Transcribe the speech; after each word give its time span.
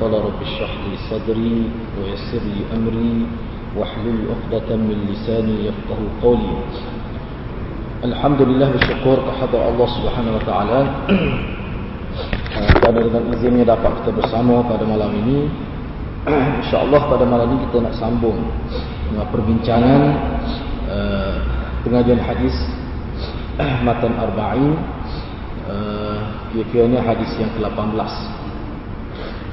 قال 0.00 0.12
رب 0.12 0.40
اشرح 0.42 0.72
لي 0.84 0.94
صدري 1.10 1.56
ويسر 1.98 2.42
لي 2.42 2.60
أمري 2.76 3.16
واحلل 3.78 4.18
عقدة 4.30 4.76
من 4.76 4.98
لساني 5.10 5.66
يفقه 5.68 6.00
قولي 6.22 6.54
الحمد 8.04 8.40
لله 8.42 8.68
bersyukur 8.74 9.16
kepada 9.22 9.56
Allah 9.70 9.88
Subhanahu 9.96 10.34
wa 10.38 10.44
taala 10.44 10.80
pada 12.84 12.98
dengan 13.00 13.22
izinnya 13.32 13.64
dapat 13.64 14.02
kita 14.02 14.10
bersama 14.14 14.60
pada 14.66 14.84
malam 14.86 15.10
ini 15.24 15.48
insyaallah 16.62 17.00
pada 17.08 17.24
malam 17.24 17.54
ini 17.54 17.66
kita 17.68 17.80
nak 17.80 17.94
sambung 17.96 18.38
dengan 19.10 19.26
perbincangan 19.32 20.02
uh, 20.90 21.34
pengajian 21.86 22.20
hadis 22.20 22.54
matan 23.82 24.14
arba'in 24.18 24.74
uh, 25.70 26.18
kira-kiranya 26.52 27.00
hadis 27.02 27.30
yang 27.40 27.50
ke-18 27.58 28.10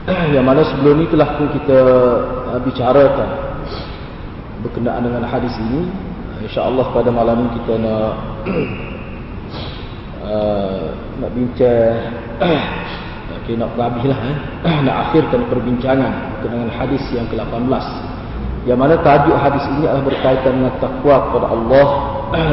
yang 0.34 0.46
mana 0.46 0.62
sebelum 0.62 1.02
ini 1.02 1.06
telah 1.10 1.34
pun 1.34 1.50
kita 1.50 1.78
uh, 2.54 2.60
bicarakan 2.62 3.28
berkenaan 4.62 5.02
dengan 5.02 5.26
hadis 5.26 5.50
ini. 5.58 5.90
Insyaallah 6.46 6.94
pada 6.94 7.10
malam 7.10 7.42
ini 7.42 7.50
kita 7.58 7.74
nak 7.74 8.12
uh, 10.30 10.84
nak 11.18 11.30
bincang 11.34 11.98
okay, 13.42 13.54
nak 13.58 13.70
berhabislah 13.74 14.20
eh? 14.30 14.36
nak 14.86 14.96
akhirkan 15.10 15.40
perbincangan 15.50 16.12
dengan 16.42 16.70
hadis 16.70 17.02
yang 17.10 17.26
ke-18. 17.26 17.86
Yang 18.66 18.78
mana 18.78 18.94
tajuk 19.02 19.34
hadis 19.38 19.62
ini 19.74 19.90
adalah 19.90 20.06
berkaitan 20.06 20.52
dengan 20.58 20.74
takwa 20.82 21.16
kepada 21.30 21.46
Allah 21.50 21.86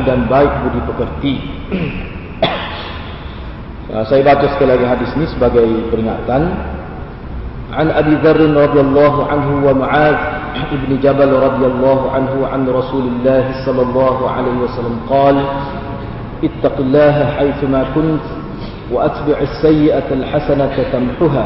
dan 0.05 0.25
baik 0.25 0.51
budi 0.65 0.81
pekerti. 0.89 1.33
Uh, 3.93 4.01
saya 4.09 4.25
baca 4.25 4.45
sekali 4.57 4.73
lagi 4.73 4.85
hadis 4.89 5.09
ini 5.13 5.25
sebagai 5.29 5.65
peringatan 5.93 6.72
عن 7.73 7.87
أبي 7.91 8.15
ذر 8.15 8.39
رضي 8.63 8.79
الله 8.79 9.27
عنه 9.27 9.49
ومعاذ 9.67 10.15
بن 10.71 10.99
جبل 11.01 11.31
رضي 11.33 11.65
الله 11.65 12.11
عنه 12.11 12.47
عن 12.53 12.69
رسول 12.69 13.03
الله 13.07 13.65
صلى 13.65 13.81
الله 13.81 14.29
عليه 14.29 14.57
وسلم 14.63 14.99
قال 15.09 15.35
اتق 16.43 16.77
الله 16.79 17.25
حيثما 17.25 17.85
كنت 17.95 18.25
وأتبع 18.91 19.37
السيئة 19.41 20.07
الحسنة 20.11 20.75
تمحها 20.93 21.45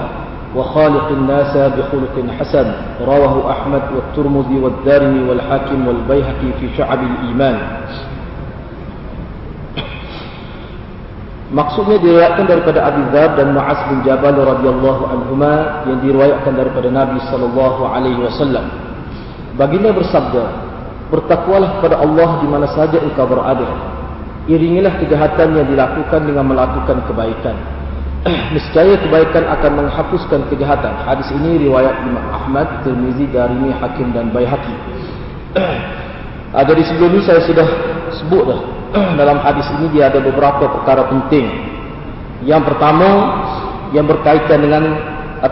وخالق 0.55 1.07
الناس 1.11 1.57
بخلق 1.57 2.15
حسن. 2.39 2.67
رواه 3.07 3.51
أحمد 3.51 3.81
والترمذي 3.95 4.59
والدارمي 4.59 5.29
والحاكم 5.29 5.87
والبيهقي 5.87 6.49
في 6.59 6.77
شعب 6.77 6.99
الإيمان. 7.03 7.57
Maksudnya 11.47 11.95
diriwayatkan 12.03 12.43
daripada 12.43 12.91
Abi 12.91 13.07
Dzar 13.07 13.39
dan 13.39 13.55
Mu'az 13.55 13.79
bin 13.87 14.03
Jabal 14.03 14.35
radhiyallahu 14.35 15.03
anhuma 15.07 15.79
yang 15.87 16.03
diriwayatkan 16.03 16.51
daripada 16.59 16.91
Nabi 16.91 17.23
sallallahu 17.31 17.87
alaihi 17.87 18.19
wasallam. 18.19 18.67
Baginda 19.55 19.95
bersabda, 19.95 20.43
"Bertakwalah 21.07 21.79
kepada 21.79 22.03
Allah 22.03 22.43
di 22.43 22.47
mana 22.51 22.67
saja 22.75 22.99
engkau 22.99 23.31
berada. 23.31 23.63
Iringilah 24.51 24.99
kejahatan 24.99 25.55
yang 25.55 25.67
dilakukan 25.71 26.21
dengan 26.27 26.51
melakukan 26.51 26.99
kebaikan. 27.07 27.55
Niscaya 28.55 28.99
kebaikan 28.99 29.47
akan 29.47 29.71
menghapuskan 29.87 30.51
kejahatan." 30.51 30.99
Hadis 31.07 31.31
ini 31.31 31.63
riwayat 31.63 31.95
Imam 32.11 32.27
Ahmad, 32.27 32.83
Tirmizi, 32.83 33.23
Darimi, 33.31 33.71
Hakim 33.71 34.11
dan 34.11 34.35
Baihaqi. 34.35 34.75
Jadi 36.55 36.81
sebelum 36.87 37.09
ini 37.17 37.21
saya 37.27 37.43
sudah 37.43 37.67
sebut 38.15 38.43
dah 38.47 38.61
dalam 39.19 39.43
hadis 39.43 39.67
ini 39.79 39.91
dia 39.91 40.07
ada 40.07 40.23
beberapa 40.23 40.67
perkara 40.79 41.11
penting. 41.11 41.45
Yang 42.47 42.71
pertama 42.71 43.09
yang 43.91 44.07
berkaitan 44.07 44.63
dengan 44.63 44.83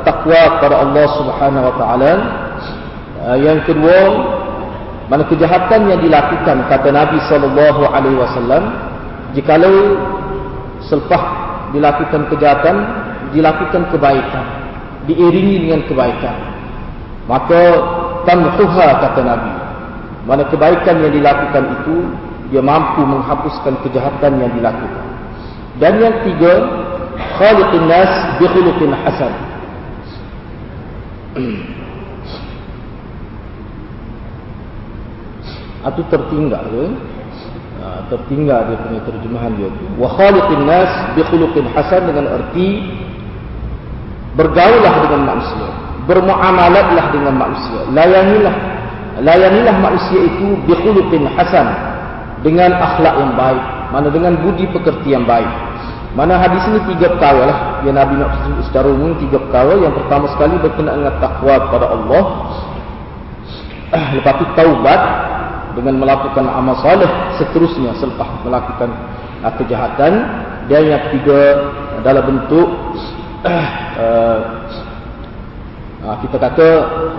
takwa 0.04 0.60
kepada 0.60 0.76
Allah 0.82 1.06
Subhanahu 1.20 1.66
wa 1.68 1.76
taala. 1.76 2.12
Yang 3.42 3.74
kedua 3.74 4.00
mana 5.06 5.24
kejahatan 5.30 5.86
yang 5.86 6.02
dilakukan 6.02 6.66
kata 6.66 6.90
Nabi 6.90 7.22
sallallahu 7.30 7.82
alaihi 7.94 8.18
wasallam 8.18 8.64
jikalau 9.38 10.02
selepas 10.82 11.24
dilakukan 11.70 12.26
kejahatan 12.34 12.76
dilakukan 13.30 13.86
kebaikan 13.94 14.46
diiringi 15.06 15.70
dengan 15.70 15.86
kebaikan 15.86 16.38
maka 17.30 17.62
tamhuha 18.26 18.88
kata 19.06 19.22
Nabi 19.22 19.65
mana 20.26 20.50
kebaikan 20.50 21.06
yang 21.06 21.14
dilakukan 21.14 21.64
itu 21.82 21.96
dia 22.50 22.62
mampu 22.62 23.02
menghapuskan 23.06 23.78
kejahatan 23.86 24.42
yang 24.42 24.50
dilakukan. 24.58 25.06
Dan 25.78 26.02
yang 26.02 26.14
tiga, 26.26 26.66
khaliqin 27.38 27.86
nas 27.86 28.10
bi 28.42 28.46
khuluqin 28.50 28.90
hasan. 28.94 29.34
Atau 35.86 36.02
tertinggal 36.10 36.66
tu. 36.74 36.98
Ha, 37.86 38.10
tertinggal 38.10 38.66
dia 38.66 38.82
punya 38.82 38.98
terjemahan 39.06 39.54
dia 39.62 39.70
tu. 39.70 39.86
Wa 40.02 40.10
khaliqin 40.10 40.66
nas 40.66 40.90
bi 41.14 41.22
khuluqin 41.22 41.70
hasan 41.70 42.10
dengan 42.10 42.34
erti 42.34 42.82
bergaulah 44.36 45.08
dengan 45.08 45.32
manusia, 45.32 45.72
bermuamalatlah 46.06 47.06
dengan 47.16 47.34
manusia, 47.40 47.88
layanilah 47.88 48.75
layanilah 49.20 49.76
manusia 49.80 50.20
itu 50.24 50.60
bi 50.68 50.74
khuluqin 50.76 51.28
hasan 51.36 51.68
dengan 52.44 52.76
akhlak 52.78 53.16
yang 53.16 53.34
baik, 53.34 53.64
mana 53.90 54.08
dengan 54.12 54.34
budi 54.40 54.68
pekerti 54.70 55.16
yang 55.16 55.24
baik. 55.24 55.48
Mana 56.16 56.40
hadis 56.40 56.64
ini 56.72 56.80
tiga 56.96 57.12
perkara 57.12 57.44
lah 57.44 57.60
yang 57.84 58.00
Nabi 58.00 58.16
nak 58.16 58.40
secara 58.72 58.88
umum 58.88 59.20
tiga 59.20 59.36
perkara. 59.36 59.76
Yang 59.84 60.00
pertama 60.00 60.26
sekali 60.32 60.56
berkenaan 60.64 61.04
dengan 61.04 61.20
takwa 61.20 61.56
kepada 61.68 61.86
Allah. 61.92 62.24
Lepas 64.16 64.34
itu 64.40 64.46
taubat 64.56 65.02
dengan 65.76 66.00
melakukan 66.00 66.48
amal 66.48 66.80
saleh 66.80 67.08
seterusnya 67.36 68.00
selepas 68.00 68.32
melakukan 68.48 68.96
kejahatan. 69.60 70.14
Dan 70.72 70.82
yang 70.88 71.04
ketiga 71.12 71.40
adalah 72.00 72.24
bentuk 72.24 72.68
uh, 73.44 74.40
kita 76.24 76.38
kata 76.40 76.68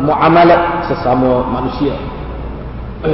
muamalat 0.01 0.76
sesama 0.89 1.47
manusia. 1.51 1.95
Ha, 3.03 3.13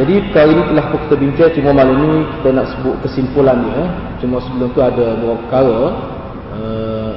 jadi 0.00 0.14
perkara 0.30 0.48
ini 0.50 0.62
telah 0.70 0.84
kita 0.92 1.14
bincang 1.18 1.50
cuma 1.60 1.70
malam 1.74 1.96
ini 1.98 2.12
kita 2.38 2.48
nak 2.54 2.66
sebut 2.72 2.94
kesimpulan 3.04 3.56
dia. 3.64 3.74
Eh. 3.74 3.88
Cuma 4.24 4.36
sebelum 4.40 4.68
tu 4.72 4.80
ada 4.80 5.06
dua 5.18 5.34
perkara. 5.46 5.78
Uh, 6.50 7.12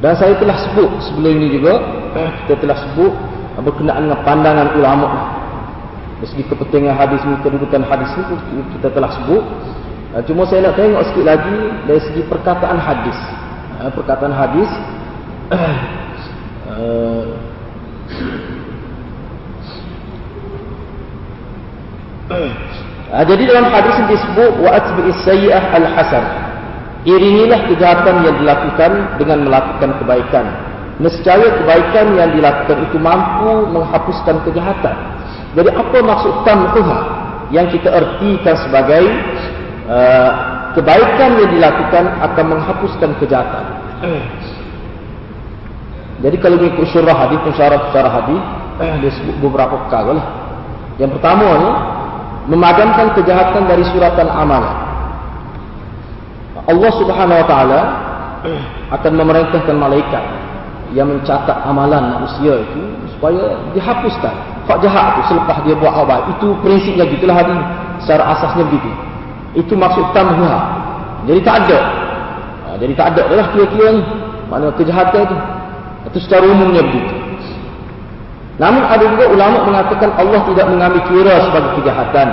dan 0.00 0.12
saya 0.16 0.32
telah 0.36 0.56
sebut 0.68 0.90
sebelum 1.04 1.32
ini 1.36 1.48
juga 1.60 1.80
kita 2.44 2.54
telah 2.60 2.76
sebut 2.76 3.12
berkenaan 3.60 4.08
dengan 4.08 4.20
pandangan 4.24 4.68
ulama. 4.76 5.08
Dari 6.20 6.28
segi 6.36 6.44
kepentingan 6.52 6.92
hadis 6.92 7.20
ini, 7.24 7.36
kedudukan 7.40 7.80
hadis 7.88 8.12
ini 8.12 8.62
kita 8.76 8.88
telah 8.92 9.10
sebut. 9.20 9.42
Uh, 10.16 10.22
cuma 10.26 10.44
saya 10.48 10.70
nak 10.70 10.76
tengok 10.76 11.02
sikit 11.12 11.24
lagi 11.24 11.58
dari 11.88 12.00
segi 12.04 12.22
perkataan 12.28 12.76
hadis. 12.76 13.18
Uh, 13.80 13.88
perkataan 13.96 14.28
hadis 14.28 14.68
uh, 16.68 17.24
jadi 23.24 23.42
dalam 23.48 23.72
hadis 23.72 23.96
ini 24.04 24.20
disebut 24.20 24.52
wa 24.60 24.70
atbi'is 24.76 25.18
sayyi'ah 25.24 25.64
al-hasan. 25.80 26.24
Iringilah 27.08 27.72
kejahatan 27.72 28.20
yang 28.28 28.36
dilakukan 28.36 28.92
dengan 29.16 29.48
melakukan 29.48 29.96
kebaikan. 29.96 30.46
Nescaya 31.00 31.48
kebaikan 31.64 32.20
yang 32.20 32.36
dilakukan 32.36 32.84
itu 32.84 33.00
mampu 33.00 33.64
menghapuskan 33.72 34.44
kejahatan. 34.44 34.92
Jadi 35.56 35.72
apa 35.72 35.98
maksud 36.04 36.44
tamhuha 36.44 36.98
yang 37.48 37.64
kita 37.72 37.88
ertikan 37.88 38.60
sebagai 38.60 39.08
uh, 39.88 40.59
kebaikan 40.74 41.30
yang 41.40 41.50
dilakukan 41.50 42.04
akan 42.20 42.44
menghapuskan 42.46 43.10
kejahatan. 43.18 43.64
Jadi 46.20 46.36
kalau 46.36 46.56
mengikut 46.60 46.86
syurah 46.92 47.16
hadis, 47.16 47.40
syarah-syarah 47.56 48.12
hadis, 48.12 48.42
dia 49.00 49.10
sebut 49.16 49.36
beberapa 49.40 49.76
perkara 49.86 50.20
lah. 50.20 50.26
Yang 51.00 51.16
pertama 51.16 51.46
ni, 51.56 51.70
memadamkan 52.52 53.16
kejahatan 53.16 53.64
dari 53.64 53.84
suratan 53.88 54.28
amal. 54.28 54.64
Allah 56.68 56.92
Subhanahu 57.00 57.40
wa 57.40 57.46
taala 57.48 57.80
akan 58.92 59.12
memerintahkan 59.16 59.76
malaikat 59.80 60.24
yang 60.92 61.08
mencatat 61.08 61.56
amalan 61.64 62.20
manusia 62.20 62.60
itu 62.60 62.82
supaya 63.16 63.56
dihapuskan. 63.72 64.34
Hak 64.68 64.78
jahat 64.86 65.18
itu 65.18 65.34
selepas 65.34 65.56
dia 65.66 65.74
buat 65.74 66.04
baik. 66.04 66.36
Itu 66.38 66.54
prinsipnya 66.62 67.08
gitulah 67.08 67.36
hari 67.42 67.56
secara 68.04 68.36
asasnya 68.36 68.68
begitu 68.68 69.09
itu 69.58 69.72
maksud 69.74 70.14
tamhuha 70.14 70.80
jadi 71.28 71.40
tak 71.44 71.56
ada. 71.66 71.78
Ha, 72.64 72.68
jadi 72.80 72.92
tak 72.96 73.06
ada 73.16 73.20
adalah 73.28 73.46
kira-kira 73.52 73.88
ni. 73.98 74.02
Mana 74.48 74.66
kejahatan 74.74 75.20
itu 75.28 75.36
itu 76.10 76.18
secara 76.26 76.44
umumnya 76.48 76.82
begitu. 76.82 77.14
Namun 78.58 78.82
ada 78.84 79.04
juga 79.08 79.24
ulama 79.30 79.62
mengatakan 79.68 80.10
Allah 80.16 80.40
tidak 80.52 80.66
mengambil 80.68 81.02
kira 81.08 81.34
sebagai 81.48 81.70
kejahatan. 81.80 82.28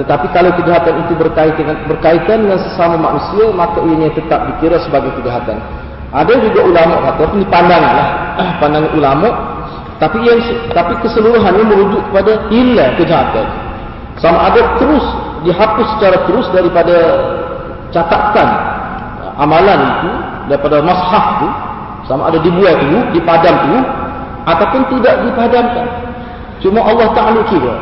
Tetapi 0.00 0.26
kalau 0.32 0.50
kejahatan 0.56 0.94
itu 1.04 1.12
berkaitan 1.20 1.76
berkaitan 1.84 2.36
dengan 2.48 2.58
sesama 2.58 2.96
manusia 2.96 3.52
maka 3.52 3.78
ini 3.84 4.08
tetap 4.16 4.48
dikira 4.48 4.80
sebagai 4.80 5.12
kejahatan. 5.20 5.60
Ada 6.10 6.32
juga 6.42 6.60
ulama 6.66 6.94
kata 7.06 7.22
ini 7.38 7.46
pandangan 7.46 7.92
lah, 7.94 8.08
pandangan 8.60 8.92
ulama. 8.98 9.28
Tapi 10.00 10.16
yang 10.24 10.40
tapi 10.72 10.96
keseluruhannya 11.04 11.64
merujuk 11.68 12.02
kepada 12.08 12.32
ilah 12.48 12.88
kejahatan. 12.96 13.46
Sama 14.16 14.48
ada 14.48 14.60
terus 14.80 15.04
dihapus 15.46 15.86
secara 15.96 16.16
terus 16.28 16.46
daripada 16.52 16.96
catatan 17.90 18.48
amalan 19.40 19.80
itu 19.80 20.10
daripada 20.52 20.76
mashaf 20.84 21.24
itu 21.40 21.48
sama 22.08 22.28
ada 22.28 22.38
dibuat 22.42 22.76
itu 22.80 22.98
dipadam 23.14 23.54
itu 23.70 23.80
ataupun 24.46 24.82
tidak 24.98 25.14
dipadamkan 25.24 25.86
cuma 26.60 26.80
Allah 26.84 27.08
Taala 27.16 27.40
kira 27.48 27.74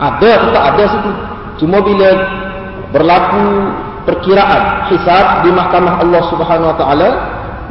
ada 0.00 0.28
atau 0.40 0.48
tak 0.50 0.64
ada 0.74 0.84
situ 0.90 1.10
cuma 1.62 1.78
bila 1.84 2.08
berlaku 2.90 3.44
perkiraan 4.04 4.90
hisab 4.90 5.46
di 5.46 5.50
mahkamah 5.54 6.02
Allah 6.02 6.22
Subhanahu 6.30 6.70
Wa 6.74 6.78
Taala 6.78 7.08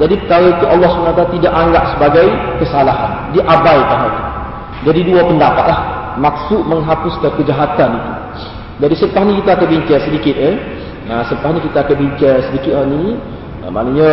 jadi 0.02 0.18
perkara 0.26 0.58
itu 0.58 0.66
Allah 0.66 0.90
SWT 0.90 1.22
tidak 1.38 1.54
anggap 1.54 1.84
sebagai 1.94 2.26
kesalahan. 2.58 3.30
Diabaikan. 3.38 4.02
Jadi 4.90 5.00
dua 5.06 5.22
pendapat 5.30 5.66
lah. 5.70 5.80
Maksud 6.18 6.66
menghapuskan 6.66 7.32
kejahatan 7.38 7.90
itu. 7.94 8.12
Jadi 8.84 8.94
selepas 9.00 9.24
ni 9.24 9.40
kita 9.40 9.52
akan 9.56 9.68
bincang 9.72 10.02
sedikit. 10.04 10.36
Eh. 10.36 10.56
Nah, 11.08 11.24
selepas 11.32 11.56
ni 11.56 11.60
kita 11.64 11.78
akan 11.88 11.96
bincang 11.96 12.40
sedikit 12.52 12.74
ni. 12.92 13.16
Nah, 13.64 13.70
maknanya 13.72 14.12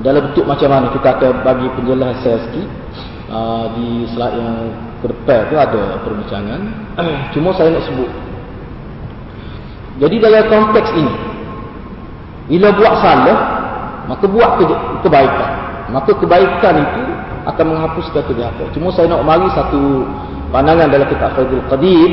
dalam 0.00 0.32
bentuk 0.32 0.48
macam 0.48 0.68
mana 0.72 0.86
kita 0.96 1.08
akan 1.20 1.32
bagi 1.44 1.68
penjelasan 1.76 2.36
sikit. 2.48 2.68
Uh, 3.30 3.70
di 3.78 4.10
slide 4.10 4.42
yang 4.42 4.74
ke 4.98 5.06
depan 5.06 5.46
tu 5.52 5.54
ada 5.60 6.00
perbincangan. 6.02 6.60
Cuma 7.36 7.52
saya 7.52 7.76
nak 7.76 7.84
sebut. 7.84 8.10
Jadi 10.00 10.16
dalam 10.16 10.48
konteks 10.48 10.90
ini. 10.96 11.14
Bila 12.50 12.74
buat 12.74 12.94
salah, 12.98 13.38
maka 14.10 14.26
buat 14.26 14.58
ke 14.58 14.64
kebaikan 15.06 15.50
maka 15.90 16.10
kebaikan 16.14 16.74
itu 16.82 17.02
akan 17.46 17.64
menghapuskan 17.74 18.22
kejahatan 18.26 18.66
cuma 18.74 18.90
saya 18.90 19.06
nak 19.14 19.22
mari 19.22 19.46
satu 19.54 20.06
pandangan 20.50 20.90
dalam 20.90 21.06
kitab 21.06 21.30
Faidul 21.38 21.62
Qadir 21.70 22.10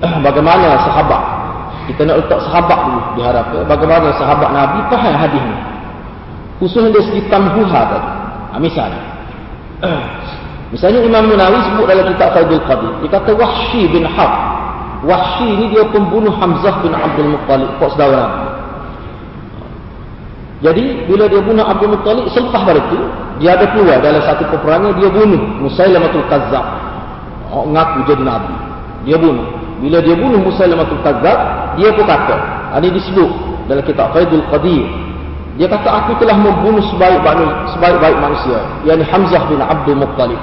bagaimana 0.00 0.76
sahabat? 0.84 1.22
Kita 1.86 2.02
nak 2.02 2.16
letak 2.26 2.40
sahabat 2.50 2.78
dulu 2.82 3.00
diharapkan 3.14 3.62
bagaimana 3.70 4.08
sahabat 4.18 4.48
Nabi? 4.50 4.78
Faham 4.90 5.14
hadis 5.14 5.42
ini 5.42 5.56
khususnya 6.56 6.88
dari 6.92 7.04
segi 7.04 7.22
tamhuha 7.28 7.80
tadi. 7.92 8.10
Ha, 8.52 8.56
misalnya 8.56 9.00
misalnya 10.72 11.00
Imam 11.04 11.24
Munawi 11.28 11.58
sebut 11.68 11.84
dalam 11.84 12.04
kitab 12.16 12.28
Faidul 12.32 12.64
Qadir. 12.64 12.92
Dia 13.04 13.08
kata 13.12 13.30
Wahsy 13.36 13.82
bin 13.92 14.04
Hab 14.08 14.32
Wahsy 15.04 15.46
ini 15.46 15.76
dia 15.76 15.84
pembunuh 15.92 16.32
Hamzah 16.32 16.80
bin 16.80 16.96
Abdul 16.96 17.36
Muttalib 17.36 17.68
kok 17.76 17.92
saudara 17.94 18.16
Nabi. 18.16 18.48
Jadi 20.64 20.84
bila 21.04 21.28
dia 21.28 21.40
bunuh 21.44 21.64
Abdul 21.68 21.92
Muttalib 21.92 22.26
selepas 22.32 22.64
pada 22.64 22.80
itu 22.80 22.98
dia 23.36 23.52
ada 23.52 23.68
keluar 23.76 24.00
dalam 24.00 24.24
satu 24.24 24.48
peperangan 24.48 24.96
dia 24.96 25.12
bunuh 25.12 25.42
Musailamatul 25.60 26.24
Kazzab. 26.32 26.64
Oh, 27.52 27.68
ngaku 27.68 28.10
jadi 28.10 28.22
nabi. 28.26 28.54
Dia 29.06 29.16
bunuh. 29.20 29.46
Bila 29.76 30.00
dia 30.00 30.16
bunuh 30.16 30.40
Musailamatul 30.40 31.00
Kazzab, 31.04 31.38
dia 31.76 31.92
pun 31.92 32.04
kata, 32.08 32.36
ini 32.80 32.88
disebut 32.96 33.30
dalam 33.68 33.84
kitab 33.84 34.12
Faidul 34.16 34.44
Qadir. 34.48 34.84
Dia 35.56 35.68
kata 35.68 35.88
aku 35.88 36.20
telah 36.20 36.36
membunuh 36.36 36.84
sebaik-baik 36.92 37.76
sebaik-baik 37.76 38.16
manusia, 38.20 38.60
yakni 38.84 39.04
Hamzah 39.04 39.42
bin 39.48 39.60
Abdul 39.60 39.96
Muttalib. 40.00 40.40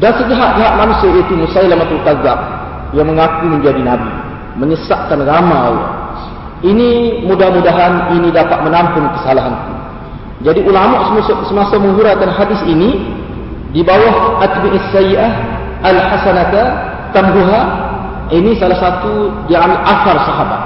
Dan 0.00 0.12
sejahat-jahat 0.20 0.74
manusia 0.80 1.08
itu 1.16 1.32
Musailamatul 1.36 2.02
Kazzab 2.04 2.38
yang 2.92 3.08
mengaku 3.08 3.48
menjadi 3.48 3.80
nabi, 3.80 4.10
menyesatkan 4.60 5.20
ramai. 5.24 5.76
Ini 6.64 7.20
mudah-mudahan 7.28 8.16
ini 8.16 8.32
dapat 8.32 8.64
menampung 8.64 9.04
kesalahan. 9.20 9.52
Jadi 10.40 10.64
ulama 10.64 11.12
semasa, 11.12 11.32
semasa 11.44 11.74
menghuraikan 11.76 12.32
hadis 12.32 12.60
ini 12.64 13.04
di 13.72 13.84
bawah 13.84 14.40
atbi'is 14.40 14.86
sayyi'ah 14.92 15.32
al-hasanata 15.84 16.62
tambuha 17.12 17.60
ini 18.32 18.56
salah 18.56 18.78
satu 18.80 19.32
dia 19.50 19.60
ambil 19.60 19.80
asar 19.84 20.16
sahabat. 20.24 20.62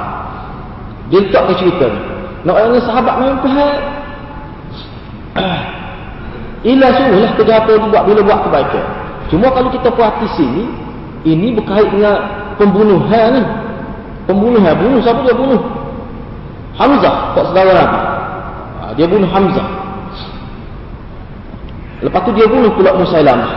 Dia 1.09 1.25
tak 1.33 1.43
ke 1.51 1.53
cerita 1.65 1.87
ni. 1.89 2.01
Nak 2.47 2.55
orang 2.55 2.85
sahabat 2.85 3.15
memang 3.19 3.41
faham. 3.43 3.77
Ilah 6.71 6.91
suruh 6.95 7.19
lah 7.23 7.33
kejahatan 7.39 7.91
buat 7.91 8.03
bila 8.07 8.21
buat 8.23 8.41
kebaikan. 8.47 8.85
Cuma 9.31 9.47
kalau 9.55 9.71
kita 9.71 9.89
perhati 9.95 10.27
sini, 10.35 10.65
ini 11.27 11.55
berkait 11.55 11.89
dengan 11.91 12.17
pembunuhan 12.59 13.39
ni. 13.39 13.43
Pembunuhan, 14.29 14.77
bunuh 14.77 15.01
siapa 15.01 15.25
dia 15.25 15.33
bunuh? 15.33 15.79
Hamzah 16.79 17.35
tak 17.35 17.45
saudara 17.51 17.75
Nabi 17.75 18.01
ha, 18.79 18.85
dia 18.95 19.07
bunuh 19.11 19.27
Hamzah 19.27 19.67
lepas 22.07 22.23
tu 22.23 22.31
dia 22.39 22.47
bunuh 22.47 22.71
pula 22.79 22.95
Musailamah 22.95 23.53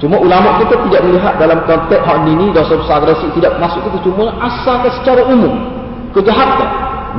cuma 0.00 0.16
ulama 0.16 0.56
kita 0.64 0.80
tidak 0.88 1.00
melihat 1.04 1.34
dalam 1.36 1.60
konteks 1.68 2.02
hak 2.02 2.18
ini 2.24 2.50
dosa 2.56 2.72
besar 2.74 3.04
agresi 3.04 3.26
tidak. 3.36 3.52
Masuk 3.60 3.84
itu 3.92 4.10
cuma 4.10 4.32
asalkan 4.40 4.92
secara 5.00 5.22
umum. 5.28 5.54
Kejahatan. 6.16 6.70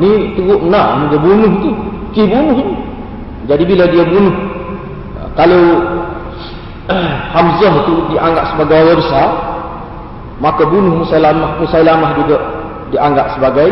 Ni 0.01 0.33
teruk 0.35 0.65
nak 0.65 1.13
dia 1.13 1.19
bunuh 1.21 1.53
tu. 1.61 1.71
Ki 2.11 2.27
bunuh 2.27 2.57
tu 2.57 2.65
jadi 3.49 3.63
bila 3.65 3.83
dia 3.89 4.05
bunuh 4.05 4.35
kalau 5.33 5.63
Hamzah 7.33 7.73
itu 7.85 7.93
dianggap 8.13 8.45
sebagai 8.53 8.77
orang 8.83 8.99
besar 8.99 9.27
maka 10.41 10.63
bunuh 10.65 11.05
Musailamah 11.05 11.61
Musailamah 11.61 12.11
juga 12.21 12.37
dianggap 12.91 13.39
sebagai 13.39 13.69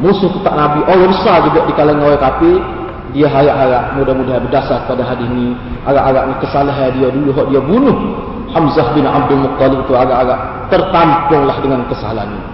musuh 0.00 0.30
tetap 0.32 0.54
Nabi. 0.54 0.80
Allah 0.88 1.08
besar 1.10 1.36
juga 1.44 1.60
di 1.66 1.72
kalangan 1.76 2.04
orang 2.08 2.22
kafir 2.22 2.58
dia 3.12 3.28
harap-harap 3.28 3.84
mudah-mudahan 4.00 4.40
berdasar 4.48 4.88
pada 4.88 5.04
hadis 5.04 5.28
ini 5.28 5.52
agak-agak 5.84 6.22
ni 6.32 6.34
kesalahan 6.40 6.90
dia 6.96 7.08
dulu 7.12 7.30
dia 7.52 7.60
bunuh 7.60 7.96
Hamzah 8.52 8.92
bin 8.92 9.08
Abdul 9.08 9.40
Muttalib 9.48 9.88
itu 9.88 9.94
agak-agak 9.96 10.38
tertampunglah 10.68 11.56
dengan 11.64 11.80
kesalahan 11.88 12.28
ini. 12.28 12.52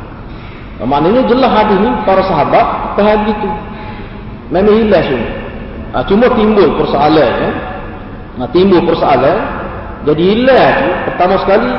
Nah, 0.78 0.86
maknanya 0.86 1.26
jelas 1.26 1.50
hadis 1.50 1.76
ini 1.82 1.90
para 2.06 2.22
sahabat 2.22 2.66
faham 2.94 3.26
itu 3.26 3.50
memang 4.54 4.78
hilang 4.78 5.02
semua 5.02 5.30
nah, 5.90 6.02
cuma 6.06 6.26
timbul 6.38 6.68
persoalan 6.78 7.18
ya. 7.18 7.50
nah, 8.38 8.48
timbul 8.54 8.80
persoalan 8.86 9.36
jadi 10.06 10.22
hilang 10.22 10.78
pertama 11.10 11.34
sekali 11.42 11.70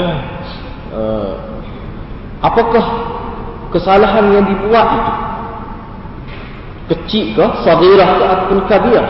uh, 0.00 1.32
apakah 2.48 2.84
kesalahan 3.68 4.32
yang 4.32 4.44
dibuat 4.48 4.86
itu? 4.96 5.12
Kecil 6.88 7.24
ke 7.36 7.44
sagirah 7.68 8.08
ke 8.16 8.24
ataupun 8.24 8.58
kabirah? 8.64 9.08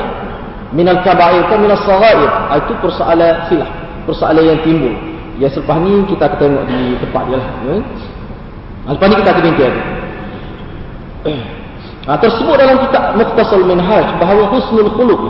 Minal 0.75 0.99
kabair 1.07 1.47
ke 1.47 1.55
minal 1.63 1.79
sagair 1.87 2.27
ah, 2.27 2.59
itu 2.59 2.75
persoalan 2.83 3.47
silah 3.47 3.78
persoalan 4.09 4.41
yang 4.41 4.61
timbul. 4.65 4.97
Ya 5.37 5.53
selepas 5.53 5.77
ni 5.85 6.03
kita 6.09 6.25
akan 6.25 6.39
tengok 6.41 6.65
di 6.67 6.81
tempat 6.99 7.23
dia 7.29 7.37
lah 7.37 7.49
ya. 7.69 7.77
Ah, 8.89 8.93
lepas 8.97 9.07
ni 9.07 9.15
kita 9.21 9.31
akan 9.37 9.45
bincang 9.45 9.77
ha, 12.09 12.17
tersebut 12.17 12.57
dalam 12.57 12.77
kitab 12.89 13.05
Muqtasal 13.21 13.63
Minhaj 13.69 14.07
bahawa 14.17 14.49
husnul 14.57 14.91
khuluq. 14.97 15.23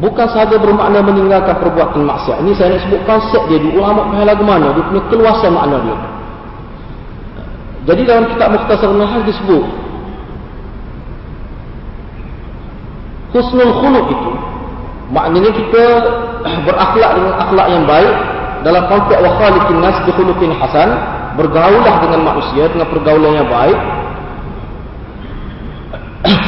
Bukan 0.00 0.26
sahaja 0.32 0.56
bermakna 0.56 1.04
meninggalkan 1.04 1.60
perbuatan 1.60 2.08
maksiat. 2.08 2.40
Ini 2.40 2.52
saya 2.56 2.72
nak 2.72 2.88
sebut 2.88 3.00
konsep 3.04 3.42
dia 3.52 3.60
di 3.60 3.68
ulama 3.76 4.16
lagu 4.24 4.44
mana 4.44 4.72
dia 4.72 4.84
punya 4.88 5.02
keluasan 5.12 5.52
makna 5.52 5.76
dia. 5.84 5.96
Jadi 7.88 8.02
dalam 8.04 8.24
kitab 8.28 8.48
Mukhtasar 8.52 8.92
Nahal 8.92 9.24
disebut 9.24 9.64
Husnul 13.30 13.72
khuluq 13.72 14.06
itu 14.10 14.30
maknanya 15.10 15.50
kita 15.52 15.84
berakhlak 16.66 17.10
dengan 17.18 17.34
akhlak 17.38 17.66
yang 17.68 17.84
baik 17.84 18.14
dalam 18.62 18.82
konteks 18.88 19.20
wa 19.20 19.30
khaliqin 19.38 19.78
nas 19.82 19.96
bi 20.06 20.10
khuluqin 20.14 20.50
hasan 20.56 20.88
bergaulah 21.34 21.94
dengan 22.02 22.20
manusia 22.32 22.66
dengan 22.70 22.86
pergaulan 22.90 23.32
yang 23.42 23.48
baik 23.48 23.78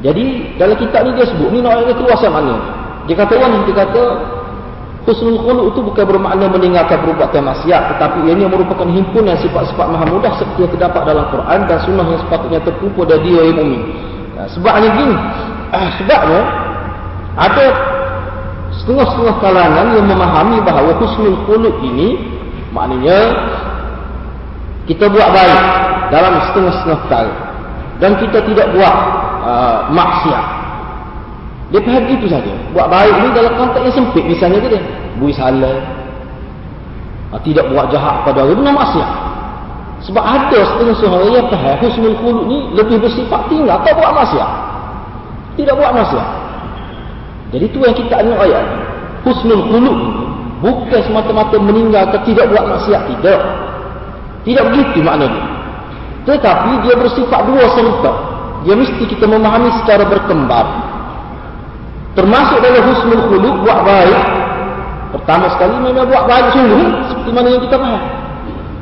Jadi 0.00 0.56
dalam 0.56 0.80
kitab 0.80 1.04
ni 1.04 1.12
dia 1.12 1.28
sebut 1.28 1.52
ni 1.52 1.60
nak 1.60 1.84
keluar 1.92 2.16
mana? 2.32 2.56
Dia 3.04 3.12
kata 3.20 3.36
orang 3.36 3.68
dia 3.68 3.84
kata 3.84 4.02
Husnul 5.00 5.40
khuluq 5.40 5.72
itu 5.72 5.80
bukan 5.80 6.04
bermakna 6.04 6.44
meninggalkan 6.44 7.00
perbuatan 7.00 7.40
maksiat 7.40 7.96
tetapi 7.96 8.20
ini 8.28 8.44
merupakan 8.44 8.84
himpunan 8.84 9.32
sifat-sifat 9.40 9.86
maha 9.88 10.04
mudah 10.12 10.28
seperti 10.36 10.68
yang 10.68 10.72
terdapat 10.76 11.02
dalam 11.08 11.24
Quran 11.32 11.58
dan 11.64 11.78
sunnah 11.88 12.04
yang 12.04 12.20
sepatutnya 12.20 12.60
terkumpul 12.60 13.08
dari 13.08 13.32
dia 13.32 13.48
yang 13.48 13.56
mukmin. 13.64 13.80
Nah, 14.36 14.46
sebabnya 14.52 14.88
gini. 14.92 15.16
Ah, 15.70 15.88
sebabnya 15.94 16.42
ada 17.38 17.66
setengah-setengah 18.74 19.36
kalangan 19.38 19.86
yang 19.94 20.06
memahami 20.06 20.58
bahawa 20.66 20.98
husnul 20.98 21.38
khuluq 21.46 21.78
ini 21.86 22.18
maknanya 22.74 23.18
kita 24.90 25.06
buat 25.06 25.30
baik 25.30 25.62
dalam 26.10 26.34
setengah-setengah 26.50 26.98
perkara 27.06 27.34
dan 28.02 28.18
kita 28.18 28.38
tidak 28.42 28.66
buat 28.74 28.94
uh, 29.46 29.78
maksiat. 29.94 30.44
Dia 31.70 31.80
faham 31.86 32.04
itu 32.10 32.26
saja. 32.26 32.50
Buat 32.74 32.90
baik 32.90 33.14
ini 33.14 33.28
dalam 33.30 33.52
konteks 33.54 33.84
yang 33.86 33.94
sempit 33.94 34.24
misalnya 34.26 34.58
dia. 34.66 34.82
Bui 35.22 35.30
salah. 35.30 35.78
Uh, 37.30 37.38
tidak 37.46 37.70
buat 37.70 37.94
jahat 37.94 38.26
pada 38.26 38.42
orang 38.42 38.58
benar 38.58 38.74
maksiat. 38.74 39.10
Sebab 40.10 40.24
ada 40.24 40.58
setengah-setengah 40.74 41.20
yang 41.30 41.46
faham 41.46 41.76
husnul 41.78 42.16
khuluq 42.18 42.44
ni 42.50 42.58
lebih 42.74 42.98
bersifat 42.98 43.46
tinggal 43.46 43.78
atau 43.78 43.94
buat 43.94 44.12
maksiat. 44.18 44.69
Tidak 45.58 45.74
buat 45.74 45.92
maksiat. 45.94 46.28
Jadi 47.50 47.64
itu 47.66 47.78
yang 47.82 47.96
kita 47.96 48.14
ada 48.22 48.32
ayat. 48.46 48.66
Husnul 49.26 49.66
khuluq 49.68 49.98
bukan 50.62 51.00
semata-mata 51.02 51.56
meninggalkan 51.58 52.20
tidak 52.22 52.46
buat 52.52 52.64
maksiat 52.68 53.02
tidak. 53.16 53.40
Tidak 54.46 54.64
begitu 54.72 54.98
maknanya. 55.04 55.42
Tetapi 56.24 56.70
dia 56.86 56.94
bersifat 56.96 57.40
dua 57.48 57.64
serentak. 57.74 58.16
Dia 58.64 58.74
mesti 58.76 59.02
kita 59.08 59.24
memahami 59.24 59.72
secara 59.82 60.04
berkembang. 60.04 60.68
Termasuk 62.14 62.58
dalam 62.60 62.82
husnul 62.86 63.24
khuluq 63.28 63.54
buat 63.66 63.80
baik. 63.82 64.22
Pertama 65.10 65.50
sekali 65.50 65.74
memang 65.82 66.06
buat 66.06 66.24
baik 66.30 66.54
sungguh 66.54 66.86
seperti 67.10 67.30
mana 67.34 67.48
yang 67.50 67.62
kita 67.66 67.76
faham. 67.76 68.02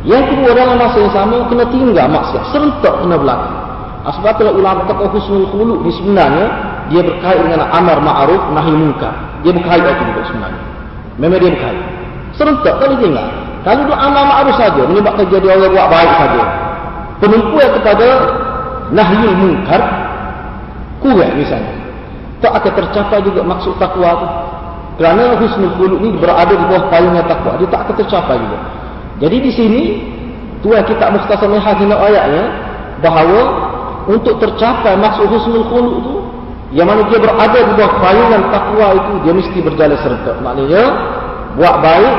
Yang 0.06 0.25
kedua 0.32 0.50
dalam 0.54 0.76
masa 0.78 0.96
yang 1.02 1.12
sama 1.12 1.37
kena 1.50 1.64
tinggal 1.72 2.06
maksiat 2.06 2.42
serentak 2.52 2.94
kena 3.02 3.16
berlaku. 3.16 3.67
Sebab 4.07 4.31
itulah 4.38 4.55
ulama 4.55 4.81
kata 4.87 5.11
husnul 5.11 5.47
khuluq 5.50 5.78
di 5.83 5.90
sebenarnya 5.99 6.47
dia 6.88 7.02
berkait 7.02 7.38
dengan 7.43 7.67
amar 7.69 7.99
ma'ruf 8.00 8.43
nahi 8.55 8.73
munkar. 8.73 9.14
Dia 9.43 9.52
berkait 9.52 9.83
itu 9.83 10.05
juga 10.07 10.23
sebenarnya. 10.31 10.62
Memang 11.19 11.38
dia 11.43 11.50
berkait. 11.52 11.81
Serentak 12.38 12.75
kali 12.78 12.95
tinggal. 13.02 13.28
Kalau 13.67 13.85
dia 13.85 13.97
amal 13.99 14.25
ma'ruf 14.25 14.55
saja, 14.57 14.83
menyebabkan 14.87 15.26
jadi 15.28 15.47
orang 15.50 15.71
buat 15.75 15.88
baik 15.90 16.12
saja. 16.14 16.43
Penumpuan 17.19 17.69
kepada 17.75 18.07
nahyul 18.95 19.35
munkar, 19.35 19.83
kurang 21.02 21.33
misalnya. 21.35 21.75
Tak 22.38 22.55
akan 22.55 22.73
tercapai 22.78 23.19
juga 23.26 23.43
maksud 23.43 23.75
takwa 23.83 24.14
itu. 24.14 24.28
Kerana 25.02 25.38
husnul 25.43 25.75
khuluq 25.75 25.99
ni 26.00 26.11
berada 26.17 26.55
di 26.55 26.64
bawah 26.71 26.87
payungnya 26.87 27.26
takwa. 27.26 27.59
Dia 27.59 27.69
tak 27.71 27.81
akan 27.87 27.95
tercapai 27.99 28.37
juga. 28.38 28.59
Jadi 29.19 29.37
di 29.43 29.50
sini, 29.50 29.83
tuan 30.62 30.87
kita 30.87 31.11
mukhtasar 31.11 31.50
mihah 31.50 31.75
kena 31.75 31.99
ayatnya, 31.99 32.45
bahawa 33.02 33.67
untuk 34.08 34.40
tercapai 34.40 34.96
maksud 34.96 35.28
husnul 35.28 35.68
khuluq 35.68 35.94
itu, 36.00 36.14
yang 36.72 36.88
mana 36.88 37.04
dia 37.12 37.20
berada 37.20 37.60
di 37.60 37.72
bawah 37.76 37.92
payungan 38.00 38.42
takwa 38.48 38.86
itu, 38.96 39.12
dia 39.24 39.32
mesti 39.36 39.58
berjalan 39.60 39.98
serta. 40.00 40.32
Maknanya, 40.40 40.82
buat 41.60 41.76
baik 41.84 42.16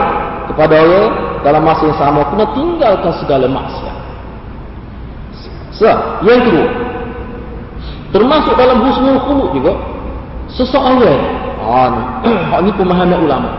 kepada 0.54 0.76
orang, 0.86 1.14
dalam 1.42 1.62
masa 1.64 1.88
yang 1.88 1.98
sama 1.98 2.22
kena 2.30 2.46
tinggalkan 2.54 3.14
segala 3.24 3.46
maksiat. 3.48 3.98
So, 5.74 5.88
yang 6.28 6.44
kedua, 6.44 6.68
termasuk 8.12 8.54
dalam 8.60 8.84
husnul 8.84 9.20
khuluq 9.24 9.50
juga 9.56 9.74
seseorang 10.52 11.22
ah 11.64 11.88
ni, 11.90 12.02
ini 12.68 12.72
pemahaman 12.76 13.20
ulama. 13.24 13.50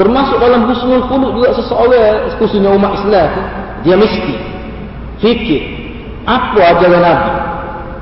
Termasuk 0.00 0.40
dalam 0.40 0.64
husnul 0.66 1.04
khuluq 1.04 1.30
juga 1.36 1.48
seseorang 1.54 2.32
khususnya 2.40 2.72
umat 2.72 2.98
Islam 3.04 3.28
dia 3.84 3.94
mesti 3.94 4.34
fikir 5.20 5.62
apa 6.24 6.60
ajaran 6.74 7.02
Nabi. 7.04 7.30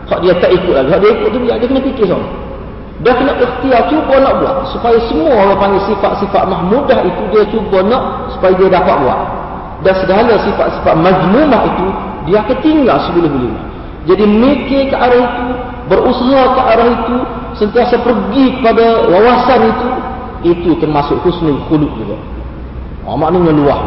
Hak 0.04 0.18
dia 0.20 0.32
tak 0.37 0.50
ikut 0.52 0.75
lagi. 0.75 0.88
Hak 0.92 1.00
dia 1.00 1.11
ikut 1.16 1.28
tu 1.32 1.38
dia, 1.44 1.54
dia 1.56 1.66
kena 1.68 1.80
fikir 1.80 2.06
sama. 2.08 2.26
Dia 3.02 3.12
kena 3.18 3.32
ikhtiar 3.37 3.82
cuba 3.90 4.14
nak 4.23 4.34
buat 4.38 4.56
supaya 4.70 4.99
semua 5.11 5.34
orang 5.34 5.58
panggil 5.58 5.82
sifat-sifat 5.90 6.42
mahmudah 6.46 6.99
itu 7.02 7.23
dia 7.34 7.42
cuba 7.50 7.78
nak 7.82 8.02
supaya 8.38 8.52
dia 8.54 8.68
dapat 8.70 8.96
buat. 9.02 9.20
Dan 9.82 9.94
segala 10.00 10.32
sifat-sifat 10.40 10.94
majmumah 10.96 11.62
itu 11.75 11.87
dia 12.30 12.40
akan 12.40 12.56
tinggal 12.62 12.99
sebelum-belum. 13.11 13.54
Jadi 14.04 14.25
mikir 14.28 14.92
ke 14.92 14.96
arah 14.96 15.16
itu, 15.16 15.46
berusaha 15.88 16.42
ke 16.52 16.61
arah 16.61 16.88
itu, 16.92 17.16
sentiasa 17.56 17.96
pergi 18.04 18.61
kepada 18.61 19.08
wawasan 19.08 19.61
itu, 19.64 19.88
itu 20.44 20.70
termasuk 20.76 21.16
husnul 21.25 21.61
khuluq 21.68 21.88
juga. 21.96 22.16
Oh, 23.04 23.16
maknanya 23.16 23.52
luah. 23.52 23.80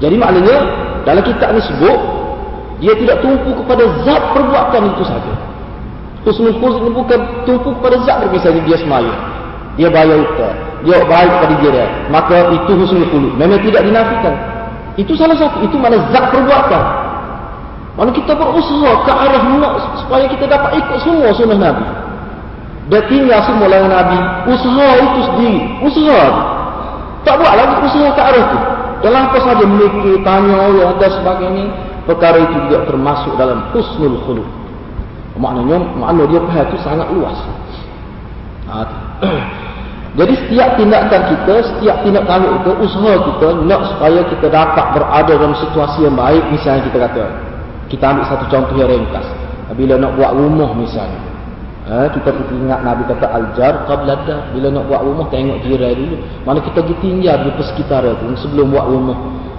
Jadi 0.00 0.16
maknanya 0.16 0.56
dalam 1.04 1.24
kitab 1.24 1.56
ini 1.56 1.60
sebut 1.64 1.98
dia 2.78 2.94
tidak 2.94 3.18
tumpu 3.22 3.50
kepada 3.64 3.84
zat 4.06 4.22
perbuatan 4.34 4.82
itu 4.94 5.02
saja. 5.02 5.34
Husnul 6.22 6.54
khuluq 6.62 6.82
ini 6.86 6.90
bukan 6.94 7.20
tumpu 7.42 7.68
kepada 7.82 7.96
zat 8.06 8.22
misalnya 8.30 8.62
dia 8.66 8.78
semaya. 8.78 9.14
Dia 9.74 9.88
bayar 9.90 10.18
utang. 10.22 10.56
Dia 10.86 10.98
baik 11.02 11.30
kepada 11.38 11.54
dia. 11.58 11.86
Maka 12.10 12.36
itu 12.54 12.72
husnul 12.78 13.06
khuluq. 13.10 13.32
Memang 13.34 13.58
tidak 13.66 13.82
dinafikan. 13.82 14.34
Itu 14.94 15.18
salah 15.18 15.34
satu. 15.34 15.66
Itu 15.66 15.74
mana 15.78 15.98
zat 16.14 16.30
perbuatan. 16.30 16.84
Mana 17.98 18.14
kita 18.14 18.30
berusaha 18.30 18.90
ke 19.02 19.10
arah 19.10 19.42
nak 19.58 19.74
supaya 20.06 20.30
kita 20.30 20.46
dapat 20.46 20.78
ikut 20.78 20.98
semua 21.02 21.34
sunnah 21.34 21.58
Nabi. 21.58 21.86
Dia 22.94 23.02
tinggal 23.10 23.42
semua 23.42 23.66
lain 23.66 23.90
Nabi. 23.90 24.18
Usaha 24.54 24.88
itu 25.02 25.20
sendiri. 25.34 25.60
Usaha 25.82 26.20
itu. 26.30 26.42
Tak 27.26 27.34
buat 27.42 27.52
lagi 27.58 27.74
usaha 27.82 28.08
ke 28.14 28.22
arah 28.22 28.42
itu. 28.46 28.58
Dalam 28.98 29.30
apa 29.30 29.38
saja 29.42 29.62
memikir, 29.66 30.22
tanya 30.22 30.54
orang 30.58 30.94
dan 30.98 31.10
sebagainya. 31.10 31.66
Perkara 32.08 32.40
itu 32.40 32.56
juga 32.64 32.88
termasuk 32.88 33.36
dalam 33.36 33.68
husnul 33.76 34.16
khuluk. 34.24 34.48
Maknanya, 35.36 35.76
makna 36.00 36.24
dia 36.24 36.40
faham 36.40 36.64
itu 36.66 36.76
sangat 36.80 37.08
luas. 37.12 37.38
Ha, 38.64 38.80
Jadi 40.18 40.34
setiap 40.34 40.80
tindakan 40.80 41.22
kita, 41.30 41.54
setiap 41.68 41.96
tindak 42.02 42.24
kami 42.24 42.48
kita, 42.48 42.70
usaha 42.80 43.12
kita 43.28 43.48
nak 43.68 43.80
supaya 43.92 44.20
kita 44.24 44.46
dapat 44.48 44.84
berada 44.96 45.32
dalam 45.36 45.54
situasi 45.60 46.08
yang 46.08 46.16
baik. 46.16 46.42
Misalnya 46.48 46.82
kita 46.88 46.98
kata, 47.06 47.24
kita 47.92 48.04
ambil 48.08 48.24
satu 48.24 48.44
contoh 48.50 48.74
yang 48.80 48.88
ringkas. 48.88 49.26
Bila 49.76 49.94
nak 50.00 50.16
buat 50.16 50.32
rumah 50.32 50.72
misalnya. 50.74 51.28
Ha, 51.88 52.04
kita 52.12 52.28
ingat 52.52 52.84
Nabi 52.84 53.04
kata 53.08 53.32
aljar 53.32 53.88
bila 54.52 54.68
nak 54.68 54.84
buat 54.92 55.00
rumah 55.08 55.24
tengok 55.32 55.64
jiran 55.64 55.96
dulu 55.96 56.20
mana 56.44 56.60
kita 56.60 56.84
pergi 56.84 57.00
tinggal 57.00 57.48
di 57.48 57.64
sekitar 57.64 58.04
itu 58.04 58.28
sebelum 58.44 58.76
buat 58.76 58.92
rumah 58.92 59.16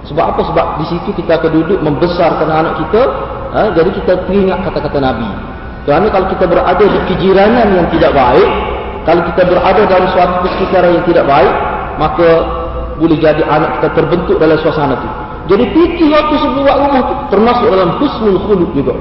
sebab 0.08 0.24
apa? 0.36 0.40
Sebab 0.48 0.66
di 0.80 0.86
situ 0.88 1.10
kita 1.18 1.40
akan 1.40 1.50
duduk 1.52 1.78
membesarkan 1.84 2.48
anak 2.48 2.74
kita 2.86 3.02
ha, 3.52 3.60
jadi 3.76 3.90
kita 4.00 4.12
teringat 4.24 4.58
kata-kata 4.64 4.98
Nabi. 5.00 5.28
Kerana 5.84 6.06
kalau 6.12 6.26
kita 6.28 6.44
berada 6.44 6.84
di 6.84 6.98
kejiranan 7.08 7.68
yang 7.76 7.86
tidak 7.92 8.12
baik 8.16 8.50
kalau 9.04 9.22
kita 9.32 9.42
berada 9.48 9.82
dalam 9.88 10.08
suatu 10.12 10.34
persekitaran 10.44 10.90
yang 11.00 11.04
tidak 11.08 11.24
baik 11.24 11.54
maka 11.96 12.28
boleh 13.00 13.16
jadi 13.16 13.42
anak 13.48 13.80
kita 13.80 13.88
terbentuk 13.96 14.36
dalam 14.36 14.60
suasana 14.60 14.92
itu 14.92 15.08
jadi 15.50 15.64
fikir 15.74 16.06
waktu 16.14 16.34
buat 16.62 16.76
rumah 16.78 17.00
itu 17.02 17.14
termasuk 17.34 17.66
dalam 17.74 17.90
husnul 17.98 18.38
khuluk 18.46 18.70
juga. 18.70 18.94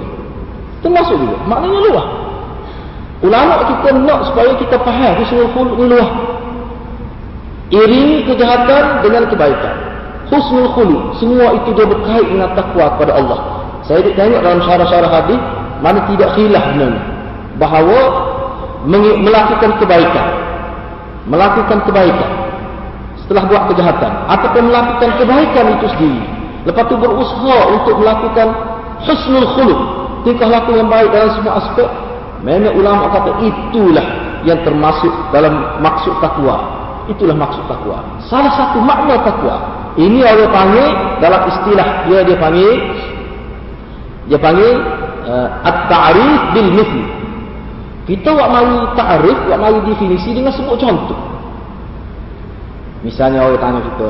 Termasuk 0.81 1.13
juga. 1.21 1.37
Maknanya 1.45 1.79
luah 1.91 2.07
Ulama 3.19 3.67
kita 3.67 3.89
nak 3.99 4.31
supaya 4.31 4.55
kita 4.57 4.79
faham 4.79 5.13
husnul 5.21 5.49
khuluq 5.53 5.75
ni 5.77 5.85
luah. 5.93 6.09
Iringi 7.69 8.25
kejahatan 8.25 9.05
dengan 9.05 9.29
kebaikan. 9.29 9.75
Husnul 10.29 10.69
khuluq 10.77 11.01
semua 11.17 11.57
itu 11.57 11.73
dia 11.73 11.85
berkait 11.89 12.25
dengan 12.29 12.53
takwa 12.53 12.93
kepada 12.97 13.17
Allah. 13.17 13.39
Saya 13.85 14.05
tengok 14.05 14.41
dalam 14.45 14.61
syarah-syarah 14.61 15.11
hadis 15.11 15.41
mana 15.81 16.05
tidak 16.11 16.29
khilaf 16.37 16.63
sebenarnya 16.69 17.01
bahawa 17.57 17.99
melakukan 19.19 19.71
kebaikan 19.83 20.27
melakukan 21.27 21.79
kebaikan 21.83 22.31
setelah 23.25 23.43
buat 23.47 23.63
kejahatan 23.73 24.11
ataupun 24.31 24.63
melakukan 24.71 25.09
kebaikan 25.19 25.65
itu 25.75 25.87
sendiri 25.97 26.21
lepas 26.63 26.83
itu 26.87 26.95
berusaha 26.95 27.57
untuk 27.75 27.95
melakukan 27.99 28.47
husnul 29.03 29.47
khuluq 29.55 29.79
tingkah 30.23 30.47
laku 30.47 30.79
yang 30.79 30.87
baik 30.87 31.11
dalam 31.11 31.31
semua 31.35 31.59
aspek 31.59 31.87
Memang 32.39 32.71
ulama 32.71 33.11
kata 33.11 33.43
itulah 33.43 34.07
yang 34.47 34.63
termasuk 34.63 35.11
dalam 35.35 35.83
maksud 35.83 36.15
takwa. 36.23 36.79
Itulah 37.11 37.35
maksud 37.35 37.67
takwa. 37.67 37.99
Salah 38.31 38.53
satu 38.55 38.79
makna 38.79 39.19
takwa. 39.27 39.59
Ini 39.99 40.19
orang 40.23 40.51
panggil 40.55 40.87
dalam 41.19 41.41
istilah 41.51 41.87
dia 42.07 42.19
dia 42.23 42.37
panggil 42.39 42.71
dia 44.31 44.39
panggil 44.39 44.79
uh, 45.27 45.49
at-ta'rif 45.67 46.55
bil 46.55 46.71
mithl. 46.71 47.03
Kita 48.07 48.31
buat 48.31 48.49
mari 48.49 48.73
ta'rif, 48.95 49.37
buat 49.45 49.59
mari 49.59 49.79
definisi 49.85 50.31
dengan 50.31 50.55
sebut 50.55 50.79
contoh. 50.79 51.19
Misalnya 53.03 53.43
orang 53.43 53.59
tanya 53.59 53.79
kita, 53.85 54.09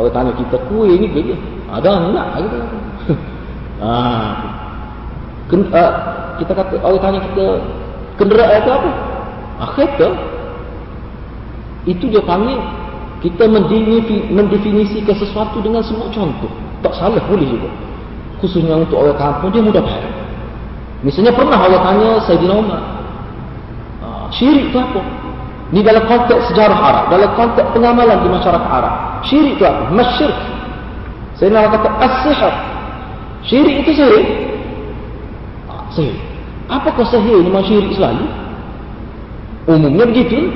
orang 0.00 0.12
tanya 0.16 0.32
kita 0.34 0.56
kuih 0.72 0.96
ni 0.96 1.06
ke 1.12 1.36
Ada 1.72 1.90
gitu. 2.40 2.58
ah. 3.84 4.32
Ken, 5.52 5.60
uh, 5.68 5.92
kita 6.40 6.52
kata 6.56 6.74
orang 6.80 7.00
tanya 7.04 7.20
kita 7.28 7.46
kenderaan 8.16 8.58
itu 8.64 8.70
apa? 8.72 8.90
Ah, 9.60 9.68
kereta. 9.76 10.08
Itu 11.84 12.08
dia 12.08 12.22
panggil 12.22 12.58
kita 13.22 13.46
mendefinisikan 13.46 15.14
sesuatu 15.14 15.62
dengan 15.62 15.78
semua 15.86 16.10
contoh. 16.10 16.50
Tak 16.82 16.98
salah 16.98 17.22
boleh 17.30 17.46
juga. 17.46 17.70
Khususnya 18.42 18.74
untuk 18.74 18.98
orang 18.98 19.14
kampung 19.14 19.54
dia 19.54 19.62
mudah 19.62 19.78
faham. 19.78 20.10
Misalnya 21.06 21.30
pernah 21.30 21.58
Allah 21.62 21.80
tanya 21.86 22.10
Sayyidina 22.26 22.54
Umar. 22.58 22.82
Ah, 24.02 24.26
syirik 24.34 24.74
itu 24.74 24.78
apa? 24.78 24.98
Ini 25.70 25.80
dalam 25.86 26.04
konteks 26.10 26.50
sejarah 26.50 26.74
Arab, 26.74 27.04
dalam 27.14 27.30
konteks 27.38 27.70
pengamalan 27.70 28.18
di 28.26 28.28
masyarakat 28.34 28.70
Arab. 28.70 28.94
Syirik 29.30 29.54
itu 29.54 29.64
apa? 29.66 29.82
Masyirk. 29.94 30.38
Sayyidina 31.38 31.58
Umar 31.62 31.70
kata 31.78 31.88
as-sihr. 32.02 32.54
Syirik 33.46 33.74
itu 33.86 33.90
syirik. 34.02 34.26
Ah, 35.70 35.86
syirik. 35.94 36.18
Apakah 36.66 37.06
sihir 37.06 37.38
memang 37.38 37.62
syirik 37.62 37.94
selalu? 37.94 38.26
Umumnya 39.70 40.10
begitu. 40.10 40.50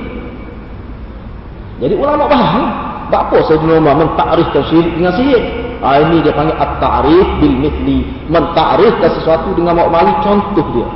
Jadi 1.81 1.95
ulama 1.97 2.25
faham. 2.29 2.65
Apa 3.07 3.39
Sayyidina 3.47 3.79
Umar 3.79 3.95
mentakrifkan 4.03 4.67
syirik 4.67 4.93
dengan 4.99 5.15
sihir? 5.15 5.39
Ha, 5.79 6.03
ini 6.03 6.27
dia 6.27 6.35
panggil 6.35 6.59
at-ta'rif 6.59 7.29
bil 7.39 7.57
mithli. 7.63 8.03
Mentakrifkan 8.27 9.11
sesuatu 9.15 9.55
dengan 9.55 9.79
mak 9.79 9.89
mali 9.95 10.13
contoh 10.27 10.67
dia. 10.75 10.87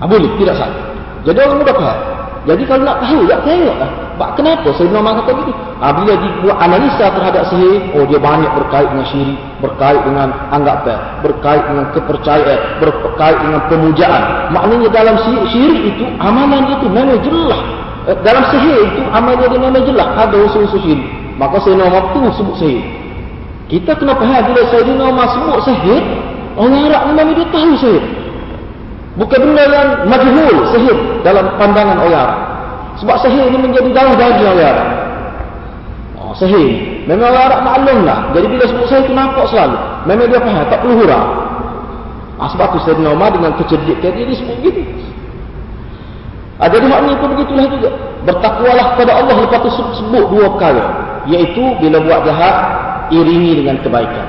Ha, 0.00 0.08
boleh, 0.08 0.30
tidak 0.40 0.56
salah. 0.56 0.80
Jadi 1.28 1.38
orang 1.44 1.58
mudah 1.60 1.76
faham. 1.76 1.98
Jadi 2.46 2.62
kalau 2.62 2.82
nak 2.86 3.02
tahu, 3.02 3.26
tak 3.26 3.40
tengoklah. 3.42 3.90
Bak 4.16 4.30
kenapa 4.38 4.68
Sayyidina 4.78 5.02
Umar 5.02 5.14
kata 5.20 5.32
begitu? 5.34 5.52
Ha, 5.82 5.86
bila 5.92 6.12
dibuat 6.16 6.56
analisa 6.62 7.06
terhadap 7.12 7.42
sihir, 7.52 7.80
oh 7.98 8.04
dia 8.08 8.16
banyak 8.22 8.50
berkait 8.56 8.88
dengan 8.88 9.06
syirik, 9.12 9.38
berkait 9.60 10.00
dengan 10.08 10.28
anggapan, 10.54 10.98
berkait 11.20 11.62
dengan 11.68 11.84
kepercayaan, 11.92 12.60
berkait 12.80 13.36
dengan 13.44 13.60
pemujaan. 13.68 14.22
Maknanya 14.56 14.88
dalam 14.88 15.16
syirik, 15.20 15.46
syirik 15.52 15.82
itu, 15.92 16.04
amalan 16.16 16.64
itu 16.80 16.86
memang 16.88 17.18
jelas. 17.20 17.60
Eh, 18.06 18.16
dalam 18.22 18.46
sihir 18.54 18.86
itu, 18.86 19.02
amalan 19.10 19.50
dia 19.50 19.58
memang 19.58 19.82
jelas. 19.82 20.06
Ada 20.14 20.36
usul-usul 20.46 20.78
syirik. 20.78 21.10
Maka 21.42 21.58
Sayyidina 21.58 21.90
Umar 21.90 22.14
tu 22.14 22.22
sebut 22.38 22.54
sihir. 22.62 22.84
Kita 23.66 23.98
kena 23.98 24.14
faham 24.14 24.42
bila 24.46 24.62
Sayyidina 24.70 25.04
Umar 25.10 25.26
sebut 25.34 25.58
sihir, 25.66 26.02
orang 26.54 26.86
Arab 26.86 27.02
memang 27.10 27.34
dia 27.34 27.46
tahu 27.50 27.74
sihir. 27.82 28.04
Bukan 29.18 29.38
benda 29.42 29.64
yang 29.66 29.88
majhul 30.06 30.56
sihir 30.70 30.98
dalam 31.26 31.50
pandangan 31.58 31.98
orang 31.98 32.14
Arab. 32.14 32.38
Sebab 33.02 33.16
sihir 33.26 33.50
ini 33.50 33.58
menjadi 33.58 33.90
dalam 33.90 34.14
daging 34.14 34.48
orang 34.54 34.70
Arab. 34.70 34.88
Oh, 36.22 36.32
sihir. 36.38 36.70
Memang 37.10 37.26
orang 37.34 37.44
Arab 37.50 37.60
maklum 37.66 37.98
lah. 38.06 38.18
Jadi 38.38 38.46
bila 38.54 38.64
sebut 38.70 38.86
sihir 38.86 39.02
itu 39.02 39.12
nampak 39.18 39.50
selalu. 39.50 39.78
Memang 40.06 40.26
dia 40.30 40.40
faham. 40.46 40.64
Tak 40.70 40.78
perlu 40.78 40.94
hurah. 41.02 41.24
Ah, 42.38 42.48
sebab 42.54 42.70
tu 42.70 42.78
Sayyidina 42.86 43.18
Umar 43.18 43.34
dengan 43.34 43.50
kecerdikan 43.58 44.14
dia, 44.14 44.30
sebut 44.30 44.56
begitu. 44.62 45.05
Ah, 46.56 46.68
jadi 46.72 46.88
maknanya 46.88 47.20
pun 47.20 47.28
begitulah 47.36 47.68
juga. 47.68 47.90
Bertakwalah 48.24 48.96
kepada 48.96 49.12
Allah 49.20 49.36
lepas 49.44 49.60
tu 49.60 49.70
sebut 49.76 50.24
dua 50.32 50.48
perkara. 50.56 50.84
Iaitu 51.28 51.62
bila 51.84 52.00
buat 52.00 52.24
jahat, 52.24 52.56
iringi 53.12 53.60
dengan 53.60 53.76
kebaikan. 53.84 54.26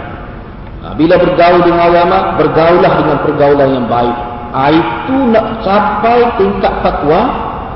Ah, 0.83 0.93
bila 0.99 1.15
bergaul 1.15 1.63
dengan 1.63 1.87
ulama, 1.87 2.35
bergaulah 2.35 2.91
dengan 2.99 3.17
pergaulan 3.23 3.69
yang 3.79 3.85
baik. 3.87 4.17
Ah, 4.51 4.69
itu 4.71 5.15
nak 5.31 5.63
capai 5.63 6.19
tingkat 6.35 6.73
takwa, 6.83 7.21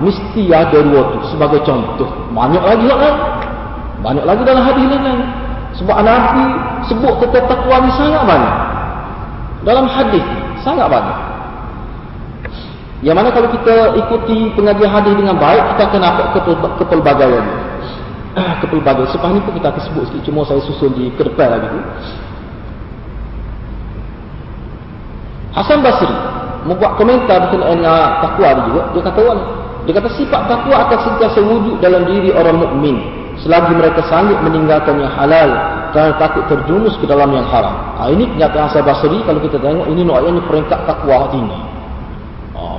mesti 0.04 0.52
ada 0.52 0.80
dua 0.84 1.02
tu 1.16 1.20
sebagai 1.32 1.64
contoh. 1.64 2.12
Banyak 2.36 2.64
lagi 2.64 2.86
lah. 2.92 3.16
Banyak 4.02 4.26
lagi 4.26 4.42
dalam 4.44 4.64
hadis 4.68 4.84
lain. 4.84 5.22
Sebab 5.80 5.98
Nabi 6.04 6.46
sebut 6.92 7.14
tentang 7.24 7.48
takwa 7.48 7.76
ni 7.88 7.90
sangat 7.96 8.24
banyak. 8.28 8.56
Dalam 9.64 9.86
hadis 9.88 10.26
sangat 10.60 10.92
banyak. 10.92 11.31
Yang 13.02 13.16
mana 13.18 13.30
kalau 13.34 13.50
kita 13.50 13.98
ikuti 13.98 14.54
pengajian 14.54 14.92
hadis 14.94 15.14
dengan 15.18 15.34
baik, 15.42 15.74
kita 15.74 15.82
akan 15.90 16.02
dapat 16.06 16.26
kepelbagaian. 16.78 17.46
kepelbagaian. 18.62 19.10
Sebab 19.10 19.30
ni 19.34 19.40
pun 19.42 19.54
kita 19.58 19.74
akan 19.74 19.82
sebut 19.90 20.04
sikit. 20.06 20.22
Cuma 20.30 20.46
saya 20.46 20.62
susun 20.62 20.94
di 20.94 21.10
ke 21.18 21.26
depan 21.26 21.58
lagi 21.58 21.68
tu. 21.74 21.82
Hasan 25.52 25.84
Basri 25.84 26.16
membuat 26.64 26.96
komentar 26.96 27.50
berkenaan 27.50 27.82
takwa 28.22 28.50
dia 28.54 28.64
juga. 28.70 28.82
Dia 28.94 29.02
kata 29.10 29.20
orang 29.20 29.42
dia 29.82 29.94
kata 29.98 30.10
sifat 30.14 30.42
takwa 30.46 30.76
akan 30.86 31.00
sentiasa 31.10 31.40
wujud 31.42 31.76
dalam 31.82 32.06
diri 32.06 32.30
orang 32.38 32.62
mukmin 32.62 33.02
selagi 33.42 33.74
mereka 33.74 34.06
sanggup 34.06 34.38
meninggalkan 34.46 35.02
yang 35.02 35.10
halal 35.18 35.50
kerana 35.92 36.14
takut 36.22 36.46
terjumus 36.48 36.96
ke 37.02 37.10
dalam 37.10 37.34
yang 37.34 37.44
haram. 37.50 37.74
Ha, 37.98 38.08
ini 38.14 38.30
kenyataan 38.38 38.70
Hasan 38.70 38.86
Basri 38.86 39.18
kalau 39.26 39.42
kita 39.42 39.58
tengok 39.58 39.90
ini 39.90 40.06
ini 40.06 40.40
peringkat 40.46 40.80
takwa 40.86 41.28
tinggi. 41.34 41.71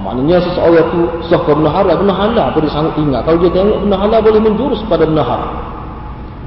Maknanya 0.02 0.42
seseorang 0.42 0.82
itu 0.90 1.00
sah 1.30 1.40
ke 1.46 1.50
benda 1.54 1.70
halal, 1.70 1.94
benda 1.94 2.14
halal 2.14 2.48
boleh 2.50 2.68
sanggup 2.68 2.94
tinggal. 2.98 3.22
Kalau 3.22 3.38
dia 3.38 3.50
tengok 3.54 3.78
benda 3.86 3.96
halal 3.96 4.20
boleh 4.20 4.40
menjurus 4.42 4.80
pada 4.90 5.06
benda 5.06 5.22
haram. 5.22 5.52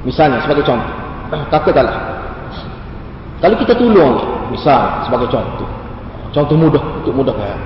Misalnya 0.04 0.44
sebagai 0.44 0.62
contoh, 0.62 0.92
katakanlah 1.52 2.16
kalau 3.36 3.56
kita 3.60 3.72
tolong 3.76 4.16
misal 4.48 5.04
sebagai 5.04 5.28
contoh. 5.28 5.68
Contoh 6.32 6.56
mudah 6.56 6.82
untuk 7.00 7.12
mudah 7.16 7.34
faham. 7.36 7.60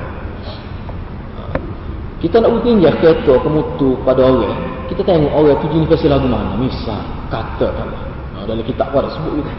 Kita 2.21 2.37
nak 2.37 2.53
berpinjah 2.61 2.93
kereta 3.01 3.33
ke 3.41 3.49
mutu 3.49 3.97
pada 4.05 4.21
orang. 4.29 4.87
Kita 4.93 5.01
tengok 5.07 5.33
orang 5.33 5.57
tu 5.63 5.67
jenis 5.73 5.89
pasal 5.89 6.11
lagu 6.13 6.29
mana. 6.29 6.53
Misal, 6.61 7.01
kata 7.33 7.67
kan. 7.73 7.89
Ha, 8.37 8.45
dalam 8.45 8.61
kitab 8.67 8.93
pun 8.93 9.01
ada 9.01 9.11
sebut 9.15 9.41
gitu. 9.41 9.51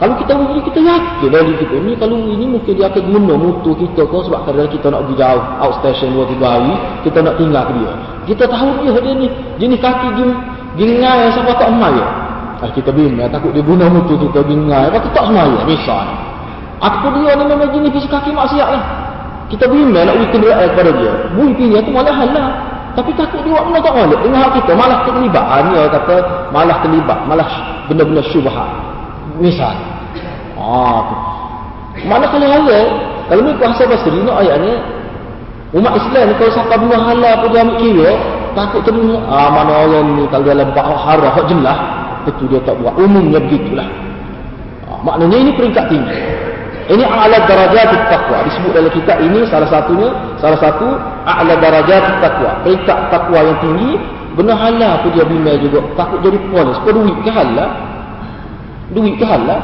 Kalau 0.00 0.14
kita 0.18 0.32
begini, 0.34 0.60
kita 0.66 0.80
yakin 0.82 1.28
dari 1.30 1.52
kita 1.60 1.76
ni. 1.78 1.92
Kalau 1.94 2.16
ini 2.16 2.46
mungkin 2.48 2.72
dia 2.74 2.90
akan 2.90 3.02
guna 3.06 3.34
mutu 3.38 3.70
kita 3.76 4.02
kau 4.08 4.24
sebab 4.24 4.48
kadang 4.48 4.66
kita 4.72 4.90
nak 4.90 5.06
pergi 5.06 5.14
jauh. 5.20 5.44
Outstation 5.62 6.08
dua 6.16 6.24
tiga 6.26 6.46
hari. 6.58 6.74
Kita 7.06 7.18
nak 7.22 7.34
tinggal 7.38 7.62
ke 7.68 7.72
dia. 7.78 7.92
Kita 8.32 8.44
tahu 8.50 8.68
dia 8.82 8.98
dia 8.98 9.12
ni. 9.14 9.28
Jenis 9.62 9.78
kaki 9.78 10.08
gim, 10.18 10.30
gingai 10.80 11.30
sampai 11.36 11.54
tak 11.54 11.70
emai. 11.70 12.02
Ah, 12.62 12.70
kita 12.74 12.90
bingung. 12.90 13.18
Takut 13.30 13.50
dia 13.54 13.62
guna 13.62 13.86
mutu 13.90 14.14
kita. 14.18 14.42
Lepas 14.42 15.00
tu 15.02 15.10
tak 15.14 15.24
emai. 15.28 15.50
Misal. 15.70 16.06
Aku 16.82 17.06
dia 17.22 17.38
ni 17.38 17.44
memang 17.46 17.70
jenis 17.70 17.90
fisik 17.94 18.10
kaki 18.10 18.34
maksiat 18.34 18.68
lah. 18.74 18.84
Kita 19.54 19.68
bimbang 19.68 20.08
nak 20.08 20.16
weekend 20.18 20.48
doa 20.48 20.64
kepada 20.66 20.90
dia. 20.96 21.12
Mungkin 21.36 21.66
dia 21.70 21.78
tu 21.84 21.92
malah 21.92 22.14
halal. 22.16 22.48
Tapi 22.98 23.12
takut 23.14 23.38
dia 23.44 23.54
buat 23.54 23.68
benda 23.68 23.80
tak 23.84 23.92
boleh. 23.94 24.18
Dengan 24.18 24.38
hak 24.48 24.52
kita 24.58 24.72
malah 24.74 24.98
terlibat. 25.06 25.44
Ha, 25.46 25.54
ni 25.62 25.70
orang 25.78 25.92
kata 25.94 26.14
malah 26.50 26.76
terlibat. 26.82 27.18
Malah 27.30 27.48
benda-benda 27.86 28.22
syubhat. 28.32 28.91
Misal. 29.42 29.74
Ah, 30.54 30.98
tu. 31.10 31.16
Mana 32.06 32.30
kalau 32.30 32.46
halal. 32.46 32.86
Kalau 33.26 33.42
ni 33.42 33.52
kuasa 33.58 33.82
basri 33.90 34.22
nak 34.22 34.38
ayatnya. 34.38 34.78
Umat 35.74 35.98
Islam 35.98 36.30
ni 36.30 36.34
kalau 36.38 36.52
sampai 36.54 36.76
benda 36.78 36.98
halal 37.02 37.34
pun 37.42 37.48
dia 37.50 37.60
ambil 37.66 37.76
kira. 37.82 38.10
Takut 38.54 38.80
terlibat. 38.86 39.22
Ah, 39.26 39.50
mana 39.50 39.72
orang 39.82 40.06
ni 40.14 40.24
kalau 40.30 40.46
dalam 40.46 40.68
bak 40.70 40.86
harah 40.86 41.32
hak 41.34 41.44
jelas. 41.50 41.78
Tentu 42.22 42.44
dia 42.46 42.60
tak 42.62 42.78
buat. 42.78 42.94
Umumnya 42.94 43.42
begitulah. 43.42 43.88
Ah, 44.86 45.02
maknanya 45.02 45.36
ini 45.42 45.50
peringkat 45.58 45.90
tinggi. 45.90 46.18
Ini 46.92 47.02
a'la 47.02 47.38
darajat 47.46 47.88
takwa. 48.10 48.46
Disebut 48.46 48.70
dalam 48.74 48.90
kitab 48.90 49.18
ini 49.22 49.46
salah 49.46 49.70
satunya, 49.70 50.10
salah 50.38 50.58
satu 50.58 50.86
a'la 51.26 51.54
darajat 51.58 52.20
takwa. 52.22 52.62
Peringkat 52.62 52.98
takwa 53.10 53.38
yang 53.42 53.58
tinggi, 53.58 53.90
benar 54.38 54.58
halal 54.60 55.02
pun 55.02 55.10
dia 55.14 55.24
bimbang 55.26 55.58
juga. 55.62 55.82
Takut 55.98 56.20
jadi 56.22 56.38
polis. 56.50 56.78
Duit 56.84 57.16
ke 57.26 57.30
halal? 57.32 57.91
Duit 58.92 59.16
ke 59.16 59.24
halal? 59.24 59.60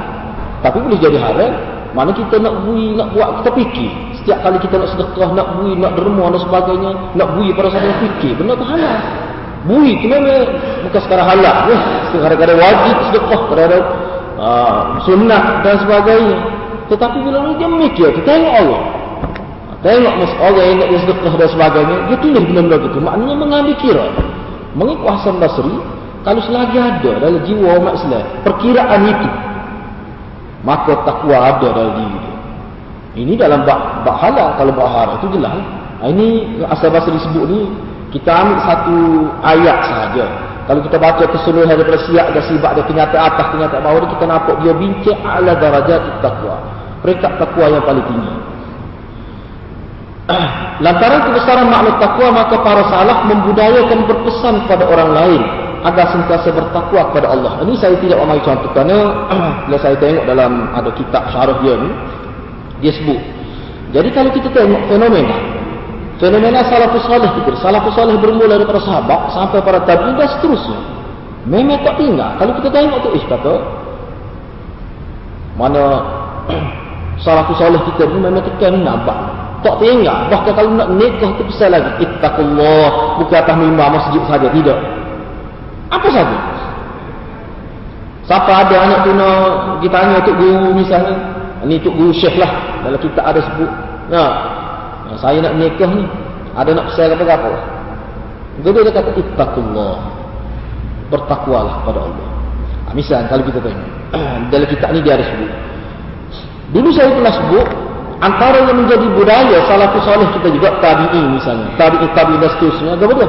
Tapi 0.64 0.78
boleh 0.82 0.98
jadi 0.98 1.18
haram. 1.20 1.52
Mana 1.96 2.12
kita 2.12 2.36
nak 2.36 2.68
bui, 2.68 2.92
nak 2.92 3.16
buat, 3.16 3.40
kita 3.40 3.50
fikir. 3.64 3.90
Setiap 4.20 4.38
kali 4.44 4.60
kita 4.60 4.76
nak 4.76 4.88
sedekah, 4.92 5.28
nak 5.32 5.48
bui, 5.56 5.72
nak 5.72 5.96
derma 5.96 6.30
dan 6.30 6.40
sebagainya, 6.44 6.90
nak 7.16 7.28
bui 7.32 7.48
pada 7.56 7.68
saat 7.72 7.96
fikir. 8.04 8.36
Benar 8.36 8.60
ke 8.60 8.64
halal? 8.68 8.98
Bui 9.66 9.96
itu 9.96 10.06
memang 10.06 10.46
bukan 10.84 11.00
sekarang 11.02 11.26
halal. 11.26 11.56
Eh, 12.08 12.20
kadang-kadang 12.24 12.56
wajib 12.56 12.96
sedekah, 13.12 13.40
kadang-kadang 13.52 13.84
uh, 14.40 14.96
sunnah 15.04 15.60
dan 15.60 15.76
sebagainya. 15.76 16.36
Tetapi 16.88 17.20
bila 17.20 17.52
dia 17.60 17.68
mikir, 17.68 18.08
kita 18.16 18.24
tengok 18.24 18.54
Allah. 18.64 18.80
Tengok 19.84 20.14
orang 20.40 20.64
yang 20.64 20.76
nak 20.80 20.88
bersedekah 20.88 21.34
dan 21.36 21.48
sebagainya, 21.52 21.96
dia 22.08 22.16
tulis 22.18 22.42
benda-benda 22.48 22.76
itu. 22.80 22.98
Maknanya 22.98 23.36
mengambil 23.36 23.74
kira. 23.76 24.06
Mengikut 24.72 25.08
Hasan 25.08 25.36
Basri, 25.36 25.76
kalau 26.28 26.44
selagi 26.44 26.76
ada 26.76 27.24
dalam 27.24 27.40
jiwa 27.40 27.80
umat 27.80 28.04
Islam, 28.04 28.20
perkiraan 28.44 29.00
itu, 29.00 29.28
maka 30.60 30.92
takwa 31.08 31.40
ada 31.40 31.72
dalam 31.72 31.92
diri 31.96 32.18
dia. 32.20 32.36
Ini 33.24 33.32
dalam 33.40 33.64
bak, 33.64 34.04
bak 34.04 34.12
halal, 34.20 34.52
kalau 34.60 34.72
bak 34.76 34.88
haram, 34.92 35.16
itu 35.24 35.40
jelas. 35.40 35.56
Ini 36.04 36.60
Hasan 36.68 36.92
Basri 36.92 37.16
sebut 37.16 37.48
ni, 37.48 37.72
kita 38.12 38.28
ambil 38.28 38.60
satu 38.60 38.96
ayat 39.40 39.88
sahaja. 39.88 40.26
Kalau 40.68 40.84
kita 40.84 41.00
baca 41.00 41.24
keseluruhan 41.32 41.72
daripada 41.72 41.96
siap 42.04 42.26
dan 42.36 42.44
sibak 42.44 42.76
dan 42.76 42.84
kenyataan 42.84 43.24
atas, 43.32 43.46
kenyataan 43.48 43.82
bawah 43.88 44.08
kita 44.12 44.24
nampak 44.28 44.54
dia 44.60 44.72
bincang 44.76 45.20
ala 45.24 45.56
darajat 45.56 46.20
takwa 46.20 46.60
peringkat 47.00 47.32
takwa 47.40 47.72
yang 47.72 47.84
paling 47.88 48.04
tinggi. 48.04 48.34
Lantaran 50.84 51.24
kebesaran 51.24 51.72
makna 51.72 51.96
takwa 51.96 52.28
maka 52.36 52.60
para 52.60 52.84
salaf 52.92 53.24
membudayakan 53.32 54.04
berpesan 54.04 54.68
kepada 54.68 54.84
orang 54.92 55.10
lain 55.16 55.42
agar 55.84 56.06
sentiasa 56.10 56.48
bertakwa 56.50 57.12
kepada 57.12 57.30
Allah. 57.30 57.62
Ini 57.62 57.74
saya 57.78 57.94
tidak 57.98 58.18
amai 58.18 58.40
contoh 58.42 58.70
kerana 58.74 58.96
bila 59.68 59.78
saya 59.78 59.96
tengok 59.98 60.24
dalam 60.26 60.72
ada 60.74 60.90
kitab 60.94 61.22
syarah 61.30 61.58
dia 61.62 61.74
ni 61.78 61.90
dia 62.82 62.92
sebut. 62.94 63.20
Jadi 63.94 64.08
kalau 64.12 64.30
kita 64.34 64.48
tengok 64.52 64.82
fenomena 64.90 65.36
fenomena 66.18 66.66
salafus 66.66 67.06
salih 67.06 67.30
itu, 67.30 67.50
salafus 67.62 67.94
salih 67.94 68.18
bermula 68.18 68.58
daripada 68.58 68.82
sahabat 68.82 69.30
sampai 69.32 69.62
para 69.62 69.78
tabi'in 69.86 70.18
dan 70.18 70.28
seterusnya. 70.34 70.78
Memang 71.46 71.80
tak 71.86 71.96
tinggal. 71.96 72.34
Kalau 72.36 72.52
kita 72.58 72.68
tengok 72.74 72.98
tu, 73.06 73.08
ish 73.14 73.26
kata, 73.30 73.54
mana 75.54 75.82
salafus 77.24 77.58
soleh 77.58 77.82
kita 77.94 78.06
ni 78.10 78.18
memang 78.22 78.42
tekan 78.46 78.82
nampak. 78.82 79.16
Tak 79.58 79.82
tinggal. 79.82 80.30
Bahkan 80.30 80.52
kalau 80.54 80.70
nak 80.70 80.88
nikah 80.94 81.34
tu 81.34 81.42
pesan 81.50 81.74
lagi. 81.74 82.06
Ittaqullah. 82.06 83.18
Bukan 83.18 83.38
atas 83.42 83.56
mimbar 83.58 83.90
masjid 83.90 84.22
saja. 84.30 84.46
Tidak. 84.46 84.78
Apa 85.88 86.08
saja? 86.12 86.36
Siapa 88.28 88.50
ada 88.52 88.76
anak 88.84 88.98
tu 89.08 89.12
nak 89.16 89.80
kita 89.80 89.96
tanya 89.96 90.14
untuk 90.20 90.36
guru 90.36 90.68
misalnya. 90.76 91.16
Ini 91.64 91.80
untuk 91.80 91.94
guru 91.96 92.12
syekh 92.12 92.36
lah. 92.36 92.52
Dalam 92.84 93.00
kita 93.00 93.20
ada 93.24 93.40
sebut. 93.40 93.70
Nah, 94.12 94.30
saya 95.16 95.40
nak 95.40 95.56
nikah 95.56 95.88
ni. 95.88 96.04
Ada 96.52 96.76
nak 96.76 96.92
pesan 96.92 97.16
apa-apa. 97.16 97.52
Jadi 98.60 98.78
dia 98.84 98.92
kata 98.92 99.10
ittaqullah. 99.16 99.96
Bertakwalah 101.08 101.76
pada 101.88 102.04
Allah. 102.04 102.28
Ha, 102.84 102.92
misal 102.92 103.24
kalau 103.32 103.40
kita 103.48 103.64
tengok. 103.64 103.90
dalam 104.52 104.66
kitab 104.68 104.92
ni 104.92 105.00
dia 105.00 105.16
ada 105.16 105.24
sebut. 105.24 105.52
Dulu 106.76 106.88
saya 106.92 107.08
pernah 107.08 107.32
sebut. 107.32 107.68
Antara 108.18 108.66
yang 108.66 108.82
menjadi 108.82 109.06
budaya 109.14 109.62
salafus 109.70 110.02
soleh 110.02 110.26
kita 110.36 110.50
juga 110.52 110.74
tabi'i 110.82 111.22
misalnya. 111.32 111.70
Tabi'i 111.80 112.06
tabi'i 112.12 112.36
dan 112.42 112.50
seterusnya. 112.58 112.92
Apa 112.98 113.14
dia? 113.14 113.28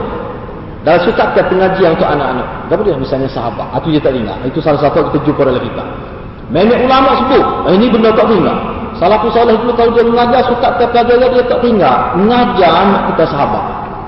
Dalam 0.79 1.01
suka 1.03 1.35
ke 1.35 1.43
pengajian 1.51 1.91
untuk 1.99 2.07
anak-anak. 2.07 2.47
Apa 2.71 2.81
dia? 2.87 2.95
Misalnya 2.95 3.27
sahabat. 3.27 3.67
Itu 3.83 3.91
dia 3.91 3.99
tak 3.99 4.15
ingat. 4.15 4.37
Itu 4.47 4.63
salah 4.63 4.79
satu 4.79 5.11
kita 5.11 5.27
jumpa 5.27 5.43
dalam 5.43 5.59
kita. 5.59 5.83
Memang 6.49 6.79
ulama 6.87 7.09
sebut. 7.19 7.43
Eh, 7.67 7.73
ini 7.75 7.91
benda 7.91 8.15
tak 8.15 8.31
tinggal. 8.31 8.57
Salafus 8.95 9.31
soleh 9.31 9.55
itu 9.55 9.69
kalau 9.75 9.91
dia 9.95 10.03
mengajar 10.03 10.41
suka 10.47 10.75
ke 10.75 10.83
pelajaran 10.91 11.29
dia 11.35 11.43
tak 11.45 11.59
tinggal. 11.59 11.95
Mengajar 12.15 12.71
anak 12.71 13.01
kita 13.11 13.23
sahabat. 13.27 13.63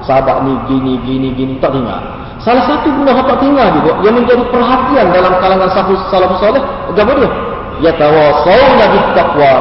Sahabat 0.07 0.37
ni 0.47 0.53
gini, 0.71 0.93
gini, 1.03 1.27
gini. 1.35 1.53
Tak 1.59 1.75
tinggal. 1.75 1.99
Salah 2.41 2.63
satu 2.65 2.87
benda 2.87 3.13
yang 3.13 3.27
tak 3.27 3.39
tinggal 3.43 3.67
juga. 3.75 3.91
Yang 4.07 4.13
menjadi 4.23 4.43
perhatian 4.47 5.05
dalam 5.11 5.33
kalangan 5.43 5.69
salafus 5.75 6.39
soleh. 6.39 6.63
Apa 6.95 7.11
dia? 7.19 7.29
Ya 7.83 7.91
tawasawna 7.99 8.85
bittaqwa. 8.95 9.53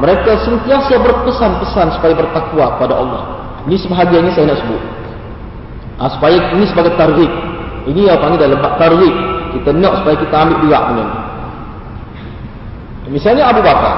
Mereka 0.00 0.32
sentiasa 0.44 0.94
berpesan-pesan 0.96 1.86
supaya 1.96 2.14
bertakwa 2.16 2.76
kepada 2.76 2.94
Allah. 3.00 3.22
Ini 3.68 3.76
sebahagiannya 3.80 4.32
saya 4.32 4.52
nak 4.52 4.60
sebut. 4.64 4.99
Ha, 6.00 6.08
supaya 6.16 6.56
ini 6.56 6.64
sebagai 6.64 6.96
tarhib. 6.96 7.28
Ini 7.84 8.08
yang 8.08 8.16
panggil 8.16 8.40
dalam 8.40 8.56
bab 8.64 8.80
tarhib. 8.80 9.14
Kita 9.52 9.76
nak 9.76 10.00
supaya 10.00 10.16
kita 10.16 10.32
ambil 10.32 10.56
juga 10.64 10.78
benda 10.88 11.04
ni. 11.04 11.16
Misalnya 13.10 13.50
Abu 13.50 13.60
Bakar. 13.60 13.94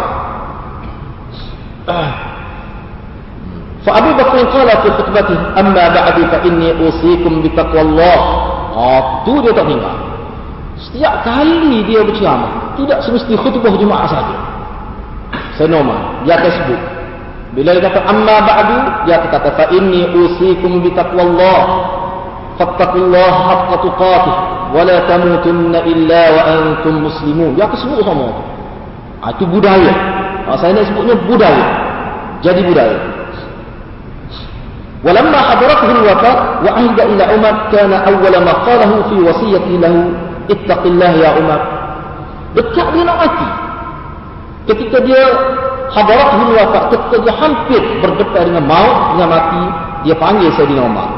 Fa 3.85 3.91
Abu 3.99 4.11
Bakar 4.17 4.43
qala 4.51 4.75
fi 4.83 4.89
khutbatih 4.99 5.39
amma 5.59 5.85
ba'di 5.93 6.23
fa 6.33 6.39
inni 6.49 6.73
usikum 6.81 7.45
bi 7.45 7.53
taqwallah. 7.55 8.19
Ah, 8.73 9.01
tu 9.29 9.39
dia 9.45 9.53
tak 9.53 9.69
tinggal. 9.69 9.97
Setiap 10.81 11.23
kali 11.23 11.87
dia 11.87 12.03
berceramah, 12.03 12.75
tidak 12.75 12.99
semesti 13.07 13.37
khutbah 13.39 13.71
Jumaat 13.79 14.11
saja. 14.11 14.37
Fenomen, 15.61 16.27
dia 16.27 16.41
akan 16.41 16.51
sebut. 16.51 16.81
Bila 17.53 17.77
dia 17.77 17.85
kata 17.85 18.01
amma 18.09 18.37
ba'du, 18.49 18.77
dia 19.05 19.21
kata 19.29 19.53
fa 19.53 19.65
inni 19.77 20.09
usikum 20.09 20.81
bi 20.81 20.89
taqwallah. 20.97 21.61
Fattaqullaha 22.57 23.41
haqqa 23.49 23.77
tuqatih 23.85 24.35
wa 24.73 24.81
la 24.89 24.97
tamutunna 25.05 25.79
illa 25.85 26.23
wa 26.33 26.43
antum 26.49 27.09
muslimun. 27.09 27.53
Dia 27.57 27.69
sebut 27.77 28.01
sama 28.05 28.33
itu. 28.33 28.43
Ha, 29.23 29.27
itu 29.37 29.45
budaya. 29.47 29.93
Ha, 30.49 30.51
saya 30.57 30.73
nak 30.77 30.89
sebutnya 30.89 31.15
budaya. 31.29 31.67
Jadi 32.41 32.61
budaya. 32.65 32.99
ولما 35.03 35.35
حضرته 35.35 35.91
الوفاة 35.91 36.63
وعهد 36.63 36.99
إلى 37.01 37.23
عمر 37.35 37.55
كان 37.75 37.93
أول 37.93 38.35
ما 38.47 38.53
قاله 38.63 38.93
في 39.11 39.17
وصيته 39.19 39.75
له 39.83 39.95
اتق 40.51 40.83
الله 40.87 41.11
يا 41.19 41.29
عمر 41.43 41.61
dekat 42.53 42.87
dia 42.93 43.03
nak 43.03 43.17
mati 43.17 43.49
ketika 44.69 45.03
dia 45.03 45.23
hadaratul 45.93 46.55
wafat 46.57 46.83
ketika 46.95 47.17
dia 47.23 47.35
hampir 47.37 47.83
berdepan 48.01 48.43
dengan 48.53 48.65
maut 48.65 48.97
dengan 49.15 49.29
mati 49.31 49.65
dia 50.09 50.15
panggil 50.17 50.49
Sayyidina 50.55 50.83
Umar 50.87 51.11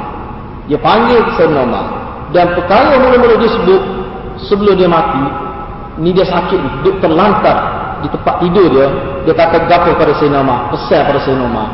dia 0.67 0.79
panggil 0.81 1.21
Sayyidina 1.37 1.61
Umar 1.63 1.87
dan 2.33 2.57
perkara 2.57 2.99
yang 2.99 3.03
mula-mula 3.07 3.35
dia 3.39 3.51
sebut 3.53 3.83
sebelum 4.49 4.75
dia 4.75 4.89
mati 4.91 5.25
ni 6.01 6.11
dia 6.11 6.27
sakit 6.27 6.59
duduk 6.83 6.99
terlantar 6.99 7.57
di 8.03 8.09
tempat 8.11 8.35
tidur 8.43 8.67
dia 8.73 8.89
dia 9.29 9.35
kata 9.37 9.69
gapa 9.71 9.91
pada 9.95 10.13
Sayyidina 10.19 10.43
Umar 10.43 10.73
pesan 10.75 11.01
pada 11.07 11.19
Sayyidina 11.23 11.47
Umar 11.47 11.69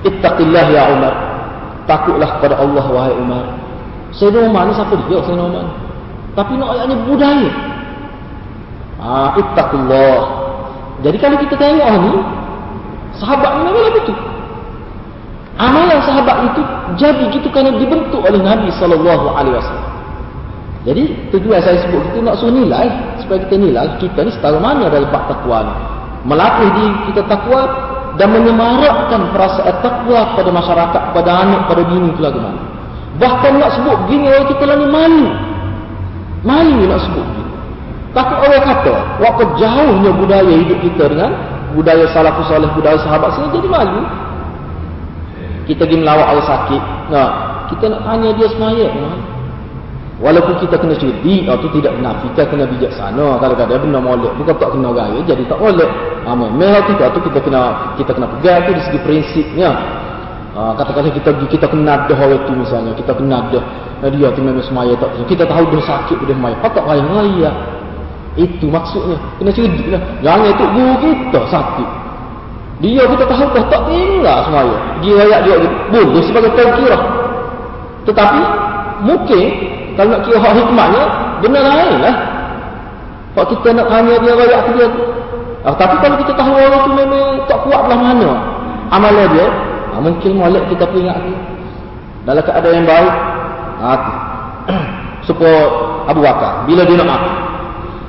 Ittaqillah 0.00 0.66
ya 0.72 0.82
Umar. 0.96 1.14
Takutlah 1.84 2.38
kepada 2.38 2.54
Allah 2.60 2.84
wahai 2.88 3.14
Umar. 3.20 3.44
Sayyidina 4.16 4.48
Umar 4.48 4.62
ni 4.68 4.72
siapa 4.72 4.94
dia 4.96 5.20
Sayyidina 5.20 5.44
Umar? 5.44 5.66
Tapi 6.32 6.52
nak 6.56 6.68
ayatnya 6.72 6.96
budaya. 7.04 7.50
Ah, 9.00 9.28
ittaqullah. 9.36 10.18
Jadi 11.00 11.16
kalau 11.16 11.36
kita 11.40 11.54
tengok 11.56 11.88
ni 12.04 12.12
sahabat 13.16 13.50
memang 13.64 13.84
begitu. 13.92 14.12
Amalan 15.60 16.00
sahabat 16.08 16.36
itu 16.52 16.62
jadi 16.96 17.24
gitu 17.36 17.48
kerana 17.52 17.76
dibentuk 17.76 18.24
oleh 18.24 18.40
Nabi 18.40 18.72
sallallahu 18.72 19.26
alaihi 19.36 19.56
wasallam. 19.60 19.88
Jadi 20.88 21.04
tujuan 21.28 21.60
saya 21.60 21.76
sebut 21.84 22.00
kita 22.08 22.24
nak 22.24 22.40
suruh 22.40 22.56
nilai 22.56 22.88
supaya 23.20 23.44
kita 23.44 23.60
nilai 23.60 23.84
kita 24.00 24.24
ni 24.24 24.32
setara 24.32 24.56
mana 24.56 24.88
dalam 24.88 25.12
bab 25.12 25.28
takwa 25.28 25.68
ni. 25.68 25.74
Melatih 26.24 26.68
diri 26.72 26.96
kita 27.12 27.22
takwa 27.28 27.60
dan 28.16 28.32
menyemarakkan 28.32 29.32
perasaan 29.32 29.76
takwa 29.84 30.32
kepada 30.32 30.50
masyarakat, 30.52 31.02
kepada 31.12 31.30
anak, 31.44 31.60
kepada 31.68 31.82
bini 31.88 32.08
itu 32.12 32.20
lagu 32.24 32.40
mana. 32.40 32.60
Bahkan 33.20 33.52
nak 33.60 33.70
sebut 33.76 33.96
begini 34.08 34.24
orang 34.32 34.48
kita 34.48 34.64
lah 34.64 34.76
ni 34.80 34.86
malu. 34.88 35.28
Malu 36.40 36.80
nak 36.88 37.00
sebut. 37.04 37.28
Takut 38.10 38.38
orang 38.42 38.64
kata, 38.66 38.94
waktu 39.22 39.44
jauhnya 39.54 40.10
budaya 40.10 40.50
hidup 40.50 40.78
kita 40.82 41.14
dengan 41.14 41.30
budaya 41.78 42.10
salafus 42.10 42.50
salih, 42.50 42.66
budaya 42.74 42.98
sahabat 42.98 43.38
sini 43.38 43.54
jadi 43.54 43.68
malu. 43.70 44.02
Kita 45.70 45.86
pergi 45.86 46.02
melawak 46.02 46.26
orang 46.34 46.46
sakit. 46.50 46.82
Nah, 47.14 47.28
kita 47.70 47.84
nak 47.86 48.02
tanya 48.02 48.28
dia 48.34 48.48
semaya. 48.50 48.90
Walaupun 50.20 50.58
kita 50.60 50.76
kena 50.76 50.98
curi, 50.98 51.46
itu 51.46 51.68
tidak 51.80 51.92
benar. 51.96 52.18
Kita 52.26 52.42
kena 52.50 52.66
bijaksana. 52.66 53.40
Kadang-kadang 53.40 53.88
benar 53.88 54.02
molek. 54.02 54.32
Bukan 54.36 54.54
tak 54.58 54.74
kena 54.74 54.90
gaya, 54.92 55.18
jadi 55.24 55.42
tak 55.46 55.58
molek. 55.62 55.90
Ha, 56.26 56.34
memang 56.36 56.84
tidak 56.90 57.08
tu 57.16 57.24
kita 57.24 57.40
kena 57.40 57.94
kita 57.96 58.10
kena 58.12 58.26
pegang 58.36 58.68
tu 58.68 58.70
dari 58.76 58.82
segi 58.84 59.00
prinsipnya. 59.00 59.70
Ha, 60.58 60.76
katakanlah 60.76 61.14
kita 61.14 61.30
kita 61.48 61.66
kena 61.70 62.04
dah 62.04 62.18
orang 62.18 62.42
tu 62.44 62.52
misalnya. 62.52 62.92
Kita 62.98 63.14
kena. 63.14 63.38
Nah, 63.48 64.10
dia 64.10 64.28
tu 64.34 64.40
memang 64.42 64.66
semaya 64.66 64.92
tak. 64.98 65.08
Kita 65.30 65.46
tahu 65.46 65.64
dia 65.70 65.80
sakit 65.86 66.18
dia 66.26 66.34
semaya. 66.34 66.54
Apa 66.58 66.68
tak 66.74 66.84
raya-raya. 66.84 67.50
Itu 68.38 68.70
maksudnya. 68.70 69.18
Kena 69.38 69.50
curi 69.50 69.90
lah. 69.90 70.02
Jangan 70.22 70.46
itu 70.54 70.64
guru 70.76 70.94
kita 71.02 71.40
sakit. 71.50 71.88
Dia 72.80 73.04
kita 73.04 73.24
tahu 73.28 73.44
dah 73.52 73.64
tak 73.68 73.82
tinggal 73.90 74.38
semaya. 74.48 74.76
Dia 75.04 75.12
raya 75.20 75.36
dia 75.44 75.56
boleh 75.92 76.22
sebagai 76.24 76.50
tazkirah. 76.56 77.02
Tetapi 78.08 78.40
mungkin 79.04 79.46
kalau 79.98 80.16
nak 80.16 80.20
kira 80.24 80.38
hak 80.40 80.52
hikmahnya, 80.56 81.02
benar 81.44 81.62
lain 81.66 81.98
lah. 82.00 82.16
Kalau 83.36 83.46
kita 83.52 83.68
nak 83.76 83.86
tanya 83.92 84.14
dia 84.16 84.32
rakyat 84.32 84.62
dia. 84.72 84.88
Ah, 85.60 85.76
tapi 85.76 85.94
kalau 86.00 86.16
kita 86.24 86.32
tahu 86.40 86.56
orang 86.56 86.82
tu 86.88 86.92
memang 86.96 87.26
tak 87.44 87.60
kuat 87.68 87.84
belah 87.84 88.00
mana 88.00 88.30
amalan 88.88 89.28
dia, 89.36 89.46
ah, 89.92 90.00
mungkin 90.00 90.40
molek 90.40 90.64
kita 90.72 90.88
peringat 90.88 91.20
dia. 91.20 91.38
Dalam 92.24 92.42
keadaan 92.48 92.74
yang 92.80 92.88
baik, 92.88 93.14
ah, 93.84 94.00
supaya 95.28 95.68
Abu 96.08 96.24
Bakar, 96.24 96.64
bila 96.64 96.82
dia 96.88 96.96
nak 96.96 97.08
mati. 97.12 97.49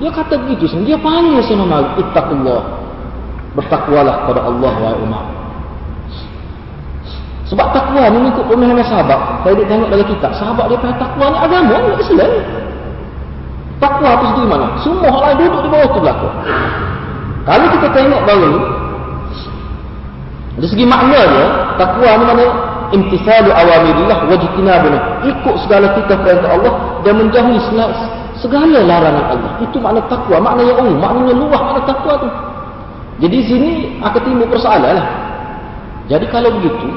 Dia 0.02 0.10
kata 0.10 0.34
begitu, 0.42 0.66
dia 0.82 0.98
panggil 0.98 1.38
sama 1.46 1.66
Malik, 1.70 2.02
ittaqullah. 2.02 2.62
Bertakwalah 3.54 4.26
kepada 4.26 4.42
Allah 4.48 4.74
wa 4.80 4.92
Umar. 4.98 5.26
Sebab 7.52 7.68
takwa 7.76 8.08
ni 8.08 8.16
mengikut 8.16 8.48
pemahaman 8.48 8.86
sahabat. 8.88 9.44
Saya 9.44 9.60
dia 9.60 9.68
tengok 9.68 9.92
dalam 9.92 10.08
kitab. 10.08 10.32
Sahabat 10.40 10.72
dia 10.72 10.80
kata 10.80 10.96
takwa 10.96 11.26
ni 11.36 11.38
agama 11.44 11.76
ni 11.84 11.90
Islam. 12.00 12.32
Takwa 13.84 14.10
tu 14.16 14.26
sendiri 14.32 14.48
mana? 14.48 14.68
Semua 14.80 15.10
orang 15.12 15.36
lain 15.36 15.52
duduk 15.52 15.62
di 15.68 15.70
bawah 15.70 15.90
tu 15.92 16.00
berlaku. 16.00 16.28
Kalau 17.44 17.68
kita 17.76 17.88
tengok 17.92 18.22
baru 18.24 18.46
ni. 18.48 18.60
Dari 20.56 20.68
segi 20.72 20.86
makna 20.88 21.20
dia. 21.28 21.48
Takwa 21.76 22.10
ni 22.16 22.24
mana? 22.24 22.46
Imtisalu 22.96 23.52
awamirillah 23.52 24.20
wajtinabuna. 24.32 25.00
Ikut 25.28 25.56
segala 25.68 25.92
kita 26.00 26.14
perintah 26.24 26.56
Allah. 26.56 26.74
Dan 27.04 27.20
menjauhi 27.20 27.60
segala 28.42 28.82
larangan 28.82 29.26
Allah. 29.38 29.52
Itu 29.64 29.78
makna 29.78 30.02
takwa. 30.10 30.38
Makna 30.42 30.62
yang 30.66 30.78
umum. 30.82 30.98
Maknanya 30.98 31.34
luah 31.38 31.62
makna 31.62 31.82
takwa 31.86 32.14
tu. 32.20 32.30
Jadi 33.22 33.38
sini 33.46 33.72
akan 34.02 34.22
timbul 34.26 34.50
persoalan 34.50 34.98
lah. 34.98 35.08
Jadi 36.10 36.26
kalau 36.34 36.50
begitu, 36.58 36.90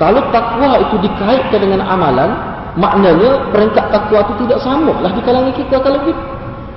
kalau 0.00 0.24
takwa 0.32 0.80
itu 0.80 0.96
dikaitkan 1.04 1.60
dengan 1.60 1.84
amalan, 1.84 2.32
maknanya 2.80 3.52
peringkat 3.52 3.92
takwa 3.92 4.24
itu 4.24 4.32
tidak 4.48 4.58
sama 4.64 4.92
lah 5.04 5.12
di 5.12 5.20
kalangan 5.22 5.52
kita 5.54 5.76
kalau 5.84 6.00
begitu. 6.02 6.22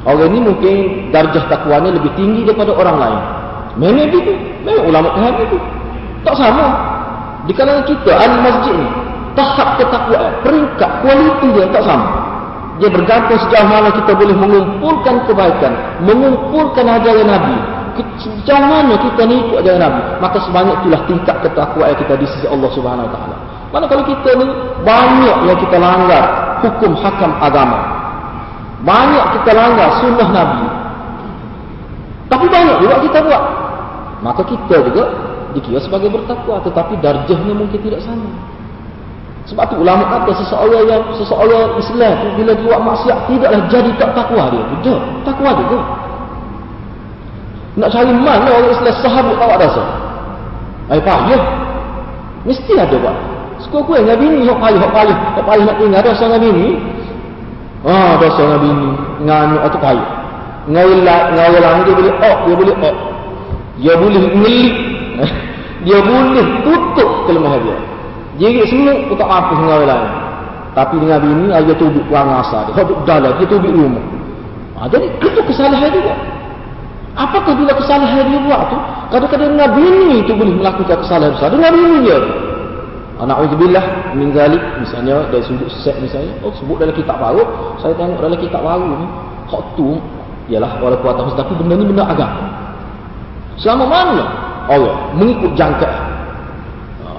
Orang 0.08 0.32
ini 0.32 0.40
mungkin 0.40 0.76
darjah 1.12 1.44
takwanya 1.52 1.92
lebih 1.92 2.12
tinggi 2.16 2.48
daripada 2.48 2.72
orang 2.72 2.96
lain. 2.96 3.22
Memang 3.76 4.08
begitu. 4.08 4.34
Memang 4.64 4.86
ulama 4.88 5.08
tahap 5.16 5.36
itu. 5.44 5.58
Tak 6.24 6.36
sama. 6.36 6.68
Di 7.48 7.54
kalangan 7.56 7.84
kita, 7.88 8.12
ahli 8.12 8.38
masjid 8.44 8.76
ini, 8.76 8.88
tahap 9.32 9.80
ketakwaan, 9.80 10.32
peringkat, 10.44 10.92
kualiti 11.00 11.48
dia 11.56 11.66
tak 11.72 11.84
sama. 11.88 12.08
Dia 12.78 12.90
bergantung 12.94 13.42
sejauh 13.42 13.66
mana 13.66 13.90
kita 13.90 14.14
boleh 14.14 14.36
mengumpulkan 14.38 15.26
kebaikan, 15.26 15.74
mengumpulkan 16.06 16.86
ajaran 16.86 17.26
Nabi. 17.26 17.58
Sejauh 18.22 18.66
mana 18.70 18.94
kita 19.02 19.22
ni 19.26 19.42
ikut 19.42 19.58
ajaran 19.66 19.82
Nabi, 19.82 20.02
maka 20.22 20.38
sebanyak 20.46 20.76
itulah 20.86 21.02
tingkat 21.10 21.36
ketakwaan 21.42 21.96
kita 21.98 22.14
di 22.22 22.26
sisi 22.30 22.46
Allah 22.46 22.70
Subhanahu 22.70 23.10
Taala. 23.10 23.36
Mana 23.74 23.86
kalau 23.90 24.04
kita 24.06 24.30
ni 24.38 24.48
banyak 24.86 25.38
yang 25.50 25.58
kita 25.58 25.78
langgar 25.82 26.24
hukum 26.62 26.94
hakam 27.02 27.34
agama. 27.42 27.80
Banyak 28.86 29.26
kita 29.42 29.52
langgar 29.58 29.90
sunnah 30.00 30.30
Nabi. 30.30 30.66
Tapi 32.30 32.46
banyak 32.46 32.78
juga 32.84 32.96
kita 33.02 33.18
buat. 33.26 33.44
Maka 34.22 34.42
kita 34.46 34.76
juga 34.86 35.04
dikira 35.58 35.82
sebagai 35.82 36.14
bertakwa 36.14 36.62
tetapi 36.62 37.02
darjahnya 37.02 37.54
mungkin 37.58 37.80
tidak 37.82 38.06
sama. 38.06 38.57
Sebab 39.48 39.64
tu 39.72 39.76
ulama 39.80 40.04
kata 40.12 40.44
seseorang 40.44 40.84
yang 40.92 41.04
seseorang 41.16 41.80
Islam 41.80 42.14
tu 42.20 42.28
bila 42.44 42.52
buat 42.68 42.80
maksiat 42.84 43.18
tidaklah 43.32 43.62
jadi 43.72 43.92
tak 43.96 44.12
takwa 44.12 44.52
dia. 44.52 44.64
Tidak, 44.76 45.00
takwa 45.24 45.50
dia 45.56 45.66
tu. 45.72 45.80
Nak 47.80 47.90
cari 47.96 48.12
mana 48.12 48.50
orang 48.52 48.74
Islam 48.76 48.96
sahabat 49.00 49.36
ada 49.40 49.56
rasa. 49.64 49.84
Ai 50.92 51.00
payah. 51.00 51.44
Mesti 52.44 52.74
ada 52.76 52.96
buat. 53.00 53.16
Suka-suka 53.64 54.04
dengan 54.04 54.18
bini 54.20 54.44
hok 54.52 54.60
payah, 54.60 54.80
hok 54.84 54.92
payah, 54.94 55.18
hok 55.40 55.46
payah 55.48 55.64
nak 55.64 55.76
tinggal 55.80 56.02
dosa 56.04 56.24
dengan 56.28 56.42
bini. 56.44 56.68
Ah, 57.88 58.12
dosa 58.20 58.42
dengan 58.44 58.60
bini, 58.60 58.90
nganu 59.24 59.58
atau 59.64 59.80
payah. 59.80 60.08
Ngawilak, 60.68 61.24
ngawilang 61.40 61.76
dia 61.88 61.94
boleh 61.96 62.14
ok, 62.20 62.40
dia 62.44 62.56
boleh 62.60 62.76
ok. 62.76 62.96
Dia 63.80 63.94
boleh 63.96 64.24
ngelik. 64.36 64.76
dia 65.88 65.98
boleh 66.04 66.46
tutup 66.68 67.10
kelemahan 67.32 67.64
dia. 67.64 67.78
Jerit 68.38 68.70
semut 68.70 68.98
pun 69.10 69.16
tak 69.18 69.30
mampu 69.30 69.54
dengan 69.58 69.82
orang 69.82 69.90
lain. 69.90 70.12
Tapi 70.78 70.96
dengan 71.02 71.20
bini, 71.26 71.46
dia 71.50 71.76
tubik 71.78 72.04
kurang 72.06 72.30
asal 72.38 72.70
dia. 72.70 72.74
Tubik 72.78 72.98
dalam, 73.10 73.34
dia 73.42 73.48
tubik 73.50 73.72
rumah. 73.74 74.06
Ha, 74.78 74.86
jadi 74.94 75.10
itu 75.10 75.42
kesalahan 75.42 75.90
buat. 75.90 76.20
Apakah 77.18 77.54
bila 77.58 77.74
kesalahan 77.74 78.30
dia 78.30 78.40
buat 78.46 78.62
tu? 78.70 78.78
Kadang-kadang 79.10 79.58
dengan 79.58 79.70
bini 79.74 80.22
tu 80.30 80.38
boleh 80.38 80.54
melakukan 80.54 81.02
kesalahan 81.02 81.34
besar. 81.34 81.50
Dengan 81.50 81.72
bini 81.74 81.98
dia. 82.06 82.20
Na'udzubillah 83.18 84.14
min 84.14 84.30
zalik 84.30 84.62
misalnya 84.78 85.26
dari 85.34 85.42
sudut 85.42 85.66
set 85.82 85.98
misalnya 85.98 86.38
oh 86.46 86.54
sebut 86.54 86.78
dalam 86.78 86.94
kitab 86.94 87.18
baru 87.18 87.42
saya 87.82 87.98
tengok 87.98 88.22
dalam 88.22 88.38
kitab 88.38 88.62
baru 88.62 88.94
ni 88.94 89.08
hak 89.50 89.64
tu 89.74 89.98
ialah 90.54 90.78
walaupun 90.78 91.18
atas 91.18 91.34
tapi 91.34 91.58
benda 91.58 91.82
ni 91.82 91.86
benda 91.90 92.06
agama 92.06 92.46
selama 93.58 93.90
mana 93.90 94.26
Allah 94.70 95.18
mengikut 95.18 95.50
jangka 95.58 95.90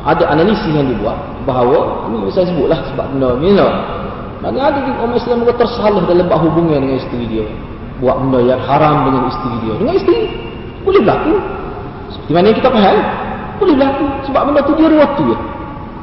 ada 0.09 0.25
analisis 0.33 0.73
yang 0.73 0.89
dibuat 0.89 1.21
bahawa 1.45 2.09
ini 2.09 2.33
saya 2.33 2.49
sebutlah 2.49 2.81
sebab 2.89 3.07
benda 3.13 3.31
ni 3.37 3.53
lah. 3.53 3.73
Mana 4.41 4.71
ada 4.71 4.79
di 4.81 4.91
orang 4.95 5.19
Islam 5.19 5.45
yang 5.45 5.59
tersalah 5.59 6.03
dalam 6.09 6.25
buat 6.25 6.41
hubungan 6.41 6.79
dengan 6.81 6.97
isteri 6.97 7.25
dia. 7.29 7.45
Buat 8.01 8.17
benda 8.25 8.41
yang 8.41 8.61
haram 8.65 9.05
dengan 9.05 9.23
isteri 9.29 9.57
dia. 9.67 9.75
Dengan 9.77 9.95
isteri 9.99 10.21
boleh 10.87 11.01
berlaku. 11.05 11.35
Seperti 12.09 12.33
mana 12.33 12.49
kita 12.57 12.69
faham? 12.73 12.99
Boleh 13.61 13.75
berlaku. 13.77 14.07
Sebab 14.31 14.43
benda 14.49 14.61
tu 14.65 14.73
dia 14.81 14.89
waktu 14.97 15.25
ya 15.29 15.39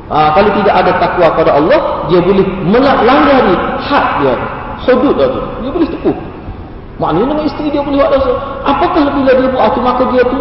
Ha, 0.05 0.37
kalau 0.37 0.53
tidak 0.61 0.85
ada 0.85 0.91
takwa 1.01 1.33
pada 1.33 1.57
Allah, 1.57 2.05
dia 2.05 2.21
boleh 2.21 2.45
melanggari 2.61 3.57
hak 3.89 4.21
dia, 4.21 4.37
hudud 4.85 5.17
dia. 5.17 5.25
Tu. 5.25 5.41
Dia 5.65 5.69
boleh 5.73 5.89
tepuh. 5.89 6.17
Maknanya 7.01 7.25
dengan 7.33 7.45
isteri 7.49 7.67
dia 7.73 7.81
boleh 7.81 8.05
buat 8.05 8.11
dosa. 8.13 8.31
Apakah 8.69 9.01
bila 9.17 9.31
dia 9.33 9.49
buat 9.49 9.65
itu, 9.73 9.79
maka 9.81 10.03
dia 10.13 10.23
tu 10.29 10.39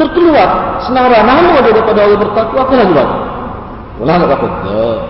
terkeluar 0.00 0.78
senara 0.84 1.20
nama 1.24 1.60
daripada 1.60 2.04
Allah 2.04 2.18
bertakwa, 2.18 2.58
apa 2.64 2.74
lagi 2.76 2.92
buat? 2.92 3.10
Allah 4.02 4.14
nak 4.18 4.28
kata, 4.34 4.46
tidak. 4.46 5.00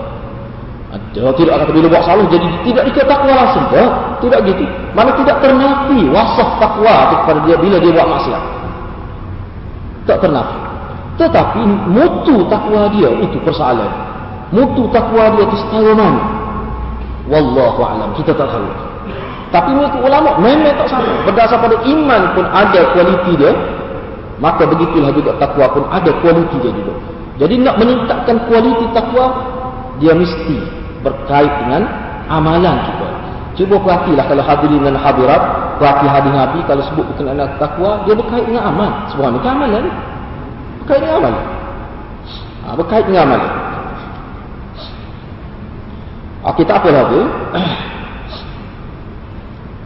Ada, 0.93 1.25
tidak 1.41 1.55
kata 1.65 1.71
bila 1.73 1.87
buat 1.89 2.05
salah, 2.05 2.27
jadi 2.29 2.47
tidak 2.69 2.83
dikata 2.93 3.09
takwa 3.09 3.33
langsung. 3.33 3.65
Tak, 3.73 3.91
tidak 4.21 4.41
gitu. 4.45 4.65
Mana 4.93 5.11
tidak 5.17 5.37
ternafi 5.41 5.99
wasaf 6.13 6.49
takwa 6.61 6.95
kepada 7.17 7.39
dia 7.49 7.57
bila 7.57 7.77
dia 7.81 7.93
buat 7.97 8.09
maksiat. 8.13 8.43
Tak 10.05 10.19
ternafi. 10.21 10.59
Tetapi 11.17 11.63
mutu 11.89 12.45
takwa 12.53 12.93
dia 12.93 13.09
itu 13.25 13.41
persoalan. 13.41 13.89
Mutu 14.53 14.85
takwa 14.93 15.33
dia 15.33 15.49
itu 15.49 15.57
setara 15.65 15.93
mana? 15.97 16.21
Wallahu 17.33 17.81
a'lam. 17.81 18.09
Kita 18.19 18.37
tak 18.37 18.53
tahu. 18.53 18.69
Tapi 19.53 19.69
menurut 19.73 19.97
ulama 20.01 20.37
memang 20.41 20.77
tak 20.77 20.89
sama. 20.93 21.09
Berdasar 21.29 21.61
pada 21.61 21.77
iman 21.85 22.23
pun 22.37 22.45
ada 22.53 22.81
kualiti 22.93 23.33
dia. 23.37 23.53
Maka 24.43 24.67
begitulah 24.67 25.15
juga 25.15 25.39
takwa 25.39 25.71
pun 25.71 25.87
ada 25.87 26.11
kualiti 26.19 26.59
dia 26.59 26.75
juga. 26.75 26.99
Jadi 27.39 27.63
nak 27.63 27.79
meningkatkan 27.79 28.43
kualiti 28.51 28.91
takwa 28.91 29.31
dia 30.03 30.19
mesti 30.19 30.59
berkait 31.07 31.53
dengan 31.63 31.87
amalan 32.27 32.75
kita. 32.91 33.09
Cuba 33.55 33.79
perhatilah 33.79 34.27
kalau 34.27 34.43
hadirin 34.43 34.83
dan 34.83 34.99
hadirat, 34.99 35.43
perhati 35.79 36.07
hadis 36.11 36.33
Nabi 36.35 36.59
kalau 36.67 36.83
sebut 36.91 37.05
berkenaan 37.15 37.55
takwa, 37.63 38.03
dia 38.03 38.19
berkait 38.19 38.43
dengan 38.51 38.67
amal. 38.67 38.91
Sebenarnya 39.15 39.51
amalan 39.55 39.85
berkait 40.83 41.01
dengan 41.07 41.17
amal. 41.23 41.35
Ha, 42.63 42.67
berkait 42.75 43.05
dengan 43.07 43.23
amal. 43.31 43.43
Ha, 46.43 46.47
kita 46.59 46.73
apa 46.83 46.89
lagi? 46.91 47.21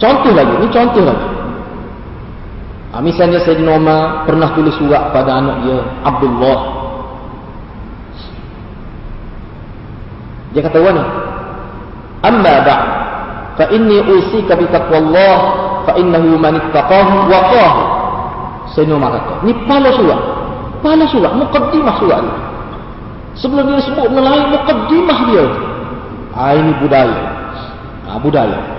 Contoh 0.01 0.33
lagi, 0.33 0.55
ini 0.61 0.69
contoh 0.73 1.03
lagi. 1.05 1.36
Ha, 2.97 3.05
misalnya 3.05 3.45
Sayyidina 3.45 3.77
Umar 3.77 4.25
pernah 4.25 4.57
tulis 4.57 4.73
surat 4.81 5.13
pada 5.13 5.37
anak 5.37 5.69
dia, 5.69 5.85
Abdullah. 6.01 6.59
Dia 10.57 10.65
kata, 10.65 10.81
Wani, 10.81 11.05
Amma 12.25 12.55
ba'd, 12.65 12.89
fa 13.61 13.65
inni 13.69 14.01
usika 14.01 14.57
bi 14.57 14.65
taqwallah, 14.73 15.39
fa 15.85 15.93
innahu 16.01 16.41
man 16.41 16.57
ittaqahu 16.57 17.29
waqahu. 17.29 17.83
Sayyidina 18.73 18.97
Umar 18.97 19.21
kata, 19.21 19.45
ini 19.45 19.53
pala 19.69 19.93
surat. 19.93 20.21
Pala 20.81 21.05
surat, 21.05 21.33
mukaddimah 21.37 21.95
surat 22.01 22.25
ni. 22.25 22.33
Sebelum 23.37 23.77
dia 23.77 23.85
sebut 23.85 24.09
melalui 24.09 24.57
mukaddimah 24.57 25.19
dia. 25.29 25.45
Ha, 26.33 26.57
ini 26.57 26.73
budaya. 26.81 27.21
Ha, 28.09 28.17
budaya. 28.25 28.76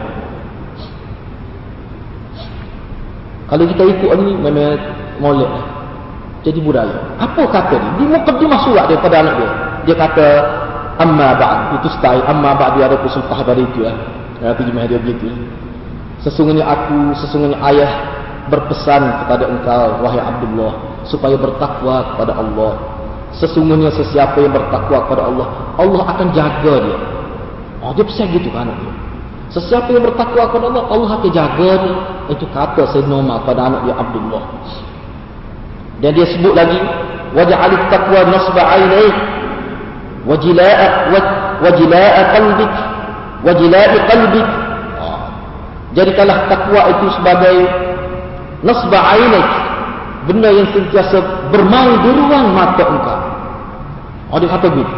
Kalau 3.48 3.64
kita 3.64 3.84
ikut 3.88 4.10
ni 4.28 4.36
memang 4.36 4.76
molek. 5.24 5.52
Jadi 6.44 6.60
budaya. 6.64 7.16
Apa 7.20 7.48
kata 7.48 7.76
dia? 7.80 7.92
Dia 8.00 8.08
mukaddimah 8.12 8.60
surat 8.64 8.86
dia 8.92 9.00
pada 9.00 9.24
anak 9.24 9.34
dia. 9.40 9.52
Dia 9.88 9.96
kata 9.96 10.28
amma 11.00 11.36
ba'd. 11.36 11.60
Itu 11.80 11.88
style 11.96 12.24
amma 12.28 12.56
ba'd 12.60 12.76
dia 12.76 12.92
ada 12.92 13.00
pesumpah 13.00 13.40
pada 13.44 13.60
itu 13.60 13.84
lah. 13.84 13.96
Ya, 14.44 14.54
terjemah 14.54 14.86
dia 14.86 15.00
begitu. 15.02 15.32
Sesungguhnya 16.22 16.68
aku, 16.68 17.16
sesungguhnya 17.24 17.58
ayah 17.72 17.92
berpesan 18.52 19.04
kepada 19.26 19.44
engkau 19.48 19.84
wahai 20.04 20.22
Abdullah 20.22 21.04
supaya 21.08 21.36
bertakwa 21.40 22.16
kepada 22.16 22.36
Allah. 22.36 22.74
Sesungguhnya 23.36 23.92
sesiapa 23.92 24.40
yang 24.40 24.56
bertakwa 24.56 25.08
kepada 25.08 25.24
Allah, 25.28 25.48
Allah 25.80 26.04
akan 26.16 26.28
jaga 26.36 26.74
dia. 26.84 27.00
Oh, 27.84 27.92
dia 27.96 28.04
pesan 28.04 28.34
gitu 28.34 28.50
kan 28.52 28.68
dia. 28.68 29.07
Sesiapa 29.48 29.96
yang 29.96 30.04
bertakwa 30.04 30.44
kepada 30.52 30.66
Allah, 30.76 30.86
Allah 30.92 31.10
akan 31.24 31.32
jaga 31.32 31.72
dia. 31.80 31.96
Itu 32.36 32.46
kata 32.52 32.84
Sayyidina 32.92 33.16
Umar 33.16 33.48
pada 33.48 33.72
anak 33.72 33.88
dia 33.88 33.96
Abdullah. 33.96 34.44
Dan 36.04 36.12
dia 36.14 36.26
sebut 36.28 36.52
lagi, 36.52 36.78
waj'alit 37.32 37.84
taqwa 37.88 38.22
nasba 38.28 38.62
'ainaik 38.62 39.16
wajila'a 40.28 40.88
wajila'a 41.64 42.22
qalbik 42.36 42.74
wajila'i 43.48 43.98
qalbik. 44.12 44.48
Jadikanlah 45.96 46.52
takwa 46.52 46.82
itu 46.92 47.06
sebagai 47.16 47.58
nasba 48.62 49.00
'ainaik 49.00 49.50
benda 50.28 50.52
yang 50.52 50.68
sentiasa 50.76 51.24
bermain 51.56 52.04
di 52.04 52.10
ruang 52.12 52.52
mata 52.52 52.84
engkau. 52.84 53.20
Oh 54.28 54.38
dia 54.44 54.52
kata 54.52 54.68
begitu. 54.68 54.96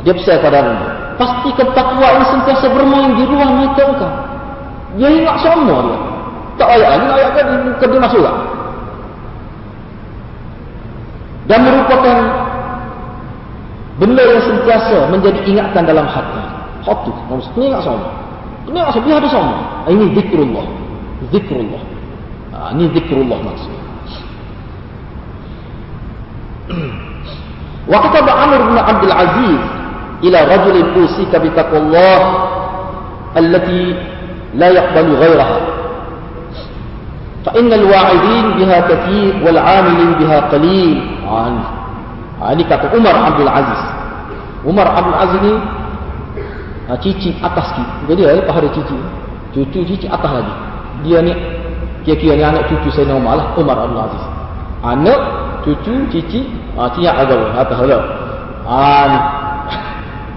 Dia 0.00 0.16
pesan 0.16 0.40
pada 0.40 0.64
dia. 0.64 0.95
Pastikan 1.16 1.68
takwa 1.72 2.08
ini 2.12 2.24
sentiasa 2.28 2.66
bermain 2.68 3.16
di 3.16 3.24
ruang 3.24 3.52
mata 3.56 3.82
engkau. 3.88 4.12
Dia 5.00 5.08
ingat 5.12 5.36
semua 5.40 5.78
dia. 5.80 5.98
Tak 6.56 6.68
ayat 6.72 6.88
lagi, 6.96 7.06
ayat 7.20 7.30
kan 7.36 7.46
ke 7.80 7.84
dia 7.88 8.00
masuk 8.00 8.20
lah. 8.20 8.36
Dan 11.46 11.62
merupakan 11.62 12.16
benda 13.96 14.22
yang 14.24 14.42
sentiasa 14.44 15.08
menjadi 15.08 15.40
ingatan 15.44 15.82
dalam 15.88 16.04
hati. 16.04 16.42
Hati. 16.84 17.12
Maksudnya 17.32 17.64
ingat 17.72 17.82
semua. 17.84 18.10
Ini 18.66 18.76
ingat 18.76 18.92
semua. 18.92 19.16
Ada 19.16 19.28
semua. 19.28 19.58
Ini 19.88 20.04
zikrullah. 20.20 20.66
Zikrullah. 21.32 21.82
Ha, 22.52 22.58
ini 22.76 22.84
zikrullah 22.92 23.38
maksudnya. 23.40 23.82
Wa 27.90 27.98
kataba 28.04 28.32
Amr 28.42 28.60
bin 28.68 28.76
Abdul 28.76 29.14
Aziz 29.14 29.75
usika 30.22 31.36
bi 31.40 31.50
taqwallah 31.52 32.18
allati 33.36 33.92
la 34.56 34.68
yaqbalu 34.72 35.12
ghayraha. 35.20 35.58
Fa 37.46 37.50
innal 37.60 37.86
wa'idin 37.86 38.46
biha 38.58 38.78
kathir 38.90 39.32
wal 39.44 39.60
'amilin 39.60 40.10
biha 40.18 40.38
qalil. 40.50 40.98
Ha, 42.36 42.52
ini 42.52 42.64
kata 42.68 42.92
Umar 42.92 43.16
Abdul 43.16 43.48
Aziz. 43.48 43.80
Umar 44.66 44.88
Abdul 44.92 45.16
Aziz 45.16 45.40
ini 45.40 45.54
Ha, 46.86 46.94
cici 47.02 47.34
atas 47.42 47.74
sikit. 47.74 47.88
Jadi 48.06 48.22
dia 48.22 48.38
lepas 48.38 48.54
ada 48.54 48.70
cici. 48.70 48.94
Cucu 49.50 49.82
cici 49.82 50.06
atas 50.06 50.30
lagi. 50.38 50.54
Dia 51.02 51.18
ni 51.18 51.34
kira-kira 52.06 52.38
ni 52.38 52.44
anak 52.46 52.70
cucu 52.70 52.94
saya 52.94 53.10
normal 53.10 53.42
lah. 53.42 53.46
Umar 53.58 53.74
Abdul 53.82 54.02
Aziz. 54.06 54.24
Anak, 54.86 55.20
cucu, 55.66 56.06
cici, 56.14 56.46
ha, 56.78 56.86
ciak 56.94 57.26
agama. 57.26 57.58
Atas 57.58 57.78
lah. 57.82 58.02
Ha, 58.70 59.02
ni. 59.10 59.18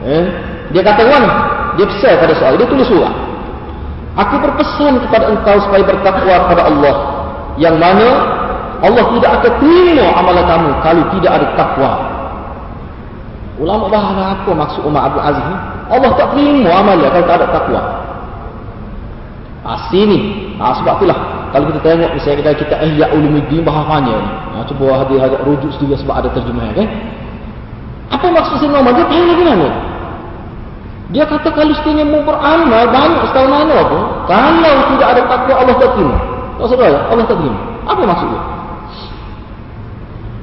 Eh? 0.09 0.25
Dia 0.73 0.81
kata 0.81 1.01
mana? 1.05 1.29
Dia 1.77 1.85
pesan 1.85 2.13
pada 2.17 2.33
soal. 2.37 2.57
Dia 2.57 2.67
tulis 2.67 2.85
surat. 2.89 3.13
Aku 4.17 4.35
berpesan 4.41 4.99
kepada 5.05 5.31
engkau 5.31 5.55
supaya 5.63 5.83
bertakwa 5.85 6.35
kepada 6.49 6.61
Allah. 6.67 6.95
Yang 7.55 7.75
mana 7.77 8.07
Allah 8.79 9.03
tidak 9.15 9.31
akan 9.39 9.53
terima 9.59 10.05
amalan 10.15 10.45
kamu 10.47 10.69
kalau 10.83 11.03
tidak 11.15 11.31
ada 11.35 11.47
takwa. 11.55 11.91
Ulama 13.59 13.91
bahasa 13.91 14.39
apa 14.39 14.51
maksud 14.55 14.81
Umar 14.87 15.11
Abdul 15.11 15.23
Aziz 15.23 15.43
ni? 15.43 15.57
Allah 15.91 16.11
tak 16.15 16.27
terima 16.31 16.69
amalan 16.79 17.09
kalau 17.11 17.25
tak 17.27 17.37
ada 17.43 17.47
takwa. 17.51 17.81
Asli 19.67 20.01
ni. 20.07 20.19
Ha, 20.57 20.71
sebab 20.79 20.99
itulah. 20.99 21.19
Kalau 21.49 21.65
kita 21.73 21.79
tengok 21.81 22.11
misalnya 22.13 22.37
kita 22.45 22.51
kita 22.61 22.75
Ihya 22.87 23.05
Ulumuddin 23.11 23.61
bahasanya 23.67 24.15
ni. 24.15 24.29
Ha, 24.55 24.57
cuba 24.63 24.85
hadir-hadir 25.03 25.39
rujuk 25.43 25.71
sedikit 25.75 25.99
sebab 25.99 26.23
ada 26.23 26.29
terjemahan 26.31 26.71
kan. 26.75 26.87
Apa 28.15 28.25
maksud 28.31 28.63
Sayyidina 28.63 28.79
Umar? 28.79 28.93
Dia 28.95 29.05
faham 29.05 29.25
lagi 29.27 29.43
mana? 29.43 29.69
Dia 31.09 31.25
kata 31.25 31.49
kalau 31.49 31.73
sekiranya 31.73 32.05
mau 32.05 32.21
beramal 32.21 32.85
banyak 32.93 33.23
setahun 33.33 33.49
mana 33.49 33.77
pun. 33.89 34.03
Kalau 34.29 34.75
tidak 34.93 35.07
ada 35.17 35.21
takwa 35.25 35.53
Allah 35.57 35.75
tak 35.81 35.89
terima. 35.97 36.17
Tak 36.61 36.65
saudara, 36.69 36.99
Allah 37.09 37.25
tak 37.25 37.37
terima. 37.41 37.59
Apa 37.89 38.01
maksudnya? 38.05 38.41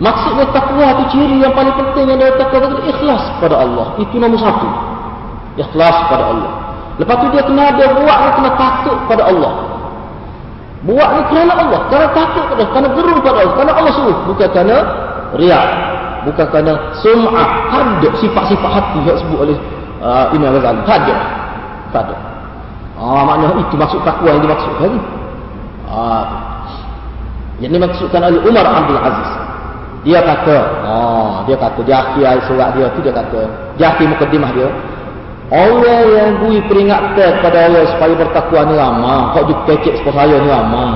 Maksudnya 0.02 0.44
takwa 0.50 0.86
itu 0.90 1.04
ciri 1.14 1.36
yang 1.38 1.54
paling 1.54 1.70
penting 1.78 2.04
yang 2.10 2.18
ada 2.18 2.34
takwa 2.34 2.66
itu 2.66 2.78
ikhlas 2.90 3.22
pada 3.38 3.56
Allah. 3.62 3.86
Itu 4.02 4.14
nombor 4.18 4.42
satu. 4.42 4.68
Ikhlas 5.54 5.96
pada 6.10 6.24
Allah. 6.34 6.52
Lepas 6.98 7.16
tu 7.22 7.26
dia 7.30 7.42
kena 7.46 7.62
ada 7.70 7.84
buat 8.02 8.16
dia 8.18 8.30
kena 8.34 8.50
takut 8.58 8.98
pada 9.06 9.22
Allah. 9.30 9.52
Buat 10.82 11.08
ni 11.14 11.22
kerana 11.30 11.52
Allah. 11.62 11.80
Kerana 11.86 12.06
takut 12.10 12.42
pada 12.42 12.58
Allah. 12.58 12.70
Kerana 12.74 12.88
gerung 12.90 13.20
pada 13.22 13.36
Allah. 13.38 13.54
Kerana 13.54 13.72
Allah 13.78 13.92
suruh. 13.94 14.18
Bukan 14.26 14.48
kerana 14.50 14.76
riak. 15.38 15.66
Bukan 16.26 16.46
kerana 16.50 16.72
sum'ah. 16.98 17.48
Ada 17.70 18.08
sifat-sifat 18.18 18.70
hati 18.74 18.98
yang 19.06 19.16
sebut 19.22 19.38
oleh 19.46 19.58
uh, 20.06 20.30
Imam 20.30 20.54
Ghazali. 20.54 20.80
Tak 20.86 22.02
ada. 22.06 22.16
Ah, 22.96 23.22
maknanya 23.28 23.60
itu 23.60 23.76
maksud 23.76 24.00
takwa 24.06 24.32
yang 24.32 24.42
dimaksudkan. 24.46 24.92
Ah, 25.90 26.24
yang 27.60 27.72
dimaksudkan 27.76 28.20
oleh 28.24 28.40
Umar 28.46 28.64
Abdul 28.64 29.00
Aziz. 29.00 29.30
Dia 30.06 30.22
kata, 30.22 30.56
oh, 30.86 31.42
dia 31.50 31.58
kata, 31.58 31.82
di 31.82 31.90
akhir 31.90 32.46
surat 32.46 32.78
dia 32.78 32.86
tu 32.94 33.02
dia 33.02 33.10
kata, 33.10 33.42
di 33.74 33.82
akhir 33.82 34.06
mukadimah 34.06 34.54
dia, 34.54 34.70
Allah 35.50 35.98
yang 36.14 36.30
bui 36.42 36.62
peringatan 36.70 37.42
kepada 37.42 37.58
Allah 37.66 37.90
supaya 37.90 38.14
bertakwa 38.14 38.60
ni 38.70 38.74
lama. 38.78 39.34
Kau 39.34 39.42
juga 39.50 39.74
kecek 39.74 40.06
saya 40.06 40.36
ni 40.38 40.46
lama. 40.46 40.86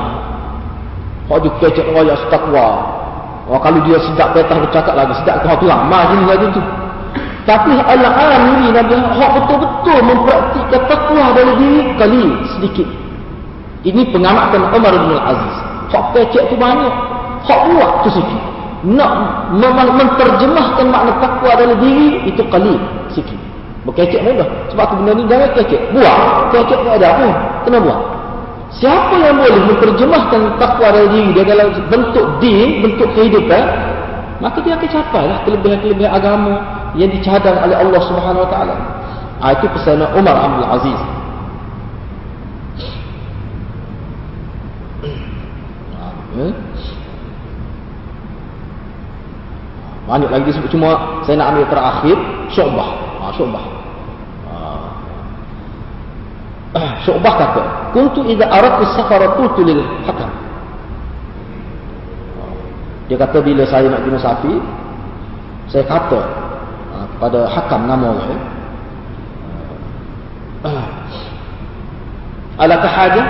Kau 1.27 1.43
juga 1.43 1.71
kecek 1.71 1.91
orang 1.91 2.07
yang 2.07 2.23
takwa. 2.31 2.69
Oh, 3.51 3.59
kalau 3.59 3.83
dia 3.83 3.99
sedap 3.99 4.31
petah 4.31 4.63
bercakap 4.63 4.95
lagi, 4.95 5.15
sedap 5.23 5.43
kau 5.43 5.59
tu 5.59 5.67
lama 5.67 5.99
gini 6.15 6.25
lagi 6.31 6.47
tu. 6.55 6.63
Tapi 7.49 7.73
al-amiri 7.73 8.69
Nabi 8.75 8.97
Hak 9.01 9.31
betul-betul 9.41 9.99
mempraktikkan 10.05 10.83
takwa 10.87 11.25
dalam 11.33 11.55
diri 11.57 11.83
kali 11.97 12.25
sedikit. 12.57 12.89
Ini 13.81 14.13
pengamatan 14.13 14.69
Umar 14.77 14.93
bin 14.93 15.17
Aziz. 15.17 15.57
Hak 15.91 16.05
kecek 16.13 16.53
tu 16.53 16.57
banyak. 16.61 16.95
Hak 17.49 17.61
buat 17.73 17.93
tu 18.05 18.11
sikit 18.13 18.51
nak 18.81 19.13
menterjemahkan 19.93 20.89
makna 20.89 21.13
takwa 21.21 21.53
dalam 21.53 21.77
diri 21.85 22.25
itu 22.33 22.41
kali 22.49 22.81
sikit. 23.13 23.37
Berkecek 23.85 24.25
mudah. 24.25 24.49
Sebab 24.73 24.85
tu 24.89 24.95
benda 25.01 25.13
ni 25.17 25.25
jangan 25.29 25.49
kecek. 25.57 25.81
Buat. 25.93 26.17
Kecek 26.53 26.79
tak 26.85 26.95
ada 27.01 27.09
apa. 27.17 27.29
Kena 27.69 27.79
buat. 27.81 28.01
Siapa 28.71 29.15
yang 29.19 29.37
boleh 29.37 29.63
menterjemahkan 29.67 30.57
takwa 30.57 30.89
dalam 30.95 31.11
diri 31.13 31.29
dia 31.37 31.45
dalam 31.45 31.69
bentuk 31.91 32.27
din 32.39 32.87
bentuk 32.87 33.11
kehidupan 33.19 33.65
maka 34.41 34.57
dia 34.65 34.73
akan 34.79 34.89
capai 34.89 35.25
lah 35.27 35.39
kelebihan-kelebihan 35.45 36.13
agama 36.17 36.55
yang 36.99 37.11
dicadang 37.11 37.59
oleh 37.63 37.77
Allah 37.77 38.01
subhanahu 38.07 38.45
wa 38.47 38.51
ta'ala 38.51 38.77
ha, 39.43 39.45
itu 39.55 39.67
pesanan 39.75 40.11
Umar 40.15 40.37
Abdul 40.37 40.71
Aziz 40.71 41.01
Hmm? 46.31 46.55
Banyak 50.07 50.31
lagi 50.31 50.47
disebut 50.47 50.71
cuma 50.71 51.23
saya 51.27 51.43
nak 51.43 51.51
ambil 51.55 51.67
terakhir 51.67 52.17
Syu'bah. 52.55 52.89
Ha, 53.19 53.35
Syu'bah. 53.35 53.65
Syu'bah 57.03 57.35
kata, 57.35 57.63
"Kuntu 57.91 58.23
idza 58.31 58.47
aradtu 58.47 58.87
safara 58.95 59.35
qultu 59.35 59.67
lil 59.67 59.83
hakam." 60.07 60.31
Dia 63.11 63.19
kata 63.19 63.43
bila 63.43 63.67
saya 63.67 63.91
nak 63.91 64.07
pergi 64.07 64.15
musafir, 64.15 64.59
saya 65.67 65.83
kata 65.83 66.21
kepada 67.21 67.45
hakam 67.53 67.85
nama 67.85 68.17
orang. 68.17 68.41
Ha. 70.65 70.73
Alakah 72.65 72.89
hajah? 72.89 73.27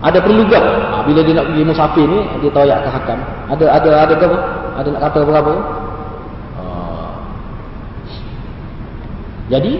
Ada 0.00 0.16
perlu 0.24 0.48
ke? 0.48 0.56
Ha, 0.56 1.04
bila 1.04 1.20
dia 1.20 1.36
nak 1.36 1.52
pergi 1.52 1.60
musafir 1.60 2.08
ni, 2.08 2.24
dia 2.40 2.48
tahu 2.56 2.64
ke 2.64 2.88
hakam. 2.88 3.20
Ada 3.52 3.64
ada 3.68 3.90
ada 4.08 4.14
ke? 4.16 4.26
Ada 4.80 4.88
nak 4.96 5.02
kata 5.12 5.20
berapa? 5.28 5.54
Ha. 6.56 6.64
Jadi 9.52 9.72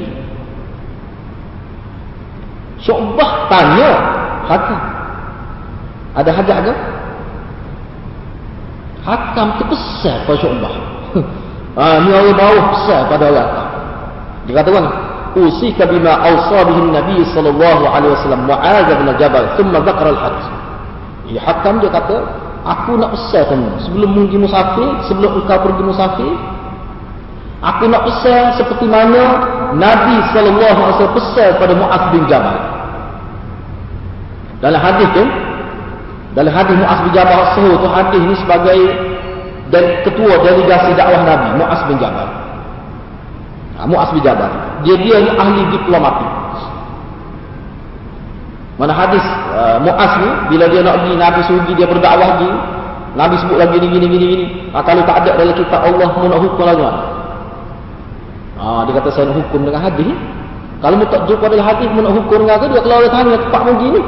Syu'bah 2.85 3.49
tanya 3.49 3.91
hakam. 4.45 4.81
Ada 6.21 6.31
hajat 6.37 6.59
ke? 6.69 6.75
Hakam 9.09 9.57
tu 9.57 9.65
besar 9.73 10.21
pada 10.29 10.37
Syu'bah. 10.37 11.00
Ha, 11.81 12.05
ni 12.05 12.11
orang 12.13 12.69
besar 12.77 13.09
pada 13.09 13.25
Allah. 13.33 13.49
Dia 14.45 14.61
kata 14.61 14.69
mana? 14.69 14.91
Usika 15.33 15.87
bima 15.87 16.21
awsa 16.21 16.67
bihin 16.67 16.91
Nabi 16.91 17.23
sallallahu 17.33 17.85
alaihi 17.87 18.13
wasallam 18.19 18.51
Mu'adz 18.51 18.89
bin 18.91 19.09
Jabal 19.17 19.45
thumma 19.57 19.79
dzakara 19.81 20.11
al-hajj. 20.13 20.41
Ya 21.31 21.41
hakam 21.47 21.79
dia 21.79 21.89
kata, 21.95 22.17
aku 22.67 22.99
nak 22.99 23.15
pesan 23.15 23.47
kamu 23.47 23.69
sebelum 23.87 24.09
pergi 24.13 24.39
musafir, 24.43 24.89
sebelum 25.07 25.31
engkau 25.41 25.59
pergi 25.63 25.83
musafir, 25.87 26.33
aku 27.63 27.85
nak 27.87 28.03
pesan 28.11 28.45
seperti 28.59 28.87
mana 28.91 29.23
Nabi 29.79 30.17
sallallahu 30.35 30.79
alaihi 30.83 30.95
wasallam 30.99 31.17
pesan 31.17 31.51
pada 31.63 31.73
Mu'adz 31.79 32.07
bin 32.11 32.23
Jabal. 32.27 32.59
Dalam 34.61 34.81
hadis 34.83 35.09
tu, 35.15 35.25
dalam 36.35 36.53
hadis 36.53 36.75
Mu'adz 36.75 37.01
bin 37.07 37.13
Jabal 37.15 37.39
sahih 37.55 37.75
tu 37.79 37.89
hadis 37.89 38.23
ni 38.27 38.35
sebagai 38.35 38.81
dan 39.71 40.03
ketua 40.03 40.35
delegasi 40.43 40.93
dakwah 40.99 41.23
Nabi 41.23 41.49
Mu'adz 41.59 41.83
bin 41.87 41.97
Jabal. 42.03 42.29
Ha, 43.79 43.87
Mu'adz 43.87 44.11
bin 44.13 44.23
Jabal. 44.27 44.51
Dia 44.83 44.95
dia 44.99 45.17
ni 45.23 45.31
ahli 45.35 45.63
diplomatik. 45.71 46.31
Mana 48.81 48.93
hadis 48.97 49.25
uh, 49.53 49.77
Mu'az 49.85 50.13
ni 50.19 50.31
bila 50.57 50.65
dia 50.73 50.81
nak 50.81 51.05
pergi 51.05 51.15
Nabi 51.15 51.41
suruh 51.45 51.65
dia 51.77 51.87
berdakwah 51.87 52.37
lagi 52.37 52.51
Nabi 53.13 53.35
sebut 53.43 53.59
lagi 53.59 53.77
ni 53.83 53.87
gini 53.91 54.07
gini 54.07 54.27
gini 54.33 54.47
ha, 54.71 54.81
kalau 54.87 55.03
tak 55.03 55.27
ada 55.27 55.35
dalam 55.35 55.55
kitab 55.59 55.83
Allah 55.83 56.09
mau 56.15 56.31
nak 56.31 56.41
hukum 56.41 56.63
mana 56.63 56.91
ha, 58.55 58.67
dia 58.87 58.93
kata 59.03 59.09
saya 59.11 59.25
nak 59.35 59.37
hukum 59.43 59.67
dengan 59.67 59.83
hadis 59.83 60.15
kalau 60.81 60.97
mu 60.97 61.05
tak 61.11 61.27
jumpa 61.27 61.45
dalam 61.51 61.67
hadis 61.67 61.89
mau 61.91 62.07
nak 62.07 62.15
hukum 62.15 62.39
dengan 62.47 62.57
dia 62.71 62.81
kalau 62.81 63.03
dia 63.03 63.11
tanya 63.11 63.37
tempat 63.43 63.61
mau 63.67 63.75
ni 63.77 64.01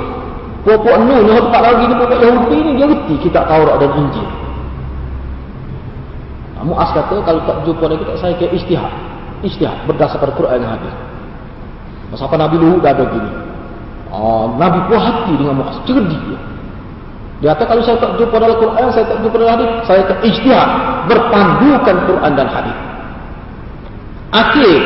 pokok 0.62 0.94
nu 1.02 1.16
ni 1.18 1.30
tempat 1.34 1.60
lagi 1.66 1.82
ni 1.84 1.94
pokok 1.98 2.18
Yahudi 2.22 2.56
ni 2.62 2.70
dia 2.78 2.86
reti 2.86 3.14
kitab 3.26 3.44
Taurat 3.50 3.76
dan 3.82 3.90
Injil 3.98 4.26
Mu'az 6.62 6.90
kata 6.94 7.16
kalau 7.26 7.40
tak 7.42 7.56
jumpa 7.66 7.84
dalam 7.90 8.00
kitab 8.06 8.16
saya 8.22 8.34
ke 8.38 8.46
istihad 8.54 8.92
istihad 9.42 9.76
berdasarkan 9.90 10.30
Quran 10.38 10.62
dan 10.62 10.78
hadis 10.78 10.94
masa 12.14 12.28
apa 12.30 12.36
Nabi 12.38 12.56
Luhut 12.62 12.80
dah 12.80 12.94
ada 12.94 13.04
gini 13.10 13.42
Oh, 14.12 14.52
Nabi 14.60 14.76
puas 14.92 15.00
hati 15.00 15.32
dengan 15.40 15.64
Muaz. 15.64 15.80
Cerdik 15.88 16.20
dia. 16.28 16.38
Dia 17.40 17.56
kata 17.56 17.64
kalau 17.64 17.82
saya 17.82 17.96
tak 17.96 18.12
jumpa 18.20 18.36
dalam 18.38 18.54
Quran, 18.60 18.86
saya 18.92 19.08
tak 19.08 19.18
jumpa 19.24 19.36
dalam 19.40 19.52
hadis, 19.58 19.68
saya 19.88 20.00
akan 20.04 20.18
ijtihad 20.20 20.68
berpandukan 21.10 21.96
Quran 22.06 22.32
dan 22.36 22.46
hadis. 22.46 22.76
Akhir, 24.30 24.78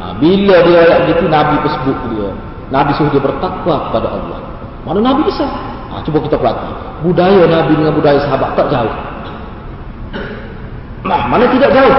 ha, 0.00 0.04
bila 0.16 0.56
dia 0.62 0.78
ayat 0.88 0.98
gitu, 1.10 1.26
Nabi 1.26 1.54
tersebut 1.66 1.96
dia. 2.14 2.28
Nabi 2.70 2.90
suruh 2.96 3.10
dia 3.12 3.20
bertakwa 3.20 3.90
kepada 3.90 4.08
Allah. 4.14 4.38
Mana 4.86 4.98
Nabi 5.02 5.26
bisa? 5.26 5.44
Ha, 5.90 6.00
cuba 6.06 6.22
kita 6.22 6.38
perhati. 6.38 6.70
Budaya 7.02 7.44
Nabi 7.50 7.72
dengan 7.76 7.92
budaya 7.98 8.18
sahabat 8.24 8.54
tak 8.54 8.70
jauh. 8.72 8.94
Nah, 11.04 11.28
mana 11.28 11.44
tidak 11.52 11.70
jauh? 11.74 11.96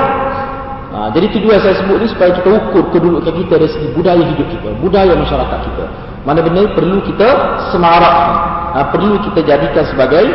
Ha, 0.88 1.12
jadi 1.14 1.30
tujuan 1.36 1.60
saya 1.62 1.76
sebut 1.78 2.00
ni 2.00 2.08
supaya 2.10 2.32
kita 2.32 2.48
ukur 2.48 2.90
kedudukan 2.96 3.34
kita 3.44 3.54
dari 3.60 3.70
segi 3.70 3.88
budaya 3.94 4.24
hidup 4.24 4.48
kita, 4.50 4.70
budaya 4.82 5.14
masyarakat 5.14 5.60
kita. 5.68 5.86
Mana 6.24 6.40
benda 6.42 6.64
perlu 6.74 7.04
kita 7.06 7.30
semarak, 7.70 8.16
ha, 8.74 8.80
perlu 8.90 9.20
kita 9.22 9.46
jadikan 9.46 9.84
sebagai 9.86 10.26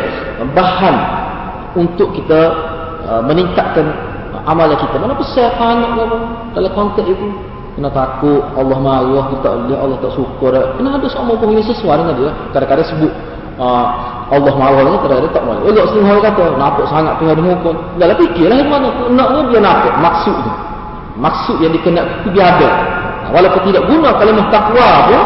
bahan 0.55 0.95
untuk 1.73 2.13
kita 2.13 2.41
uh, 3.09 3.21
meningkatkan 3.25 3.85
amalan 4.45 4.77
kita. 4.77 4.95
Mana 4.99 5.13
besar 5.17 5.53
anak 5.57 5.91
dalam 6.53 6.71
konteks 6.73 7.07
itu. 7.09 7.27
Kena 7.73 7.89
takut 7.89 8.45
Allah 8.53 8.77
marah 8.77 9.33
kita 9.33 9.49
Allah 9.49 9.97
tak 9.97 10.13
dah. 10.13 10.77
Kena 10.77 10.89
ada 10.93 11.09
sama 11.09 11.33
pun 11.33 11.57
yang 11.57 11.65
sesuai 11.65 12.05
dengan 12.05 12.15
dia. 12.21 12.31
Kadang-kadang 12.53 12.85
sebut 12.85 13.11
uh, 13.59 13.85
Allah 14.33 14.53
marah 14.57 14.81
ni 14.81 14.97
kadang-kadang 15.03 15.33
tak 15.33 15.43
marah. 15.45 15.61
Elok 15.67 15.85
setengah 15.91 16.09
orang 16.15 16.25
kata 16.25 16.43
nampak 16.57 16.85
sangat 16.89 17.13
Tuhan 17.21 17.35
dia 17.37 17.45
hukum. 17.53 17.75
Dalam 18.01 18.15
fikirlah 18.17 18.59
mana 18.65 18.87
nak 19.13 19.27
ni 19.29 19.39
dia 19.53 19.59
nampak 19.61 19.93
maksud 20.01 20.35
tu. 20.41 20.51
Maksud 21.13 21.55
yang 21.61 21.73
dikenal 21.75 22.05
itu 22.09 22.29
dia 22.33 22.45
ada. 22.49 22.69
Walaupun 23.29 23.61
tidak 23.69 23.83
guna 23.89 24.09
kalimah 24.17 24.47
takwa 24.49 24.87
pun 25.09 25.25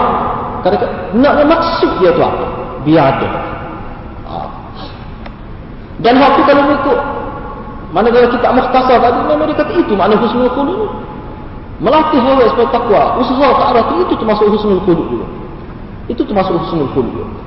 kadang-kadang 0.65 0.95
nak 1.15 1.33
maksud 1.47 1.91
dia 2.03 2.09
tu 2.11 2.21
apa? 2.23 2.45
Dia 2.83 3.01
ada. 3.03 3.29
Ah. 4.27 4.49
Dan 6.03 6.13
waktu 6.19 6.41
kalau 6.43 6.63
ikut 6.75 6.99
mana 7.87 8.07
kalau 8.11 8.27
kita 8.35 8.47
mukhtasar 8.51 8.97
tadi 8.99 9.19
memang 9.23 9.47
dia 9.47 9.55
kata 9.55 9.71
itu 9.79 9.93
makna 9.95 10.19
husnul 10.19 10.51
khuluq. 10.51 10.91
Melatih 11.77 12.17
orang 12.25 12.49
supaya 12.57 12.73
takwa, 12.73 13.21
usaha 13.21 13.53
ke 13.53 13.63
arah 13.69 13.85
itu 14.01 14.13
termasuk 14.17 14.49
husnul 14.49 14.81
khuluq 14.83 15.07
juga. 15.13 15.27
Itu 16.11 16.21
termasuk 16.27 16.57
husnul 16.59 16.91
khuluq 16.91 17.15
juga. 17.15 17.46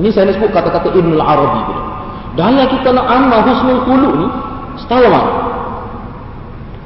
Ini 0.00 0.08
saya 0.14 0.30
sebut 0.30 0.54
kata-kata 0.54 0.94
Ibn 0.94 1.18
al-Arabi. 1.18 1.62
Daya 2.38 2.64
kita 2.70 2.94
nak 2.94 3.10
amal 3.10 3.42
husnul 3.42 3.82
khuluq 3.84 4.14
ni, 4.22 4.26
setahu 4.78 5.10
mana? 5.10 5.32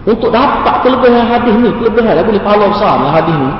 Untuk 0.05 0.33
dapat 0.33 0.85
kelebihan 0.85 1.29
hadis 1.29 1.53
ni, 1.61 1.69
kelebihan 1.81 2.17
lah 2.17 2.25
boleh 2.25 2.41
pahala 2.41 2.73
besar 2.73 2.97
ni 3.01 3.09
hadis 3.13 3.37
ni. 3.37 3.51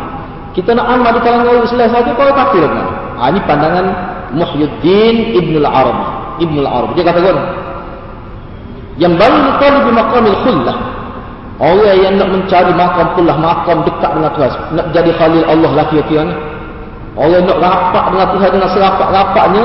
Kita 0.57 0.71
nak 0.73 0.87
amal 0.89 1.13
di 1.13 1.21
kalangan 1.21 1.47
orang 1.51 1.67
Islam 1.69 1.89
saja 1.93 2.11
kalau 2.17 2.33
kafir 2.33 2.65
lah. 2.65 2.89
Ha, 3.21 3.23
ini 3.31 3.41
pandangan 3.45 3.87
Muhyiddin 4.33 5.17
Ibn 5.37 5.55
al-Arabi. 5.61 6.07
Ibn 6.41 6.57
al-Arabi. 6.65 6.93
Dia 6.97 7.05
kata 7.05 7.21
kan, 7.21 7.37
yang 9.01 9.19
baru 9.19 9.37
dikali 9.55 9.79
di 9.85 9.93
makam 9.93 10.27
khullah. 10.47 10.77
Orang 11.55 11.99
yang 12.03 12.19
nak 12.19 12.29
mencari 12.35 12.73
makam 12.75 13.07
khullah, 13.15 13.37
makam 13.39 13.83
dekat 13.87 14.11
dengan 14.15 14.31
Tuhan. 14.35 14.51
Nak 14.75 14.87
jadi 14.95 15.11
khalil 15.15 15.45
Allah 15.47 15.71
laki-laki 15.75 16.15
ni. 16.19 16.35
Orang 17.15 17.47
nak 17.47 17.59
rapat 17.63 18.05
dengan 18.11 18.29
Tuhan 18.35 18.51
dengan 18.59 18.71
serapat-rapatnya, 18.75 19.65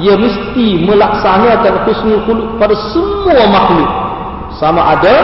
dia 0.00 0.14
mesti 0.16 0.66
melaksanakan 0.84 1.74
husnul 1.88 2.20
khuluq 2.28 2.48
pada 2.60 2.74
semua 2.92 3.38
makhluk. 3.48 3.90
Sama 4.60 4.80
ada 4.92 5.14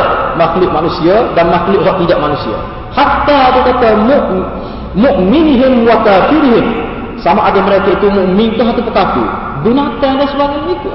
makhluk 0.40 0.72
manusia 0.72 1.28
dan 1.36 1.53
makhluk 1.53 1.84
yang 1.84 1.96
tidak 2.05 2.18
manusia. 2.20 2.57
Hatta 2.96 3.53
dia 3.53 3.61
kata 3.68 3.88
mu'minihim 4.96 5.84
wa 5.84 6.01
kafirihim. 6.01 6.66
Sama 7.20 7.53
ada 7.53 7.61
mereka 7.61 7.92
itu 7.92 8.09
mu'min 8.09 8.57
atau 8.57 8.80
kafir. 8.88 9.28
Binatang 9.66 10.22
dan 10.22 10.28
sebagainya 10.30 10.72
itu. 10.72 10.92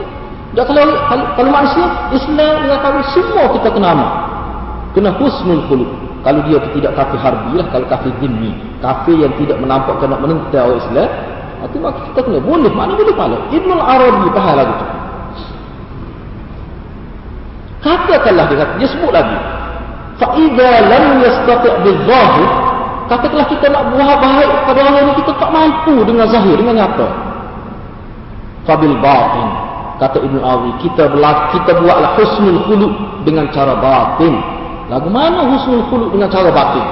Dan 0.53 0.63
kalau, 0.69 0.85
kalau, 1.09 1.25
kalau 1.33 1.49
manusia, 1.49 1.85
Islam 2.13 2.53
dengan 2.61 2.79
kafir 2.85 3.05
semua 3.17 3.43
kita 3.57 3.67
kena 3.73 3.87
amat. 3.97 4.11
Kena 4.93 5.09
husnul 5.17 5.65
khuluq. 5.65 5.91
Kalau 6.21 6.39
dia 6.45 6.61
tidak 6.71 6.93
kafir 6.93 7.19
harbi 7.19 7.57
lah, 7.57 7.67
kalau 7.73 7.85
kafir 7.89 8.13
dhimmi. 8.21 8.53
Kafir 8.79 9.17
yang 9.17 9.33
tidak 9.41 9.57
menampakkan 9.57 10.13
nak 10.13 10.21
menentang 10.21 10.69
orang 10.69 10.81
Islam. 10.85 11.09
Itu 11.63 11.77
maka 11.81 11.99
kita 12.11 12.19
kena 12.21 12.39
boleh. 12.39 12.71
Mana 12.71 12.93
boleh 12.93 13.15
pala? 13.17 13.37
Ibn 13.49 13.69
al-Arabi 13.81 14.25
faham 14.29 14.55
lagu 14.61 14.73
tu. 14.77 14.87
Katakanlah 17.83 18.45
dia 18.47 18.57
kata, 18.63 18.73
dia 18.79 18.87
sebut 18.87 19.11
lagi. 19.11 19.37
Fa'idha 20.21 20.71
lam 20.87 21.05
yastati' 21.19 21.73
bil-zahir. 21.83 22.49
Katakanlah 23.11 23.47
kita 23.51 23.65
nak 23.67 23.83
buat 23.91 24.17
baik 24.23 24.51
pada 24.69 24.79
orang 24.79 24.95
ini, 25.03 25.13
kita 25.19 25.31
tak 25.35 25.49
mampu 25.51 25.95
dengan 26.07 26.25
zahir, 26.31 26.55
dengan 26.55 26.75
nyata. 26.79 27.07
Fabil 28.63 28.95
batin. 29.03 29.72
Kata 30.03 30.19
Ibn 30.19 30.35
Awi, 30.35 30.83
kita, 30.83 31.15
kita 31.55 31.71
buatlah 31.79 32.19
husnul 32.19 32.59
khuluk 32.67 32.91
dengan 33.23 33.47
cara 33.55 33.71
batin. 33.79 34.35
Lagu 34.91 35.07
mana 35.07 35.47
husnul 35.47 35.87
khuluq 35.87 36.11
dengan 36.11 36.27
cara 36.27 36.51
batin? 36.51 36.83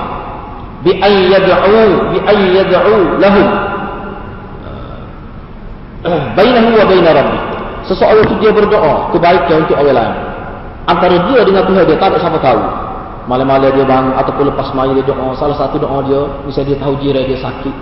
Bi 0.88 0.96
ayyad'u 0.96 2.16
bi 2.16 2.18
ayyad'u 2.24 3.20
lahum. 3.20 3.48
Bainahu 6.40 6.72
wa 6.72 6.86
bain 6.88 7.04
rabbi. 7.04 7.40
Seseorang 7.92 8.24
itu 8.32 8.36
dia 8.40 8.56
berdoa 8.56 9.12
kebaikan 9.12 9.68
untuk 9.68 9.76
orang 9.76 9.92
lain. 9.92 10.16
Antara 10.88 11.18
dia 11.28 11.40
dengan 11.44 11.68
Tuhan 11.68 11.84
dia 11.84 12.00
tak 12.00 12.16
ada 12.16 12.18
siapa 12.24 12.40
tahu. 12.40 12.64
Malam-malam 13.28 13.76
dia 13.76 13.84
bangun 13.84 14.16
ataupun 14.16 14.56
lepas 14.56 14.72
maya 14.72 14.96
dia 14.96 15.04
doa. 15.04 15.36
Salah 15.36 15.60
satu 15.60 15.84
doa 15.84 16.00
dia, 16.08 16.32
misalnya 16.48 16.68
dia 16.72 16.78
tahu 16.80 16.96
jiran 17.04 17.28
dia 17.28 17.40
sakit. 17.44 17.76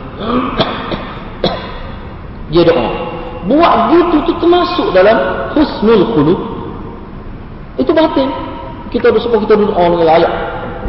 dia 2.58 2.66
doa. 2.66 3.09
Buat 3.50 3.74
gitu 3.89 4.16
tu 4.30 4.34
termasuk 4.38 4.93
dalam 4.93 5.18
husnul 5.58 6.14
khuluq. 6.14 6.39
Itu 7.82 7.91
batin 7.97 8.30
kita 8.89 9.14
bersyukur 9.14 9.45
kita 9.45 9.54
duduk 9.54 9.78
orang 9.78 10.02
layak 10.02 10.34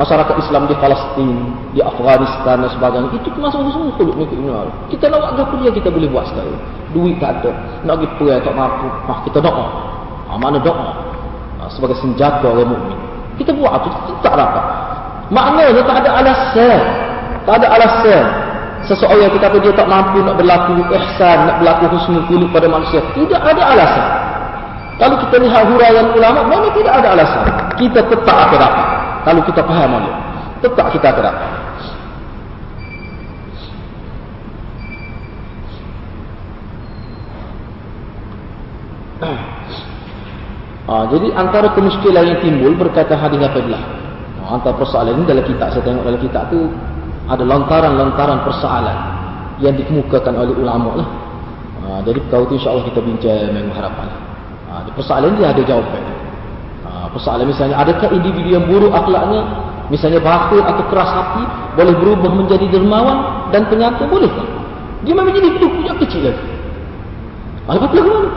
masyarakat 0.01 0.35
Islam 0.41 0.65
di 0.65 0.75
Palestin, 0.81 1.37
di 1.77 1.81
Afghanistan 1.85 2.65
dan 2.65 2.71
sebagainya. 2.73 3.13
Itu 3.13 3.29
termasuk 3.37 3.61
semua 3.69 3.93
kulit 4.01 4.17
ni 4.17 4.49
Kita 4.97 5.13
nak 5.13 5.19
buat 5.21 5.33
apa 5.37 5.55
dia 5.61 5.73
kita 5.77 5.89
boleh 5.93 6.09
buat 6.09 6.25
sekali. 6.33 6.57
Duit 6.97 7.21
tak 7.21 7.45
ada. 7.45 7.53
Nak 7.85 7.95
pergi 8.01 8.09
pergi 8.17 8.41
tak 8.41 8.55
mampu. 8.57 8.89
Ah, 9.05 9.19
kita 9.29 9.39
doa. 9.45 9.67
Ah, 10.33 10.39
mana 10.41 10.57
doa? 10.65 10.91
Ah, 11.61 11.69
sebagai 11.69 12.01
senjata 12.01 12.49
orang 12.49 12.73
mukmin. 12.73 12.97
Kita 13.37 13.53
buat 13.53 13.85
itu 13.85 14.13
tak 14.25 14.37
dapat. 14.37 14.65
Maknanya 15.29 15.85
tak 15.85 15.97
ada 16.01 16.11
alasan. 16.25 16.81
Tak 17.45 17.55
ada 17.61 17.67
alasan. 17.69 18.25
Seseorang 18.91 19.23
yang 19.23 19.33
kita 19.39 19.47
tahu 19.55 19.63
dia 19.63 19.71
tak 19.71 19.87
mampu 19.87 20.19
nak 20.19 20.35
berlaku 20.35 20.83
ihsan, 20.99 21.47
nak 21.47 21.63
berlaku 21.63 21.95
husnul 21.95 22.27
kulit 22.27 22.51
pada 22.51 22.67
manusia. 22.67 22.99
Tidak 23.15 23.39
ada 23.39 23.63
alasan. 23.71 24.07
Kalau 24.99 25.17
kita 25.23 25.37
lihat 25.47 25.63
huraian 25.71 26.11
ulama, 26.11 26.43
mana 26.43 26.67
tidak 26.75 26.99
ada 26.99 27.15
alasan. 27.15 27.47
Kita 27.79 28.03
tetap 28.11 28.35
akan 28.35 28.59
dapat. 28.59 28.87
Kalau 29.23 29.41
kita 29.47 29.61
faham 29.63 29.89
mana. 29.95 30.11
Tetap 30.59 30.87
kita 30.91 31.07
akan 31.07 31.23
dapat. 31.23 31.51
Ha, 40.91 41.07
jadi 41.15 41.31
antara 41.39 41.71
kemuskilan 41.79 42.27
yang 42.27 42.41
timbul 42.43 42.75
berkata 42.75 43.15
hadis 43.15 43.39
apabila 43.39 43.79
ha, 44.43 44.59
antara 44.59 44.75
persoalan 44.75 45.23
ini 45.23 45.25
dalam 45.31 45.47
kitab 45.47 45.71
saya 45.71 45.87
tengok 45.87 46.03
dalam 46.03 46.19
kitab 46.19 46.51
tu 46.51 46.67
ada 47.29 47.43
lontaran-lontaran 47.45 48.41
persoalan 48.47 48.99
yang 49.61 49.77
dikemukakan 49.77 50.35
oleh 50.35 50.55
ulama 50.57 51.05
lah. 51.05 51.09
Ha, 51.81 51.89
jadi 52.07 52.19
kau 52.33 52.49
tu 52.49 52.57
insyaAllah 52.57 52.87
kita 52.89 53.01
bincang 53.05 53.53
minggu 53.53 53.73
harapan. 53.77 54.09
Ha, 54.73 54.89
persoalan 54.97 55.37
dia 55.37 55.53
ada 55.53 55.63
jawapan. 55.65 56.03
Ha, 56.87 56.91
persoalan 57.13 57.45
misalnya, 57.51 57.77
adakah 57.77 58.09
individu 58.15 58.57
yang 58.57 58.65
buruk 58.65 58.93
akhlaknya, 58.95 59.43
misalnya 59.93 60.21
bakhil 60.23 60.65
atau 60.65 60.85
keras 60.89 61.11
hati, 61.13 61.45
boleh 61.77 61.95
berubah 62.01 62.31
menjadi 62.33 62.67
dermawan 62.73 63.49
dan 63.53 63.69
penyata? 63.69 64.09
Boleh 64.09 64.31
tak? 64.33 64.49
Dia 65.05 65.13
memang 65.17 65.33
jadi 65.33 65.49
hidup 65.61 65.73
kecil 66.01 66.33
lagi. 66.33 66.47
Ha, 67.69 67.77
lepas 67.77 67.89
tu 67.93 68.01
mana? 68.01 68.31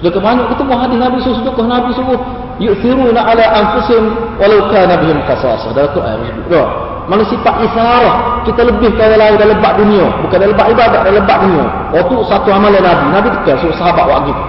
Sudah 0.00 0.12
kebanyak 0.16 0.46
ketemu 0.56 0.74
hadis 0.80 0.96
Nabi 0.96 1.16
SAW, 1.20 1.44
sudah 1.44 1.66
Nabi 1.68 1.88
SAW, 1.92 2.20
yu'thiruna 2.56 3.20
ala 3.20 3.44
anfusim 3.52 4.16
walau 4.40 4.72
kana 4.72 4.96
bihim 4.96 5.20
qasasah. 5.28 5.76
Dalam 5.76 5.92
Quran 5.92 6.16
sebut. 6.24 6.89
Mana 7.10 7.26
sifat 7.26 7.58
isarah 7.66 8.46
kita 8.46 8.62
lebih 8.70 8.94
kaya 8.94 9.18
lain 9.18 9.34
dalam 9.34 9.58
lebak 9.58 9.82
dunia, 9.82 10.06
bukan 10.22 10.36
dalam 10.38 10.54
lebak 10.54 10.68
ibadat, 10.70 11.00
dalam 11.02 11.18
lebak 11.18 11.38
dunia. 11.42 11.64
Waktu 11.90 12.14
satu 12.30 12.48
amalan 12.54 12.78
Nabi, 12.78 13.04
Nabi 13.10 13.28
tekan 13.34 13.58
suruh 13.58 13.74
sahabat 13.74 14.30
gitu. 14.30 14.42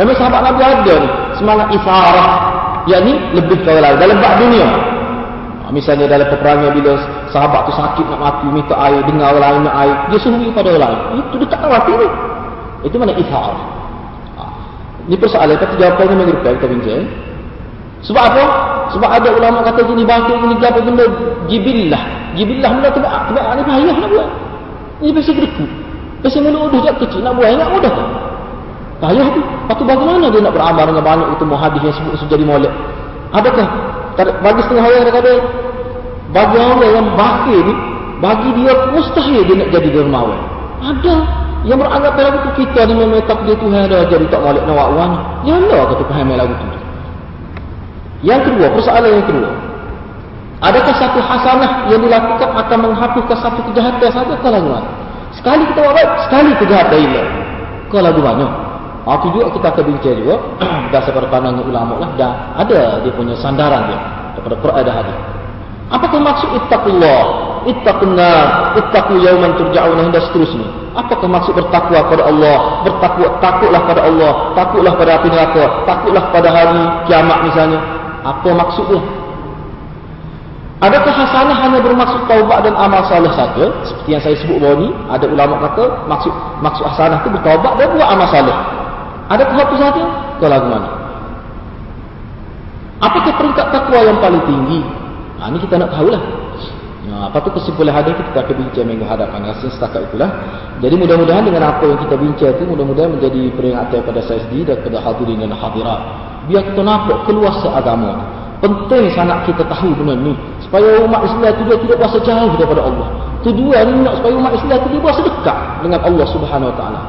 Memang 0.00 0.16
sahabat 0.16 0.40
Nabi 0.48 0.60
ada 0.64 0.94
ni 0.96 1.08
semangat 1.36 1.68
isarah 1.76 2.30
yakni 2.88 3.20
lebih 3.36 3.60
kaya 3.68 3.84
lain 3.84 4.00
dalam 4.00 4.16
bab 4.16 4.32
dunia. 4.40 4.64
Ha, 5.60 5.64
misalnya 5.76 6.08
dalam 6.08 6.24
peperangan 6.32 6.72
bila 6.72 6.92
sahabat 7.28 7.60
tu 7.68 7.72
sakit 7.76 8.06
nak 8.08 8.20
mati 8.24 8.46
minta 8.48 8.74
air 8.80 9.04
dengar 9.04 9.36
orang 9.36 9.42
lain 9.44 9.60
nak 9.68 9.76
air 9.76 9.96
dia 10.08 10.18
suruh 10.24 10.40
kepada 10.40 10.68
orang 10.72 10.82
lain. 10.88 10.98
Itu 11.20 11.34
dia 11.36 11.48
tak 11.52 11.68
mati 11.68 11.92
ni. 11.92 12.08
Itu 12.88 12.96
mana 12.96 13.12
isarah. 13.12 13.60
Ha. 14.40 14.42
Ini 15.04 15.16
persoalan 15.20 15.56
kata 15.60 15.74
jawapannya 15.76 16.14
memang 16.16 16.40
kita 16.40 16.64
bincang. 16.64 17.04
Sebab 18.06 18.22
apa? 18.22 18.44
Sebab 18.94 19.10
ada 19.10 19.28
ulama 19.34 19.66
kata 19.66 19.82
gini 19.82 20.06
bangkit 20.06 20.38
gini 20.38 20.54
apa 20.62 20.78
benda 20.78 21.04
jibillah. 21.50 22.02
Jibillah 22.38 22.70
benda 22.78 22.88
tu 22.94 23.00
tak 23.02 23.34
ada 23.34 23.60
payah 23.66 23.94
nak 23.98 24.08
buat. 24.14 24.28
Ini 25.02 25.10
pasti 25.10 25.32
gerku. 25.34 25.64
Pasti 26.22 26.38
mulut 26.40 26.70
udah 26.70 26.94
kecil 27.02 27.20
nak 27.20 27.34
buat 27.34 27.50
ingat 27.50 27.68
mudah. 27.68 27.92
Tu. 27.92 28.04
Lepas 28.96 29.76
tu 29.76 29.84
bagaimana 29.84 30.32
dia 30.32 30.40
nak 30.40 30.54
beramal 30.56 30.84
dengan 30.88 31.04
banyak 31.04 31.28
itu 31.36 31.44
hadis 31.52 31.80
yang 31.84 31.94
sebut 32.00 32.12
itu 32.16 32.24
jadi 32.32 32.44
molek? 32.48 32.72
Adakah? 33.34 33.66
Bagi 34.16 34.60
setengah 34.64 34.88
orang 34.88 35.12
kata, 35.12 35.32
bagi 36.32 36.56
orang 36.56 36.80
yang 36.80 37.08
bakir 37.12 37.60
ni, 37.60 37.74
bagi 38.24 38.48
dia 38.56 38.72
mustahil 38.96 39.40
dia 39.44 39.54
nak 39.60 39.68
jadi 39.68 39.88
dermawan. 39.92 40.40
Ada 40.80 41.14
yang 41.68 41.82
beranggap 41.82 42.16
lagu 42.16 42.38
tu 42.48 42.64
kita 42.64 42.88
ni 42.88 42.94
memang 42.96 43.20
tak 43.28 43.42
dia 43.44 43.58
Tuhan 43.58 43.80
ada 43.90 44.06
jadi 44.08 44.24
tak 44.32 44.40
molek 44.40 44.62
nak 44.64 44.74
buat 44.78 44.90
wan. 44.96 45.12
Ya 45.44 45.60
Allah 45.60 45.80
kata 45.92 46.02
faham 46.08 46.32
lagu 46.32 46.54
tu. 46.56 46.66
Yang 48.24 48.40
kedua, 48.52 48.66
persoalan 48.72 49.10
yang 49.12 49.26
kedua. 49.28 49.50
Adakah 50.64 50.94
satu 50.96 51.20
hasanah 51.20 51.92
yang 51.92 52.00
dilakukan 52.00 52.48
akan 52.48 52.78
menghapuskan 52.88 53.36
satu 53.44 53.60
kejahatan 53.72 54.08
saja 54.08 54.34
kalau 54.40 54.80
Sekali 55.36 55.68
kita 55.68 55.84
buat 55.84 55.92
baik, 55.92 56.10
sekali 56.24 56.50
kejahatan 56.56 56.96
hilang. 56.96 57.30
Kau 57.92 58.00
lagu. 58.00 58.24
Ha, 59.06 59.10
itu 59.22 59.26
juga 59.38 59.44
kita 59.54 59.66
akan 59.70 59.84
bincang 59.86 60.16
juga. 60.18 60.36
Dasar 60.92 61.14
pandangan 61.28 61.62
ulama 61.62 61.94
lah. 62.00 62.10
Dan 62.18 62.32
ada 62.56 63.04
dia 63.04 63.12
punya 63.14 63.36
sandaran 63.38 63.86
dia. 63.86 64.00
Daripada 64.34 64.56
Quran 64.64 64.82
dan 64.82 64.94
hadis. 65.04 65.16
Apakah 65.86 66.18
maksud 66.18 66.50
ittaqullah? 66.58 67.22
Ittaqunna, 67.66 68.32
ittaqu 68.78 69.14
yawman 69.22 69.54
turja'una 69.58 70.10
dan 70.10 70.22
seterusnya. 70.30 70.66
Apakah 70.98 71.28
maksud 71.28 71.54
bertakwa 71.54 71.98
kepada 72.10 72.24
Allah? 72.26 72.58
Bertakwa, 72.82 73.26
takutlah 73.38 73.82
pada 73.84 74.02
Allah, 74.06 74.32
takutlah 74.54 74.92
pada 74.96 75.10
api 75.20 75.28
neraka, 75.30 75.64
takutlah 75.86 76.24
pada 76.34 76.48
hari 76.50 76.82
kiamat 77.06 77.38
misalnya. 77.46 77.78
Apa 78.26 78.48
maksudnya? 78.50 79.00
Adakah 80.76 81.08
hasanah 81.08 81.56
hanya 81.56 81.78
bermaksud 81.80 82.28
taubat 82.28 82.66
dan 82.66 82.76
amal 82.76 83.00
saleh 83.08 83.32
saja? 83.32 83.64
Seperti 83.80 84.12
yang 84.12 84.22
saya 84.22 84.36
sebut 84.36 84.60
bawah 84.60 84.76
ni, 84.76 84.92
ada 85.08 85.24
ulama 85.24 85.56
kata 85.64 86.04
maksud 86.04 86.32
maksud 86.60 86.84
hasanah 86.84 87.24
itu 87.24 87.32
bertaubat 87.32 87.72
dan 87.80 87.86
buat 87.96 88.08
amal 88.12 88.28
saleh. 88.28 88.56
Adakah 89.32 89.56
itu 89.56 89.76
saja? 89.80 90.04
Ke 90.36 90.46
lagu 90.46 90.68
mana? 90.68 90.88
Apakah 93.00 93.32
peringkat 93.40 93.66
takwa 93.72 94.00
yang 94.04 94.18
paling 94.20 94.42
tinggi? 94.44 94.80
Ha, 95.40 95.48
ini 95.48 95.58
kita 95.64 95.80
nak 95.80 95.96
tahulah. 95.96 96.22
Ha, 97.08 97.32
apa 97.32 97.36
tu 97.40 97.50
kesimpulan 97.56 97.96
hadis 97.96 98.12
kita 98.12 98.44
akan 98.44 98.54
bincang 98.60 98.86
minggu 98.88 99.04
hadapan. 99.08 99.48
Rasa 99.48 99.72
setakat 99.72 100.12
itulah. 100.12 100.30
Jadi 100.84 100.94
mudah-mudahan 100.96 101.44
dengan 101.48 101.72
apa 101.72 101.88
yang 101.88 101.98
kita 102.04 102.20
bincang 102.20 102.52
itu, 102.52 102.64
mudah-mudahan 102.68 103.16
menjadi 103.16 103.42
peringatan 103.56 104.00
pada 104.04 104.20
saya 104.28 104.44
sendiri 104.44 104.72
dan 104.72 104.76
kepada 104.84 104.98
hadirin 105.00 105.40
dan 105.40 105.56
hadirat. 105.56 106.00
Biar 106.46 106.62
kita 106.62 106.80
nampak 106.82 107.26
keluasan 107.26 107.74
agama. 107.74 108.22
Penting 108.62 109.12
sangat 109.12 109.44
kita 109.44 109.62
tahu 109.68 109.92
benda 110.00 110.14
ni. 110.16 110.32
Supaya 110.64 111.04
umat 111.04 111.22
Islam 111.28 111.50
itu 111.52 111.62
dia 111.68 111.76
tidak 111.76 111.96
berasa 112.00 112.18
jauh 112.24 112.52
daripada 112.56 112.82
Allah. 112.88 113.08
Tujuan 113.44 113.82
ni 113.92 114.00
nak 114.02 114.14
supaya 114.18 114.34
umat 114.38 114.52
Islam 114.56 114.76
itu 114.80 114.88
dia 114.96 115.00
berasa 115.02 115.20
dekat 115.22 115.58
dengan 115.84 116.00
Allah 116.02 116.26
Subhanahu 116.32 116.70
Wa 116.72 116.76
Taala. 116.78 117.00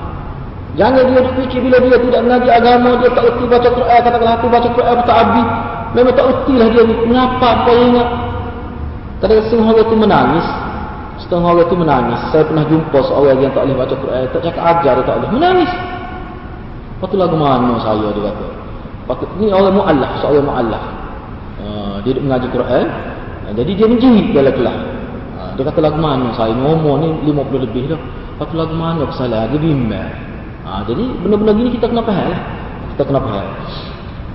Jangan 0.78 1.04
dia 1.10 1.22
berfikir 1.26 1.60
bila 1.66 1.78
dia 1.82 1.98
tidak 1.98 2.22
mengaji 2.22 2.50
agama, 2.54 2.90
dia 3.02 3.10
tak 3.10 3.24
erti 3.26 3.44
baca 3.50 3.70
Quran, 3.74 4.00
katakanlah 4.06 4.36
aku 4.38 4.48
baca 4.52 4.70
Quran 4.70 4.98
tak 5.10 5.18
habis. 5.18 5.48
Memang 5.98 6.14
tak 6.14 6.26
erti 6.30 6.54
lah 6.54 6.68
dia 6.70 6.84
ni. 6.86 6.96
Kenapa 7.02 7.46
apa 7.48 7.72
ingat? 7.74 8.08
Kadang 9.18 9.42
setengah 9.50 9.68
orang 9.74 9.86
itu 9.90 9.96
menangis. 9.98 10.48
Setengah 11.18 11.50
orang 11.50 11.66
itu 11.66 11.76
menangis. 11.80 12.20
Saya 12.30 12.44
pernah 12.46 12.66
jumpa 12.70 12.98
seorang 13.10 13.38
yang 13.42 13.52
tak 13.58 13.64
boleh 13.66 13.78
baca 13.82 13.96
Quran. 13.98 14.22
Tak 14.30 14.42
cakap 14.46 14.64
ajar, 14.78 14.94
dia 15.00 15.06
tak 15.08 15.16
boleh. 15.18 15.32
Menangis. 15.34 15.72
Lepas 16.98 17.08
tu 17.10 17.18
lagu 17.18 17.38
mana 17.38 17.74
saya, 17.82 18.08
dia 18.14 18.22
kata. 18.30 18.57
Patut, 19.08 19.30
ni 19.40 19.48
orang 19.50 19.80
mu'allaf, 19.80 20.12
seorang 20.20 20.46
mu'allaf. 20.46 20.84
Uh, 21.64 21.96
dia 22.04 22.12
duduk 22.12 22.28
mengaji 22.28 22.48
Quran. 22.52 22.86
Uh, 23.48 23.54
jadi 23.56 23.72
dia 23.72 23.88
menjerit 23.88 24.28
dalam 24.36 24.54
kelas. 24.54 24.80
Uh, 25.40 25.52
dia 25.56 25.64
kata 25.64 25.80
lagu 25.80 25.98
mana 25.98 26.30
saya, 26.36 26.52
ngomong 26.52 26.96
ni 27.00 27.32
50 27.32 27.66
lebih 27.66 27.96
dah. 27.96 28.02
Tu 28.38 28.56
lagu 28.60 28.76
mana 28.76 29.08
kesalahan, 29.08 29.48
dia 29.56 29.60
bimbang. 29.64 30.12
Uh, 30.68 30.82
jadi 30.84 31.04
benda-benda 31.24 31.52
gini 31.56 31.70
kita 31.80 31.88
kena 31.88 32.04
faham 32.04 32.28
lah. 32.36 32.42
Kita 32.94 33.04
kena 33.08 33.20
faham. 33.24 33.48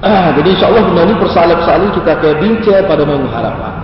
Uh, 0.02 0.28
jadi 0.40 0.48
insyaAllah 0.56 0.82
benda 0.88 1.02
ni 1.06 1.14
persoalan-persoalan 1.20 1.90
kita 1.94 2.10
akan 2.16 2.32
bincang 2.40 2.82
pada 2.88 3.02
minggu 3.06 3.28
harapan. 3.30 3.74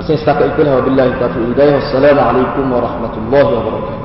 Saya 0.00 0.16
setakat 0.16 0.56
itulah 0.56 0.80
wabillahi 0.80 1.12
taufiq 1.20 1.44
hidayah. 1.52 1.76
Wassalamualaikum 1.76 2.64
warahmatullahi 2.72 3.50
wabarakatuh. 3.52 3.99